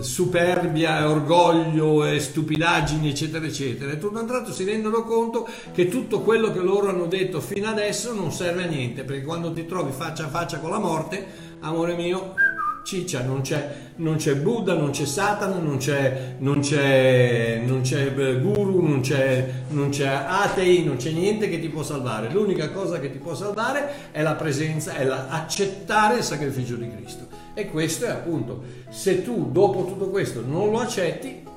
superbia, 0.00 1.08
orgoglio 1.08 2.04
e 2.04 2.20
stupidaggini, 2.20 3.08
eccetera, 3.08 3.44
eccetera. 3.44 3.92
E 3.92 3.98
tutto 3.98 4.20
un 4.20 4.26
tratto 4.26 4.52
si 4.52 4.64
rendono 4.64 5.04
conto 5.04 5.48
che 5.72 5.88
tutto 5.88 6.20
quello 6.20 6.52
che 6.52 6.60
loro 6.60 6.88
hanno 6.88 7.06
detto 7.06 7.40
fino 7.40 7.68
adesso 7.68 8.12
non 8.14 8.32
serve 8.32 8.64
a 8.64 8.66
niente, 8.66 9.04
perché 9.04 9.22
quando 9.22 9.52
ti 9.52 9.66
trovi 9.66 9.92
faccia 9.92 10.24
a 10.26 10.28
faccia 10.28 10.58
con 10.58 10.70
la 10.70 10.78
morte, 10.78 11.26
amore 11.60 11.94
mio, 11.94 12.34
ciccia, 12.82 13.22
non 13.22 13.40
c'è, 13.42 13.92
non 13.96 14.16
c'è 14.16 14.36
Buddha, 14.36 14.74
non 14.74 14.90
c'è 14.90 15.04
Satana, 15.04 15.58
non 15.58 15.76
c'è, 15.78 16.36
non 16.38 16.60
c'è, 16.60 17.62
non 17.64 17.82
c'è 17.82 18.40
guru, 18.40 18.86
non 18.86 19.00
c'è, 19.00 19.48
non 19.70 19.90
c'è 19.90 20.06
atei, 20.06 20.84
non 20.84 20.96
c'è 20.96 21.10
niente 21.10 21.48
che 21.48 21.60
ti 21.60 21.68
può 21.68 21.82
salvare. 21.82 22.30
L'unica 22.30 22.70
cosa 22.70 22.98
che 22.98 23.10
ti 23.10 23.18
può 23.18 23.34
salvare 23.34 24.10
è 24.12 24.22
la 24.22 24.34
presenza, 24.34 24.94
è 24.94 25.04
la, 25.04 25.28
accettare 25.28 26.18
il 26.18 26.24
sacrificio 26.24 26.76
di 26.76 26.90
Cristo. 26.90 27.28
E 27.54 27.68
questo 27.68 28.06
è 28.06 28.10
appunto, 28.10 28.62
se 28.88 29.22
tu 29.22 29.50
dopo 29.50 29.84
tutto 29.84 30.08
questo 30.08 30.42
non 30.46 30.70
lo 30.70 30.78
accetti, 30.80 31.48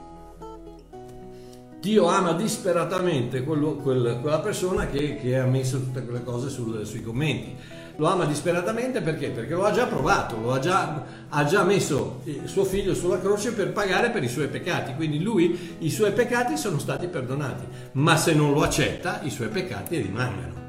Dio 1.84 2.05
ama 2.05 2.32
disperatamente 2.32 3.43
quello, 3.43 3.76
quel, 3.76 4.19
quella 4.21 4.39
persona 4.39 4.88
che, 4.88 5.17
che, 5.17 5.38
ha 5.38 5.45
messo 5.45 5.80
tutte 5.80 6.01
quelle 6.05 6.24
cose 6.24 6.47
sul, 6.47 6.86
sui 6.86 7.03
commenti. 7.03 7.53
Lo 7.98 8.08
ama 8.08 8.26
disperatamente 8.26 9.02
perché? 9.02 9.30
Perché 9.30 9.54
lo 9.54 9.66
ha 9.66 9.72
già 9.72 9.86
provato, 9.86 10.39
lo 10.39 10.52
ha 10.52 10.60
già, 10.60 11.04
ha 11.30 11.46
già 11.46 11.64
messo 11.64 12.22
suo 12.46 12.66
figlio 12.66 12.96
sulla 12.96 13.20
croce 13.20 13.54
per 13.54 13.72
pagare 13.72 14.10
per 14.10 14.24
i 14.24 14.28
suoi 14.28 14.48
peccati. 14.48 14.96
Quindi 14.96 15.22
lui, 15.22 15.76
i 15.80 15.91
suoi 15.91 16.12
peccati 16.12 16.58
sono 16.58 16.80
stati 16.80 17.08
perdonati. 17.08 17.66
Ma 17.94 18.18
se 18.18 18.34
non 18.34 18.54
lo 18.54 18.64
accetta, 18.64 19.22
i 19.24 19.30
suoi 19.30 19.50
peccati 19.50 19.98
rimangono 19.98 20.62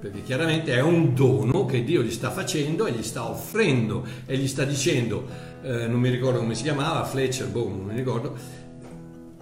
perché 0.00 0.22
chiaramente 0.22 0.72
è 0.74 0.80
un 0.80 1.12
dono 1.12 1.64
che 1.64 1.82
Dio 1.82 2.02
gli 2.02 2.12
sta 2.12 2.30
facendo 2.30 2.86
e 2.86 2.92
gli 2.92 3.02
sta 3.02 3.28
offrendo 3.28 4.06
e 4.26 4.36
gli 4.36 4.46
sta 4.46 4.64
dicendo, 4.64 5.26
eh, 5.60 5.88
non 5.88 5.98
mi 5.98 6.08
ricordo 6.08 6.38
come 6.38 6.54
si 6.54 6.62
chiamava, 6.62 7.04
Fletcher, 7.04 7.48
boh, 7.48 7.68
non 7.68 7.84
mi 7.84 7.96
ricordo, 7.96 8.36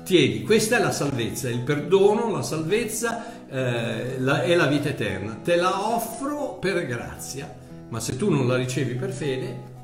tieni, 0.06 0.42
questa 0.42 0.78
è 0.78 0.80
la 0.80 0.92
salvezza, 0.92 1.50
il 1.50 1.62
perdono, 1.62 2.30
la 2.30 2.42
salvezza 2.42 3.48
eh, 3.48 4.18
la, 4.20 4.46
la 4.46 4.66
vita 4.66 4.88
eterna, 4.88 5.40
te 5.42 5.56
la 5.56 5.92
offro 5.94 6.58
per 6.60 6.86
grazia, 6.86 7.52
ma 7.88 7.98
se 7.98 8.16
tu 8.16 8.30
non 8.30 8.46
la 8.46 8.56
ricevi 8.56 8.94
per 8.94 9.10
fede, 9.10 9.74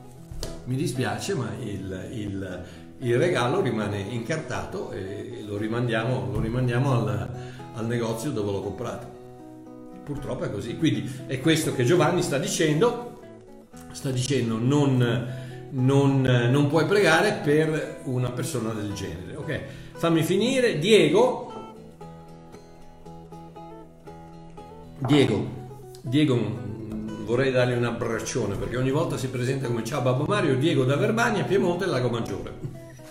mi 0.66 0.76
dispiace, 0.76 1.34
ma 1.34 1.50
il, 1.60 2.08
il, 2.12 2.64
il 2.98 3.18
regalo 3.18 3.60
rimane 3.60 3.98
incartato 3.98 4.92
e 4.92 5.42
lo 5.44 5.56
rimandiamo, 5.56 6.28
lo 6.32 6.38
rimandiamo 6.38 6.92
al, 6.92 7.28
al 7.74 7.86
negozio 7.86 8.30
dove 8.30 8.52
l'ho 8.52 8.62
comprato. 8.62 9.10
Purtroppo 10.04 10.44
è 10.44 10.50
così. 10.50 10.76
Quindi 10.76 11.10
è 11.26 11.40
questo 11.40 11.74
che 11.74 11.84
Giovanni 11.84 12.22
sta 12.22 12.38
dicendo, 12.38 13.20
sta 13.90 14.10
dicendo 14.10 14.58
non, 14.58 15.26
non, 15.70 16.20
non 16.20 16.68
puoi 16.68 16.86
pregare 16.86 17.40
per 17.42 18.00
una 18.04 18.30
persona 18.30 18.72
del 18.72 18.92
genere. 18.92 19.36
Ok, 19.36 19.60
fammi 20.02 20.24
finire. 20.24 20.80
Diego. 20.80 21.52
Diego, 24.98 25.46
Diego, 26.00 26.34
mm, 26.34 27.24
vorrei 27.24 27.52
dargli 27.52 27.76
un 27.76 27.84
abbraccione 27.84 28.56
perché 28.56 28.76
ogni 28.76 28.90
volta 28.90 29.16
si 29.16 29.28
presenta 29.28 29.68
come 29.68 29.84
ciao 29.84 30.02
Babbo 30.02 30.24
Mario, 30.24 30.56
Diego 30.56 30.82
da 30.82 30.96
Verbania, 30.96 31.44
Piemonte 31.44 31.84
e 31.84 31.86
Lago 31.86 32.08
Maggiore. 32.08 32.52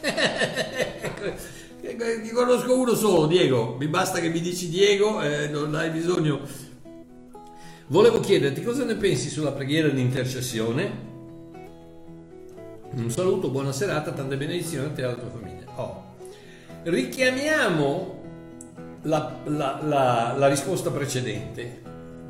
Ti 1.79 2.29
conosco 2.31 2.77
uno 2.77 2.93
solo, 2.93 3.25
Diego, 3.27 3.77
mi 3.79 3.87
basta 3.87 4.19
che 4.19 4.27
mi 4.27 4.41
dici 4.41 4.67
Diego, 4.67 5.21
eh, 5.21 5.47
non 5.47 5.73
hai 5.75 5.91
bisogno. 5.91 6.41
Volevo 7.87 8.19
chiederti 8.19 8.61
cosa 8.63 8.83
ne 8.83 8.95
pensi 8.95 9.29
sulla 9.29 9.53
preghiera 9.53 9.87
di 9.87 10.01
intercessione 10.01 11.07
un 12.93 13.09
saluto, 13.09 13.49
buona 13.49 13.71
serata, 13.71 14.11
tante 14.11 14.35
benedizioni 14.35 14.87
a 14.87 14.89
te 14.89 15.01
e 15.01 15.05
alla 15.05 15.15
tua 15.15 15.29
famiglia. 15.29 15.63
Oh. 15.75 16.10
Richiamiamo 16.83 18.21
la, 19.03 19.37
la, 19.45 19.79
la, 19.83 20.33
la 20.35 20.47
risposta 20.47 20.89
precedente, 20.89 21.81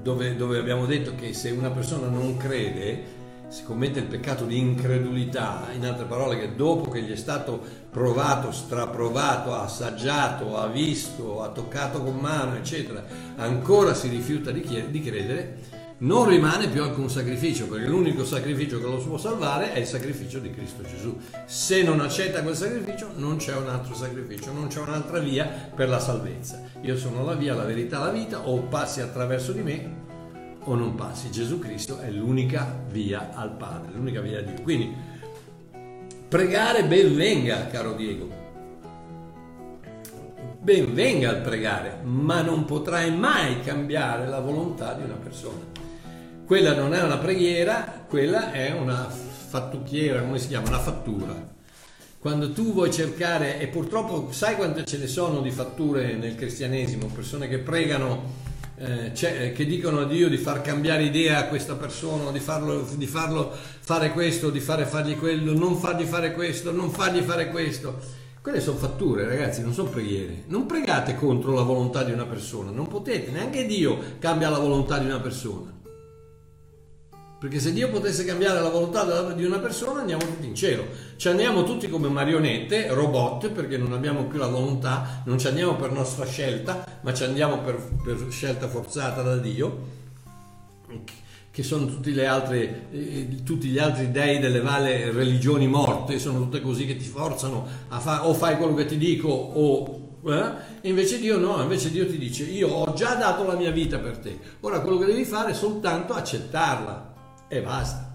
dove, 0.02 0.36
dove 0.36 0.58
abbiamo 0.60 0.86
detto 0.86 1.16
che 1.16 1.34
se 1.34 1.52
una 1.52 1.70
persona 1.70 2.08
non 2.08 2.36
crede, 2.36 3.20
si 3.48 3.64
commette 3.64 4.00
il 4.00 4.08
peccato 4.08 4.44
di 4.44 4.58
incredulità, 4.58 5.68
in 5.74 5.86
altre 5.86 6.04
parole 6.04 6.38
che 6.38 6.56
dopo 6.56 6.90
che 6.90 7.02
gli 7.02 7.12
è 7.12 7.16
stato 7.16 7.62
provato, 7.90 8.52
straprovato, 8.52 9.54
assaggiato, 9.54 10.58
ha 10.58 10.68
visto, 10.68 11.42
ha 11.42 11.50
toccato 11.50 12.02
con 12.02 12.18
mano, 12.18 12.56
eccetera, 12.56 13.04
ancora 13.38 13.94
si 13.94 14.10
rifiuta 14.10 14.52
di, 14.52 14.86
di 14.90 15.02
credere, 15.02 15.60
non 16.02 16.28
rimane 16.28 16.68
più 16.68 16.82
alcun 16.82 17.10
sacrificio, 17.10 17.68
perché 17.68 17.86
l'unico 17.86 18.26
sacrificio 18.26 18.80
che 18.80 18.86
lo 18.86 18.98
può 18.98 19.18
salvare 19.18 19.74
è 19.74 19.80
il 19.80 19.86
sacrificio 19.86 20.40
di 20.40 20.50
Cristo 20.50 20.82
Gesù. 20.84 21.16
Se 21.46 21.84
non 21.84 22.00
accetta 22.00 22.42
quel 22.42 22.56
sacrificio, 22.56 23.12
non 23.18 23.38
c'è 23.38 23.56
un 23.56 23.68
altro 23.68 23.94
sacrificio, 23.94 24.52
non 24.52 24.68
c'è 24.68 24.80
un'altra 24.80 25.20
via 25.20 25.46
per 25.46 25.90
la 25.90 26.00
salvezza. 26.00 26.62
Io 26.82 26.98
sono 26.98 27.24
la 27.24 27.36
via, 27.36 27.54
la 27.54 27.66
verità, 27.66 28.00
la 28.00 28.10
vita, 28.10 28.48
o 28.48 28.62
passi 28.62 29.02
attraverso 29.02 29.52
di 29.52 29.62
me 29.62 30.00
o 30.64 30.74
non 30.74 30.96
passi. 30.96 31.30
Gesù 31.30 31.60
Cristo 31.60 32.00
è 32.00 32.10
l'unica 32.10 32.80
via 32.90 33.32
al 33.34 33.52
Padre, 33.52 33.92
l'unica 33.94 34.22
via 34.22 34.40
a 34.40 34.42
Dio. 34.42 34.62
Quindi 34.64 34.92
pregare 36.28 36.84
ben 36.86 37.16
venga, 37.16 37.68
caro 37.68 37.94
Diego. 37.94 38.40
Ben 40.60 40.94
venga 40.94 41.30
il 41.32 41.42
pregare, 41.42 42.00
ma 42.04 42.42
non 42.42 42.66
potrai 42.66 43.16
mai 43.16 43.62
cambiare 43.62 44.28
la 44.28 44.40
volontà 44.40 44.94
di 44.94 45.04
una 45.04 45.16
persona. 45.16 45.71
Quella 46.52 46.74
non 46.74 46.94
è 46.94 47.02
una 47.02 47.18
preghiera, 47.18 48.04
quella 48.10 48.52
è 48.52 48.74
una 48.74 49.08
fattucchiera, 49.08 50.20
come 50.20 50.38
si 50.38 50.50
chiama? 50.50 50.68
Una 50.68 50.80
fattura. 50.80 51.34
Quando 52.20 52.52
tu 52.52 52.74
vuoi 52.74 52.92
cercare, 52.92 53.58
e 53.58 53.68
purtroppo 53.68 54.34
sai 54.34 54.58
quante 54.58 54.84
ce 54.84 54.98
ne 54.98 55.08
sono 55.08 55.40
di 55.40 55.50
fatture 55.50 56.14
nel 56.16 56.36
cristianesimo, 56.36 57.06
persone 57.06 57.48
che 57.48 57.60
pregano, 57.60 58.34
eh, 58.76 59.14
che 59.14 59.66
dicono 59.66 60.02
a 60.02 60.06
Dio 60.06 60.28
di 60.28 60.36
far 60.36 60.60
cambiare 60.60 61.04
idea 61.04 61.38
a 61.38 61.46
questa 61.46 61.76
persona, 61.76 62.32
di 62.32 62.40
farlo, 62.40 62.86
di 62.96 63.08
farlo 63.08 63.50
fare 63.80 64.12
questo, 64.12 64.50
di 64.50 64.60
fare, 64.60 64.84
fargli 64.84 65.16
quello, 65.16 65.54
non 65.54 65.78
fargli 65.78 66.04
fare 66.04 66.34
questo, 66.34 66.74
non 66.74 66.92
fargli 66.92 67.22
fare 67.22 67.50
questo. 67.50 67.98
Quelle 68.42 68.60
sono 68.60 68.78
fatture, 68.78 69.26
ragazzi, 69.26 69.62
non 69.62 69.72
sono 69.72 69.90
preghiere. 69.90 70.44
Non 70.48 70.66
pregate 70.66 71.16
contro 71.16 71.54
la 71.54 71.62
volontà 71.62 72.04
di 72.04 72.12
una 72.12 72.26
persona, 72.26 72.72
non 72.72 72.90
potete, 72.90 73.32
neanche 73.32 73.66
Dio 73.66 73.98
cambia 74.20 74.50
la 74.50 74.60
volontà 74.60 74.98
di 74.98 75.06
una 75.06 75.22
persona. 75.22 75.80
Perché 77.42 77.60
se 77.60 77.74
Dio 77.74 77.90
potesse 77.90 78.24
cambiare 78.24 78.62
la 78.62 78.70
volontà 78.70 79.34
di 79.34 79.44
una 79.44 79.58
persona 79.58 80.02
andiamo 80.02 80.24
tutti 80.24 80.46
in 80.46 80.54
cielo. 80.54 80.86
Ci 81.16 81.28
andiamo 81.28 81.64
tutti 81.64 81.90
come 81.90 82.08
marionette, 82.08 82.90
robot, 82.90 83.50
perché 83.50 83.78
non 83.78 83.94
abbiamo 83.94 84.26
più 84.26 84.38
la 84.38 84.46
volontà, 84.46 85.24
non 85.26 85.40
ci 85.40 85.48
andiamo 85.48 85.76
per 85.76 85.92
nostra 85.92 86.24
scelta, 86.28 87.00
ma 87.02 87.12
ci 87.16 87.24
andiamo 87.24 87.62
per, 87.62 87.82
per 88.04 88.28
scelta 88.30 88.68
forzata 88.68 89.24
da 89.24 89.38
Dio, 89.38 89.76
che 91.50 91.64
sono 91.64 91.88
tutti, 91.88 92.12
altre, 92.20 92.90
eh, 92.92 93.38
tutti, 93.44 93.70
gli 93.70 93.80
altri 93.80 94.12
dei 94.12 94.38
delle 94.38 94.62
varie 94.62 95.10
religioni 95.10 95.66
morte, 95.66 96.20
sono 96.20 96.38
tutte 96.42 96.62
così 96.62 96.86
che 96.86 96.96
ti 96.96 97.06
forzano 97.06 97.66
a 97.88 98.00
fare 98.00 98.28
o 98.28 98.36
fai 98.36 98.56
quello 98.58 98.76
che 98.76 98.86
ti 98.86 99.00
dico 99.00 99.30
o 99.30 100.00
eh? 100.28 100.88
Invece 100.88 101.18
Dio 101.18 101.40
no, 101.40 101.60
invece 101.60 101.90
Dio 101.90 102.06
ti 102.06 102.20
dice 102.20 102.44
io 102.44 102.68
ho 102.68 102.94
già 102.94 103.16
dato 103.16 103.44
la 103.44 103.56
mia 103.56 103.72
vita 103.72 103.98
per 103.98 104.20
te, 104.20 104.38
ora 104.60 104.82
quello 104.82 105.00
che 105.00 105.06
devi 105.06 105.26
fare 105.26 105.50
è 105.50 105.56
soltanto 105.56 106.14
accettarla 106.14 107.10
e 107.52 107.62
basta. 107.62 108.10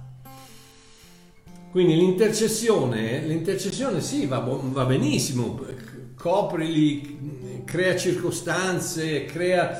Quindi 1.70 1.94
l'intercessione, 1.94 3.18
l'intercessione 3.18 4.00
sì, 4.00 4.24
va, 4.24 4.38
va 4.38 4.86
benissimo, 4.86 5.60
coprili, 6.16 7.62
crea 7.66 7.94
circostanze, 7.96 9.26
crea, 9.26 9.78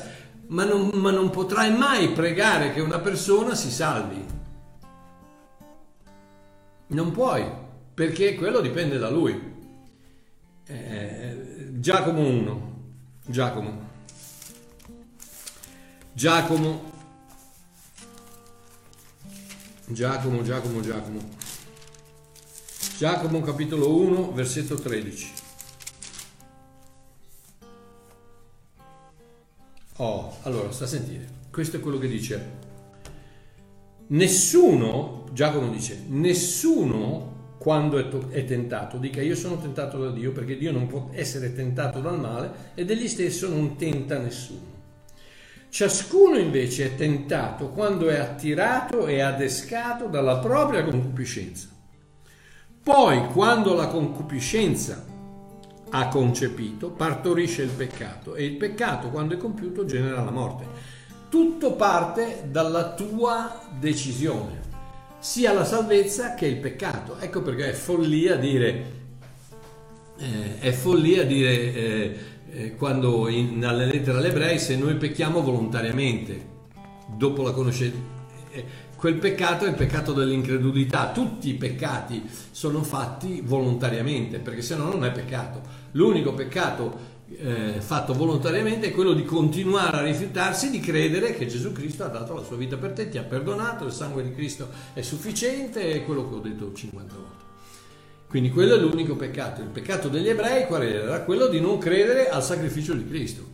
ma 0.49 0.63
non, 0.63 0.91
ma 0.93 1.09
non 1.09 1.31
potrai 1.31 1.75
mai 1.75 2.11
pregare 2.11 2.71
che 2.71 2.81
una 2.81 2.99
persona 2.99 3.55
si 3.55 3.71
salvi. 3.71 4.23
Non 6.89 7.11
puoi, 7.11 7.43
perché 7.95 8.35
quello 8.35 8.61
dipende 8.61 8.99
da 8.99 9.09
lui. 9.09 9.55
Eh, 10.67 11.71
Giacomo 11.79 12.21
1, 12.21 12.73
Giacomo. 13.25 13.85
Giacomo 16.13 16.96
Giacomo, 19.89 20.43
Giacomo, 20.43 20.81
Giacomo. 20.81 21.19
Giacomo 22.97 23.39
capitolo 23.39 23.95
1, 23.95 24.33
versetto 24.33 24.75
13. 24.75 25.31
Oh, 29.95 30.39
allora, 30.41 30.73
sta 30.73 30.83
a 30.83 30.87
sentire. 30.87 31.25
Questo 31.49 31.77
è 31.77 31.79
quello 31.79 31.99
che 31.99 32.09
dice. 32.09 32.51
Nessuno, 34.07 35.29
Giacomo 35.31 35.69
dice, 35.69 36.03
nessuno 36.09 37.55
quando 37.57 37.97
è, 37.97 38.09
to- 38.09 38.27
è, 38.29 38.43
tentato 38.43 38.97
dica 38.97 39.21
io 39.21 39.35
sono 39.35 39.57
tentato 39.57 39.99
da 39.99 40.11
Dio 40.11 40.33
perché 40.33 40.57
Dio 40.57 40.71
non 40.73 40.87
può 40.87 41.09
essere 41.13 41.53
tentato 41.53 41.99
dal 42.01 42.19
male 42.19 42.51
ed 42.75 42.91
egli 42.91 43.07
stesso 43.07 43.47
non 43.47 43.77
tenta 43.77 44.17
nessuno. 44.17 44.76
Ciascuno 45.69 46.37
invece 46.37 46.85
è 46.85 46.95
tentato 46.95 47.69
quando 47.69 48.09
è 48.09 48.17
attirato 48.17 49.05
e 49.07 49.21
adescato 49.21 50.07
dalla 50.07 50.37
propria 50.37 50.83
concupiscenza. 50.83 51.67
Poi, 52.81 53.27
quando 53.27 53.73
la 53.73 53.87
concupiscenza 53.87 55.05
ha 55.89 56.07
concepito, 56.07 56.89
partorisce 56.89 57.63
il 57.63 57.69
peccato 57.69 58.35
e 58.35 58.45
il 58.45 58.55
peccato, 58.55 59.09
quando 59.09 59.35
è 59.35 59.37
compiuto, 59.37 59.85
genera 59.85 60.23
la 60.23 60.31
morte. 60.31 60.65
Tutto 61.29 61.73
parte 61.73 62.47
dalla 62.49 62.93
tua 62.93 63.61
decisione, 63.77 64.61
sia 65.19 65.51
la 65.51 65.65
salvezza 65.65 66.33
che 66.33 66.45
il 66.45 66.57
peccato. 66.57 67.17
Ecco 67.19 67.41
perché 67.41 67.69
è 67.69 67.73
follia 67.73 68.35
dire, 68.37 68.91
eh, 70.17 70.59
è 70.59 70.71
follia 70.71 71.25
dire 71.25 71.73
eh, 71.73 72.17
eh, 72.51 72.75
quando 72.75 73.27
in, 73.27 73.57
nelle 73.57 73.85
lettere 73.85 74.17
agli 74.17 74.25
ebrei 74.25 74.59
se 74.59 74.75
noi 74.75 74.95
pecchiamo 74.95 75.41
volontariamente, 75.41 76.55
dopo 77.15 77.41
la 77.41 77.51
conoscenza, 77.51 77.97
eh, 78.51 78.65
quel 78.95 79.15
peccato 79.15 79.65
è 79.65 79.69
il 79.69 79.75
peccato 79.75 80.13
dell'incredulità, 80.13 81.11
tutti 81.11 81.49
i 81.49 81.53
peccati 81.53 82.23
sono 82.51 82.81
fatti 82.81 83.41
volontariamente, 83.43 84.39
perché 84.39 84.61
se 84.61 84.75
no 84.75 84.89
non 84.89 85.05
è 85.05 85.11
peccato. 85.11 85.61
L'unico 85.91 86.33
peccato 86.33 87.15
eh, 87.37 87.75
fatto 87.79 88.13
volontariamente 88.13 88.87
è 88.87 88.91
quello 88.91 89.13
di 89.13 89.23
continuare 89.23 89.97
a 89.97 90.01
rifiutarsi 90.01 90.71
di 90.71 90.79
credere 90.79 91.35
che 91.35 91.45
Gesù 91.45 91.71
Cristo 91.73 92.05
ha 92.05 92.07
dato 92.07 92.33
la 92.33 92.43
sua 92.43 92.55
vita 92.55 92.77
per 92.77 92.93
te, 92.93 93.09
ti 93.09 93.17
ha 93.17 93.23
perdonato, 93.23 93.85
il 93.85 93.91
sangue 93.91 94.23
di 94.23 94.33
Cristo 94.33 94.69
è 94.93 95.01
sufficiente, 95.01 95.91
è 95.91 96.03
quello 96.03 96.27
che 96.27 96.35
ho 96.35 96.39
detto 96.39 96.73
50 96.73 97.13
volte. 97.13 97.46
Quindi 98.27 98.49
quello 98.49 98.75
è 98.75 98.77
l'unico 98.77 99.15
peccato. 99.15 99.61
Il 99.61 99.69
peccato 99.69 100.09
degli 100.09 100.27
ebrei 100.27 100.65
qual 100.65 100.83
era? 100.83 101.21
Quello 101.21 101.47
di 101.47 101.61
non 101.61 101.77
credere 101.77 102.29
al 102.29 102.43
sacrificio 102.43 102.93
di 102.93 103.07
Cristo. 103.07 103.45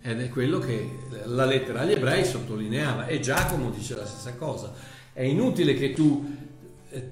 Ed 0.00 0.20
è 0.20 0.28
quello 0.28 0.60
che 0.60 0.88
la 1.24 1.44
lettera 1.44 1.80
agli 1.80 1.92
ebrei 1.92 2.24
sottolineava. 2.24 3.06
E 3.06 3.18
Giacomo 3.18 3.70
dice 3.70 3.96
la 3.96 4.06
stessa 4.06 4.34
cosa. 4.34 4.72
È 5.12 5.22
inutile 5.22 5.74
che 5.74 5.92
tu 5.92 6.36
eh, 6.90 7.10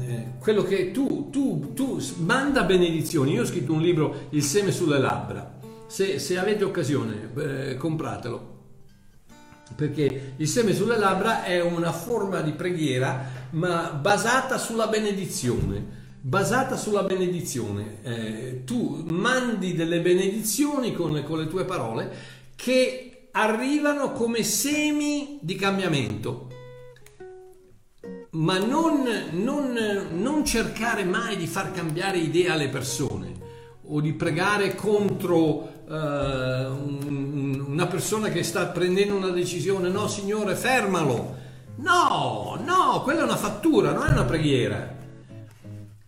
eh, 0.00 0.26
quello 0.38 0.62
che 0.64 0.90
tu, 0.90 1.30
tu, 1.30 1.72
tu 1.72 1.98
manda 2.18 2.64
benedizioni. 2.64 3.32
Io 3.32 3.42
ho 3.42 3.46
scritto 3.46 3.72
un 3.72 3.80
libro, 3.80 4.26
Il 4.30 4.42
seme 4.42 4.70
sulle 4.70 4.98
labbra. 4.98 5.58
Se, 5.86 6.18
se 6.18 6.36
avete 6.36 6.64
occasione, 6.64 7.30
eh, 7.36 7.76
compratelo. 7.76 8.52
Perché 9.74 10.34
il 10.36 10.46
seme 10.46 10.74
sulle 10.74 10.98
labbra 10.98 11.42
è 11.42 11.62
una 11.62 11.90
forma 11.90 12.42
di 12.42 12.52
preghiera, 12.52 13.48
ma 13.52 13.98
basata 13.98 14.58
sulla 14.58 14.88
benedizione 14.88 16.02
basata 16.26 16.78
sulla 16.78 17.02
benedizione. 17.02 17.98
Eh, 18.02 18.62
tu 18.64 19.04
mandi 19.10 19.74
delle 19.74 20.00
benedizioni 20.00 20.94
con, 20.94 21.22
con 21.22 21.38
le 21.38 21.48
tue 21.48 21.66
parole 21.66 22.10
che 22.56 23.28
arrivano 23.32 24.12
come 24.12 24.42
semi 24.42 25.38
di 25.42 25.54
cambiamento. 25.54 26.48
ma 28.30 28.58
non, 28.58 29.06
non, 29.32 30.08
non 30.12 30.44
cercare 30.44 31.04
mai 31.04 31.36
di 31.36 31.46
far 31.46 31.70
cambiare 31.72 32.18
idea 32.18 32.54
alle 32.54 32.68
persone 32.68 33.32
o 33.86 34.00
di 34.00 34.12
pregare 34.14 34.74
contro 34.74 35.72
un, 35.86 37.64
una 37.68 37.86
persona 37.86 38.30
che 38.30 38.42
sta 38.42 38.66
prendendo 38.68 39.14
una 39.14 39.28
decisione, 39.28 39.88
no 39.90 40.08
signore 40.08 40.56
fermalo, 40.56 41.36
no, 41.76 42.58
no, 42.64 43.02
quella 43.02 43.20
è 43.20 43.24
una 43.24 43.36
fattura, 43.36 43.92
non 43.92 44.06
è 44.06 44.10
una 44.10 44.24
preghiera. 44.24 45.02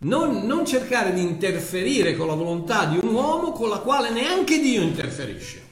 Non, 0.07 0.45
non, 0.45 0.65
cercare 0.65 1.13
di 1.13 1.21
interferire 1.21 2.15
con 2.15 2.27
la 2.27 2.33
volontà 2.33 2.85
di 2.85 2.97
un 2.97 3.13
uomo 3.13 3.51
con 3.51 3.67
la 3.67 3.79
quale 3.79 4.09
neanche 4.09 4.59
Dio 4.59 4.81
interferisce. 4.81 5.65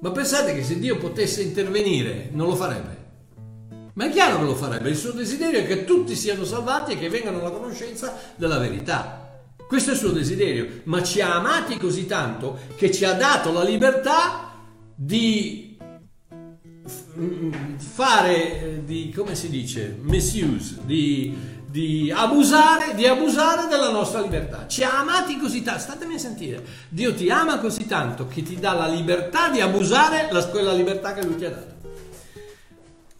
Ma 0.00 0.10
pensate 0.10 0.54
che 0.54 0.62
se 0.62 0.78
Dio 0.78 0.98
potesse 0.98 1.40
intervenire 1.40 2.28
non 2.32 2.46
lo 2.46 2.54
farebbe? 2.54 3.02
Ma 3.94 4.04
è 4.04 4.10
chiaro 4.10 4.38
che 4.38 4.44
lo 4.44 4.54
farebbe, 4.54 4.90
il 4.90 4.96
suo 4.96 5.12
desiderio 5.12 5.60
è 5.60 5.66
che 5.66 5.84
tutti 5.84 6.14
siano 6.14 6.44
salvati 6.44 6.92
e 6.92 6.98
che 6.98 7.08
vengano 7.08 7.40
alla 7.40 7.52
conoscenza 7.52 8.18
della 8.36 8.58
verità. 8.58 9.40
Questo 9.66 9.90
è 9.90 9.92
il 9.94 9.98
suo 9.98 10.10
desiderio, 10.10 10.82
ma 10.84 11.02
ci 11.02 11.22
ha 11.22 11.36
amati 11.36 11.78
così 11.78 12.04
tanto 12.04 12.58
che 12.76 12.92
ci 12.92 13.06
ha 13.06 13.14
dato 13.14 13.50
la 13.50 13.64
libertà 13.64 14.52
di 14.94 15.74
fare, 17.78 18.82
di, 18.84 19.10
come 19.14 19.34
si 19.34 19.48
dice, 19.48 19.96
misuse, 20.02 20.80
di, 20.84 21.34
di, 21.74 22.12
abusare, 22.14 22.94
di 22.94 23.04
abusare 23.04 23.66
della 23.66 23.90
nostra 23.90 24.20
libertà. 24.20 24.68
Ci 24.68 24.84
ha 24.84 25.00
amati 25.00 25.36
così 25.38 25.60
tanto, 25.62 25.80
statemi 25.80 26.14
a 26.14 26.18
sentire, 26.18 26.64
Dio 26.88 27.12
ti 27.12 27.28
ama 27.28 27.58
così 27.58 27.84
tanto 27.86 28.28
che 28.28 28.44
ti 28.44 28.60
dà 28.60 28.74
la 28.74 28.86
libertà 28.86 29.48
di 29.50 29.60
abusare 29.60 30.28
la, 30.30 30.46
quella 30.46 30.72
libertà 30.72 31.14
che 31.14 31.24
lui 31.24 31.34
ti 31.34 31.44
ha 31.44 31.50
dato. 31.50 31.74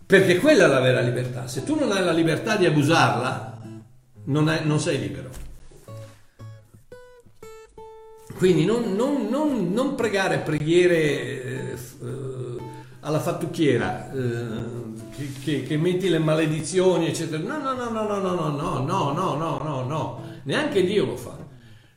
Perché 0.07 0.39
quella 0.39 0.67
è 0.67 0.69
la 0.69 0.79
vera 0.79 1.01
libertà. 1.01 1.49
Se 1.49 1.65
tu 1.65 1.75
non 1.77 1.91
hai 1.91 2.05
la 2.05 2.13
libertà 2.13 2.55
di 2.55 2.65
abusarla, 2.65 3.59
non, 4.27 4.49
è, 4.49 4.61
non 4.63 4.79
sei 4.79 5.01
libero. 5.01 5.31
Quindi 8.37 8.65
non, 8.65 8.95
non, 8.95 9.27
non, 9.29 9.73
non 9.73 9.97
pregare 9.97 10.39
preghiere 10.39 10.97
eh, 11.01 11.77
alla 13.01 13.19
fattucchiera 13.19 14.13
eh, 14.13 14.94
che, 15.17 15.29
che, 15.43 15.63
che, 15.63 15.77
metti 15.77 16.09
le 16.09 16.19
maledizioni, 16.19 17.07
eccetera. 17.07 17.43
No, 17.43 17.59
no, 17.59 17.75
no, 17.75 17.91
no, 17.91 18.07
no, 18.07 18.21
no, 18.21 18.31
no, 18.31 18.51
no, 18.51 18.83
no, 18.83 19.13
no, 19.13 19.37
no, 19.37 19.59
no, 19.63 19.85
no. 19.85 20.23
Neanche 20.45 20.85
Dio 20.85 21.05
lo 21.05 21.17
fa. 21.17 21.39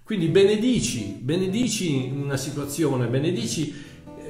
Quindi 0.04 0.28
benedici, 0.28 1.18
benedici 1.20 2.12
una 2.16 2.38
situazione, 2.38 3.08
benedici 3.08 3.86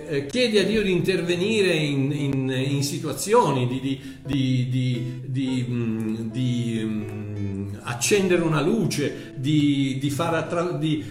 eh, 0.09 0.25
chiedi 0.25 0.57
a 0.57 0.65
Dio 0.65 0.81
di 0.81 0.91
intervenire 0.91 1.73
in, 1.73 2.11
in, 2.11 2.49
in 2.49 2.83
situazioni, 2.83 3.67
di, 3.67 3.99
di, 4.25 4.67
di, 4.69 5.21
di 5.25 5.65
mm, 5.69 6.29
accendere 7.81 8.41
una 8.41 8.61
luce, 8.61 9.33
di, 9.35 9.99
attra- 10.17 10.71
di, 10.71 11.03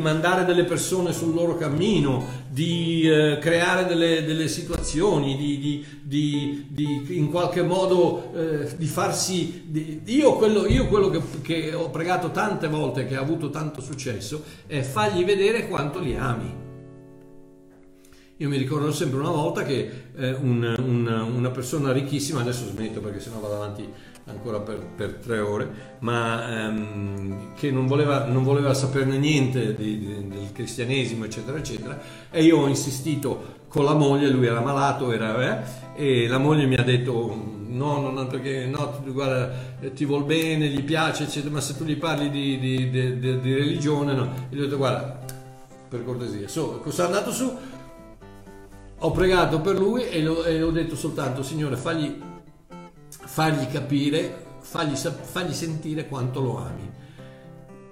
mandare 0.00 0.44
delle 0.44 0.64
persone 0.64 1.12
sul 1.12 1.34
loro 1.34 1.56
cammino, 1.56 2.41
di 2.52 3.08
eh, 3.08 3.38
creare 3.38 3.86
delle, 3.86 4.24
delle 4.24 4.46
situazioni, 4.46 5.36
di, 5.36 5.86
in 7.16 7.30
qualche 7.30 7.62
modo 7.62 8.30
eh, 8.34 8.76
di 8.76 8.84
farsi... 8.84 10.02
io 10.04 10.34
quello, 10.34 10.66
io 10.66 10.86
quello 10.86 11.08
che, 11.08 11.22
che 11.40 11.72
ho 11.72 11.88
pregato 11.88 12.30
tante 12.30 12.68
volte, 12.68 13.06
che 13.06 13.16
ha 13.16 13.20
avuto 13.20 13.48
tanto 13.48 13.80
successo, 13.80 14.44
è 14.66 14.82
fargli 14.82 15.24
vedere 15.24 15.66
quanto 15.66 15.98
li 15.98 16.14
ami 16.14 16.61
io 18.42 18.48
mi 18.48 18.56
ricordo 18.56 18.90
sempre 18.92 19.20
una 19.20 19.30
volta 19.30 19.62
che 19.62 19.88
eh, 20.16 20.32
un, 20.32 20.74
un, 20.78 21.32
una 21.36 21.50
persona 21.50 21.92
ricchissima, 21.92 22.40
adesso 22.40 22.66
smetto 22.66 23.00
perché 23.00 23.20
sennò 23.20 23.38
vado 23.38 23.54
avanti 23.54 23.88
ancora 24.24 24.58
per, 24.58 24.84
per 24.96 25.14
tre 25.14 25.38
ore, 25.38 25.96
ma 26.00 26.66
ehm, 26.66 27.54
che 27.54 27.70
non 27.70 27.86
voleva, 27.86 28.24
non 28.24 28.42
voleva, 28.42 28.74
saperne 28.74 29.16
niente 29.16 29.76
di, 29.76 29.96
di, 29.96 30.28
del 30.28 30.50
cristianesimo, 30.52 31.24
eccetera, 31.24 31.56
eccetera, 31.56 32.00
e 32.30 32.42
io 32.42 32.58
ho 32.58 32.66
insistito 32.66 33.60
con 33.68 33.84
la 33.84 33.94
moglie, 33.94 34.28
lui 34.28 34.46
era 34.46 34.60
malato, 34.60 35.12
era, 35.12 35.62
eh, 35.94 36.24
e 36.24 36.26
la 36.26 36.38
moglie 36.38 36.66
mi 36.66 36.74
ha 36.74 36.82
detto 36.82 37.60
no, 37.68 38.10
no, 38.10 38.26
perché 38.26 38.66
no, 38.66 39.02
guarda, 39.06 39.50
ti 39.94 40.04
vuol 40.04 40.24
bene, 40.24 40.66
gli 40.66 40.82
piace, 40.82 41.24
eccetera, 41.24 41.52
ma 41.52 41.60
se 41.60 41.76
tu 41.76 41.84
gli 41.84 41.96
parli 41.96 42.28
di, 42.28 42.58
di, 42.58 42.90
di, 42.90 43.54
religione, 43.54 44.14
no. 44.14 44.32
E 44.50 44.56
gli 44.56 44.60
ho 44.60 44.64
detto, 44.64 44.76
guarda, 44.76 45.20
per 45.88 46.04
cortesia, 46.04 46.48
so, 46.48 46.82
sono 46.88 47.06
andato 47.06 47.30
su, 47.30 47.54
ho 49.04 49.10
pregato 49.10 49.60
per 49.60 49.78
lui 49.78 50.08
e, 50.08 50.22
lo, 50.22 50.44
e 50.44 50.62
ho 50.62 50.70
detto 50.70 50.94
soltanto, 50.94 51.42
Signore, 51.42 51.76
fagli, 51.76 52.20
fagli 53.08 53.66
capire, 53.66 54.44
fagli, 54.60 54.94
fagli, 54.94 55.52
sentire 55.52 56.06
quanto 56.06 56.40
lo 56.40 56.58
ami. 56.58 56.90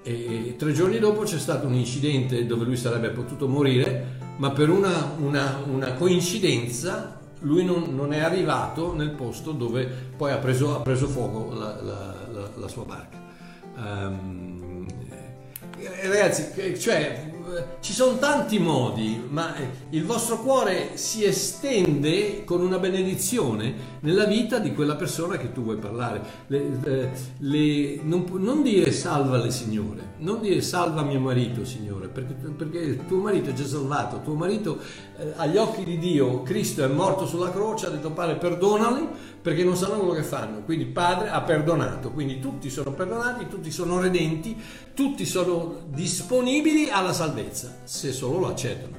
E 0.03 0.55
tre 0.57 0.73
giorni 0.73 0.99
dopo 0.99 1.23
c'è 1.23 1.39
stato 1.39 1.67
un 1.67 1.75
incidente 1.75 2.47
dove 2.47 2.65
lui 2.65 2.77
sarebbe 2.77 3.11
potuto 3.11 3.49
morire, 3.49 4.19
ma 4.37 4.51
per 4.51 4.71
una, 4.71 5.15
una, 5.19 5.61
una 5.67 5.95
coincidenza 5.95 7.19
lui 7.41 7.65
non, 7.65 7.95
non, 7.95 8.13
è 8.13 8.21
arrivato 8.21 8.95
nel 8.95 9.11
posto 9.11 9.53
dove 9.53 9.87
poi 10.17 10.31
ha 10.31 10.37
preso, 10.37 10.77
ha 10.77 10.81
preso 10.81 11.09
fuoco 11.09 11.55
la, 11.55 11.81
la, 11.83 12.15
la, 12.31 12.51
la, 12.55 12.69
sua 12.69 12.85
barca. 12.85 13.19
Um, 13.77 14.87
ragazzi, 16.03 16.79
cioè, 16.79 17.33
ci 17.81 17.93
sono 17.93 18.19
tanti 18.19 18.59
modi, 18.59 19.23
ma 19.29 19.57
eh, 19.57 19.69
il 19.91 20.05
vostro 20.05 20.39
cuore 20.41 20.97
si 20.97 21.25
estende 21.25 22.45
con 22.45 22.61
una 22.61 22.79
benedizione 22.79 23.99
nella 24.01 24.25
vita 24.25 24.59
di 24.59 24.75
quella 24.75 24.97
persona 24.97 25.37
che 25.37 25.53
tu 25.53 25.63
vuoi 25.63 25.77
parlare. 25.77 26.23
Le, 26.47 26.81
eh, 26.85 27.11
le, 27.39 28.01
non, 28.03 28.27
non, 28.39 28.63
dire 28.63 28.93
salvale 28.93 29.51
Signore, 29.51 30.15
non 30.19 30.41
dire 30.41 30.61
salva 30.61 31.03
mio 31.03 31.21
marito 31.21 31.65
Signore, 31.65 32.09
perché, 32.09 32.35
perché 32.35 33.07
tuo 33.07 33.19
marito 33.19 33.51
è 33.51 33.53
già 33.53 33.67
salvato, 33.67 34.21
tuo 34.23 34.35
marito 34.35 34.79
eh, 35.19 35.33
agli 35.37 35.57
occhi 35.57 35.85
di 35.85 35.99
Dio, 35.99 36.43
Cristo 36.43 36.85
è 36.85 36.89
morto 36.89 37.27
sulla 37.27 37.51
croce, 37.51 37.87
ha 37.87 37.91
detto 37.91 38.11
Padre 38.11 38.37
perdonali 38.37 39.09
perché 39.43 39.65
non 39.65 39.77
sanno 39.77 39.99
quello 39.99 40.13
che 40.13 40.23
fanno. 40.23 40.63
Quindi 40.63 40.87
Padre 40.87 41.31
ha 41.31 41.41
perdonato, 41.43 42.11
quindi 42.11 42.41
tutti 42.41 42.71
sono 42.71 42.93
perdonati, 42.93 43.49
tutti 43.49 43.71
sono 43.71 44.01
redenti, 44.01 44.57
tutti 44.95 45.25
sono 45.25 45.87
disponibili 45.89 46.91
alla 46.91 47.13
salvezza, 47.13 47.79
se 47.85 48.13
solo 48.13 48.39
lo 48.39 48.49
accettano. 48.49 48.99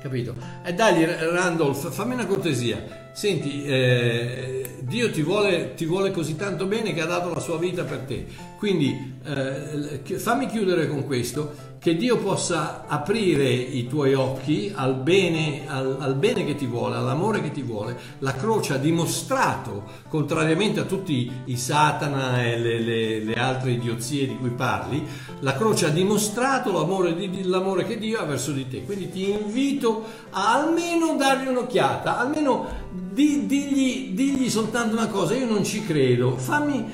Capito? 0.00 0.34
E 0.64 0.72
dai, 0.72 1.04
Randolph, 1.04 1.90
fammi 1.90 2.14
una 2.14 2.26
cortesia. 2.26 3.09
Senti, 3.12 3.64
eh, 3.64 4.78
Dio 4.80 5.10
ti 5.10 5.22
vuole, 5.22 5.74
ti 5.74 5.84
vuole, 5.84 6.10
così 6.10 6.36
tanto 6.36 6.66
bene 6.66 6.92
che 6.94 7.00
ha 7.00 7.06
dato 7.06 7.32
la 7.32 7.40
sua 7.40 7.58
vita 7.58 7.84
per 7.84 7.98
te. 8.00 8.26
Quindi 8.56 9.18
eh, 9.24 10.18
fammi 10.18 10.46
chiudere 10.46 10.88
con 10.88 11.06
questo 11.06 11.68
che 11.80 11.96
Dio 11.96 12.18
possa 12.18 12.84
aprire 12.86 13.48
i 13.48 13.86
tuoi 13.86 14.12
occhi 14.12 14.70
al 14.74 14.96
bene, 14.96 15.62
al, 15.66 15.96
al 15.98 16.14
bene, 16.14 16.44
che 16.44 16.54
ti 16.54 16.66
vuole, 16.66 16.96
all'amore 16.96 17.40
che 17.40 17.52
ti 17.52 17.62
vuole. 17.62 17.96
La 18.18 18.34
croce 18.34 18.74
ha 18.74 18.76
dimostrato, 18.76 19.84
contrariamente 20.06 20.80
a 20.80 20.84
tutti 20.84 21.30
i 21.46 21.56
Satana 21.56 22.44
e 22.44 22.58
le, 22.58 22.80
le, 22.80 23.20
le 23.20 23.34
altre 23.34 23.70
idiozie 23.70 24.26
di 24.26 24.36
cui 24.36 24.50
parli, 24.50 25.02
la 25.40 25.54
croce 25.54 25.86
ha 25.86 25.90
dimostrato 25.90 26.70
l'amore, 26.70 27.14
di, 27.14 27.44
l'amore 27.44 27.86
che 27.86 27.96
Dio 27.96 28.20
ha 28.20 28.24
verso 28.24 28.52
di 28.52 28.68
te. 28.68 28.84
Quindi 28.84 29.08
ti 29.08 29.30
invito 29.30 30.04
a 30.30 30.52
almeno 30.52 31.16
dargli 31.16 31.48
un'occhiata, 31.48 32.18
almeno 32.18 32.88
di, 32.90 33.46
digli, 33.46 34.14
digli 34.14 34.50
soltanto 34.50 34.96
una 34.96 35.08
cosa, 35.08 35.34
io 35.34 35.46
non 35.46 35.64
ci 35.64 35.84
credo, 35.84 36.36
fammi, 36.36 36.84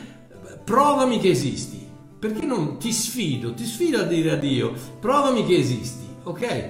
provami 0.64 1.18
che 1.18 1.30
esisti 1.30 1.86
perché 2.18 2.47
non 2.47 2.78
ti 2.78 2.92
sfido, 2.92 3.55
ti 3.55 3.64
sfido 3.64 4.01
a 4.01 4.03
dire 4.03 4.32
a 4.32 4.36
Dio, 4.36 4.72
provami 5.01 5.47
che 5.47 5.57
esisti, 5.57 6.07
ok? 6.24 6.68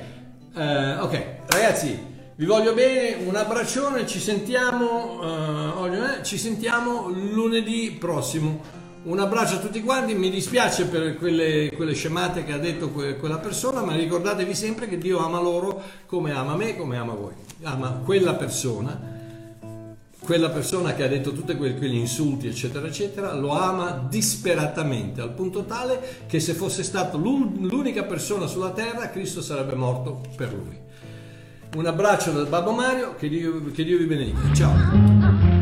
Uh, 0.55 1.03
ok, 1.03 1.27
ragazzi, 1.47 1.99
vi 2.35 2.45
voglio 2.45 2.75
bene, 2.75 3.25
un 3.25 3.37
abbraccione, 3.37 4.07
ci 4.07 4.19
sentiamo, 4.19 5.21
uh, 5.21 6.23
ci 6.23 6.37
sentiamo 6.37 7.09
lunedì 7.09 7.97
prossimo. 7.99 8.85
Un 9.05 9.21
abbraccio 9.21 9.57
a 9.57 9.59
tutti 9.59 9.83
quanti, 9.83 10.15
mi 10.15 10.31
dispiace 10.31 10.87
per 10.87 11.17
quelle, 11.17 11.71
quelle 11.77 11.95
scemate 11.95 12.43
che 12.43 12.53
ha 12.53 12.59
detto 12.59 12.91
que, 12.91 13.17
quella 13.17 13.39
persona, 13.39 13.83
ma 13.83 13.95
ricordatevi 13.95 14.53
sempre 14.53 14.89
che 14.89 14.99
Dio 14.99 15.25
ama 15.25 15.41
loro 15.41 15.81
come 16.07 16.33
ama 16.33 16.57
me, 16.57 16.77
come 16.77 16.97
ama 16.97 17.15
voi. 17.15 17.33
Ama 17.63 18.01
quella 18.05 18.35
persona 18.35 19.16
quella 20.27 20.51
persona 20.51 20.93
che 20.93 21.05
ha 21.05 21.07
detto 21.07 21.33
tutti 21.33 21.55
quegli 21.55 21.95
insulti, 21.95 22.49
eccetera, 22.49 22.89
eccetera, 22.89 23.33
lo 23.33 23.53
ama 23.53 24.05
disperatamente, 24.11 25.21
al 25.21 25.31
punto 25.31 25.65
tale 25.65 26.25
che 26.27 26.41
se 26.41 26.53
fosse 26.53 26.83
stato 26.83 27.17
l'unica 27.17 28.03
persona 28.03 28.49
sulla 28.49 28.71
terra, 28.71 29.09
Cristo 29.11 29.41
sarebbe 29.41 29.77
morto 29.77 30.21
per 30.35 30.53
lui. 30.53 30.77
Un 31.77 31.87
abbraccio 31.87 32.33
dal 32.33 32.49
Babbo 32.49 32.73
Mario, 32.73 33.15
che 33.15 33.29
Dio, 33.29 33.71
che 33.71 33.85
Dio 33.85 33.99
vi 33.99 34.07
benedica. 34.07 34.53
Ciao! 34.53 35.56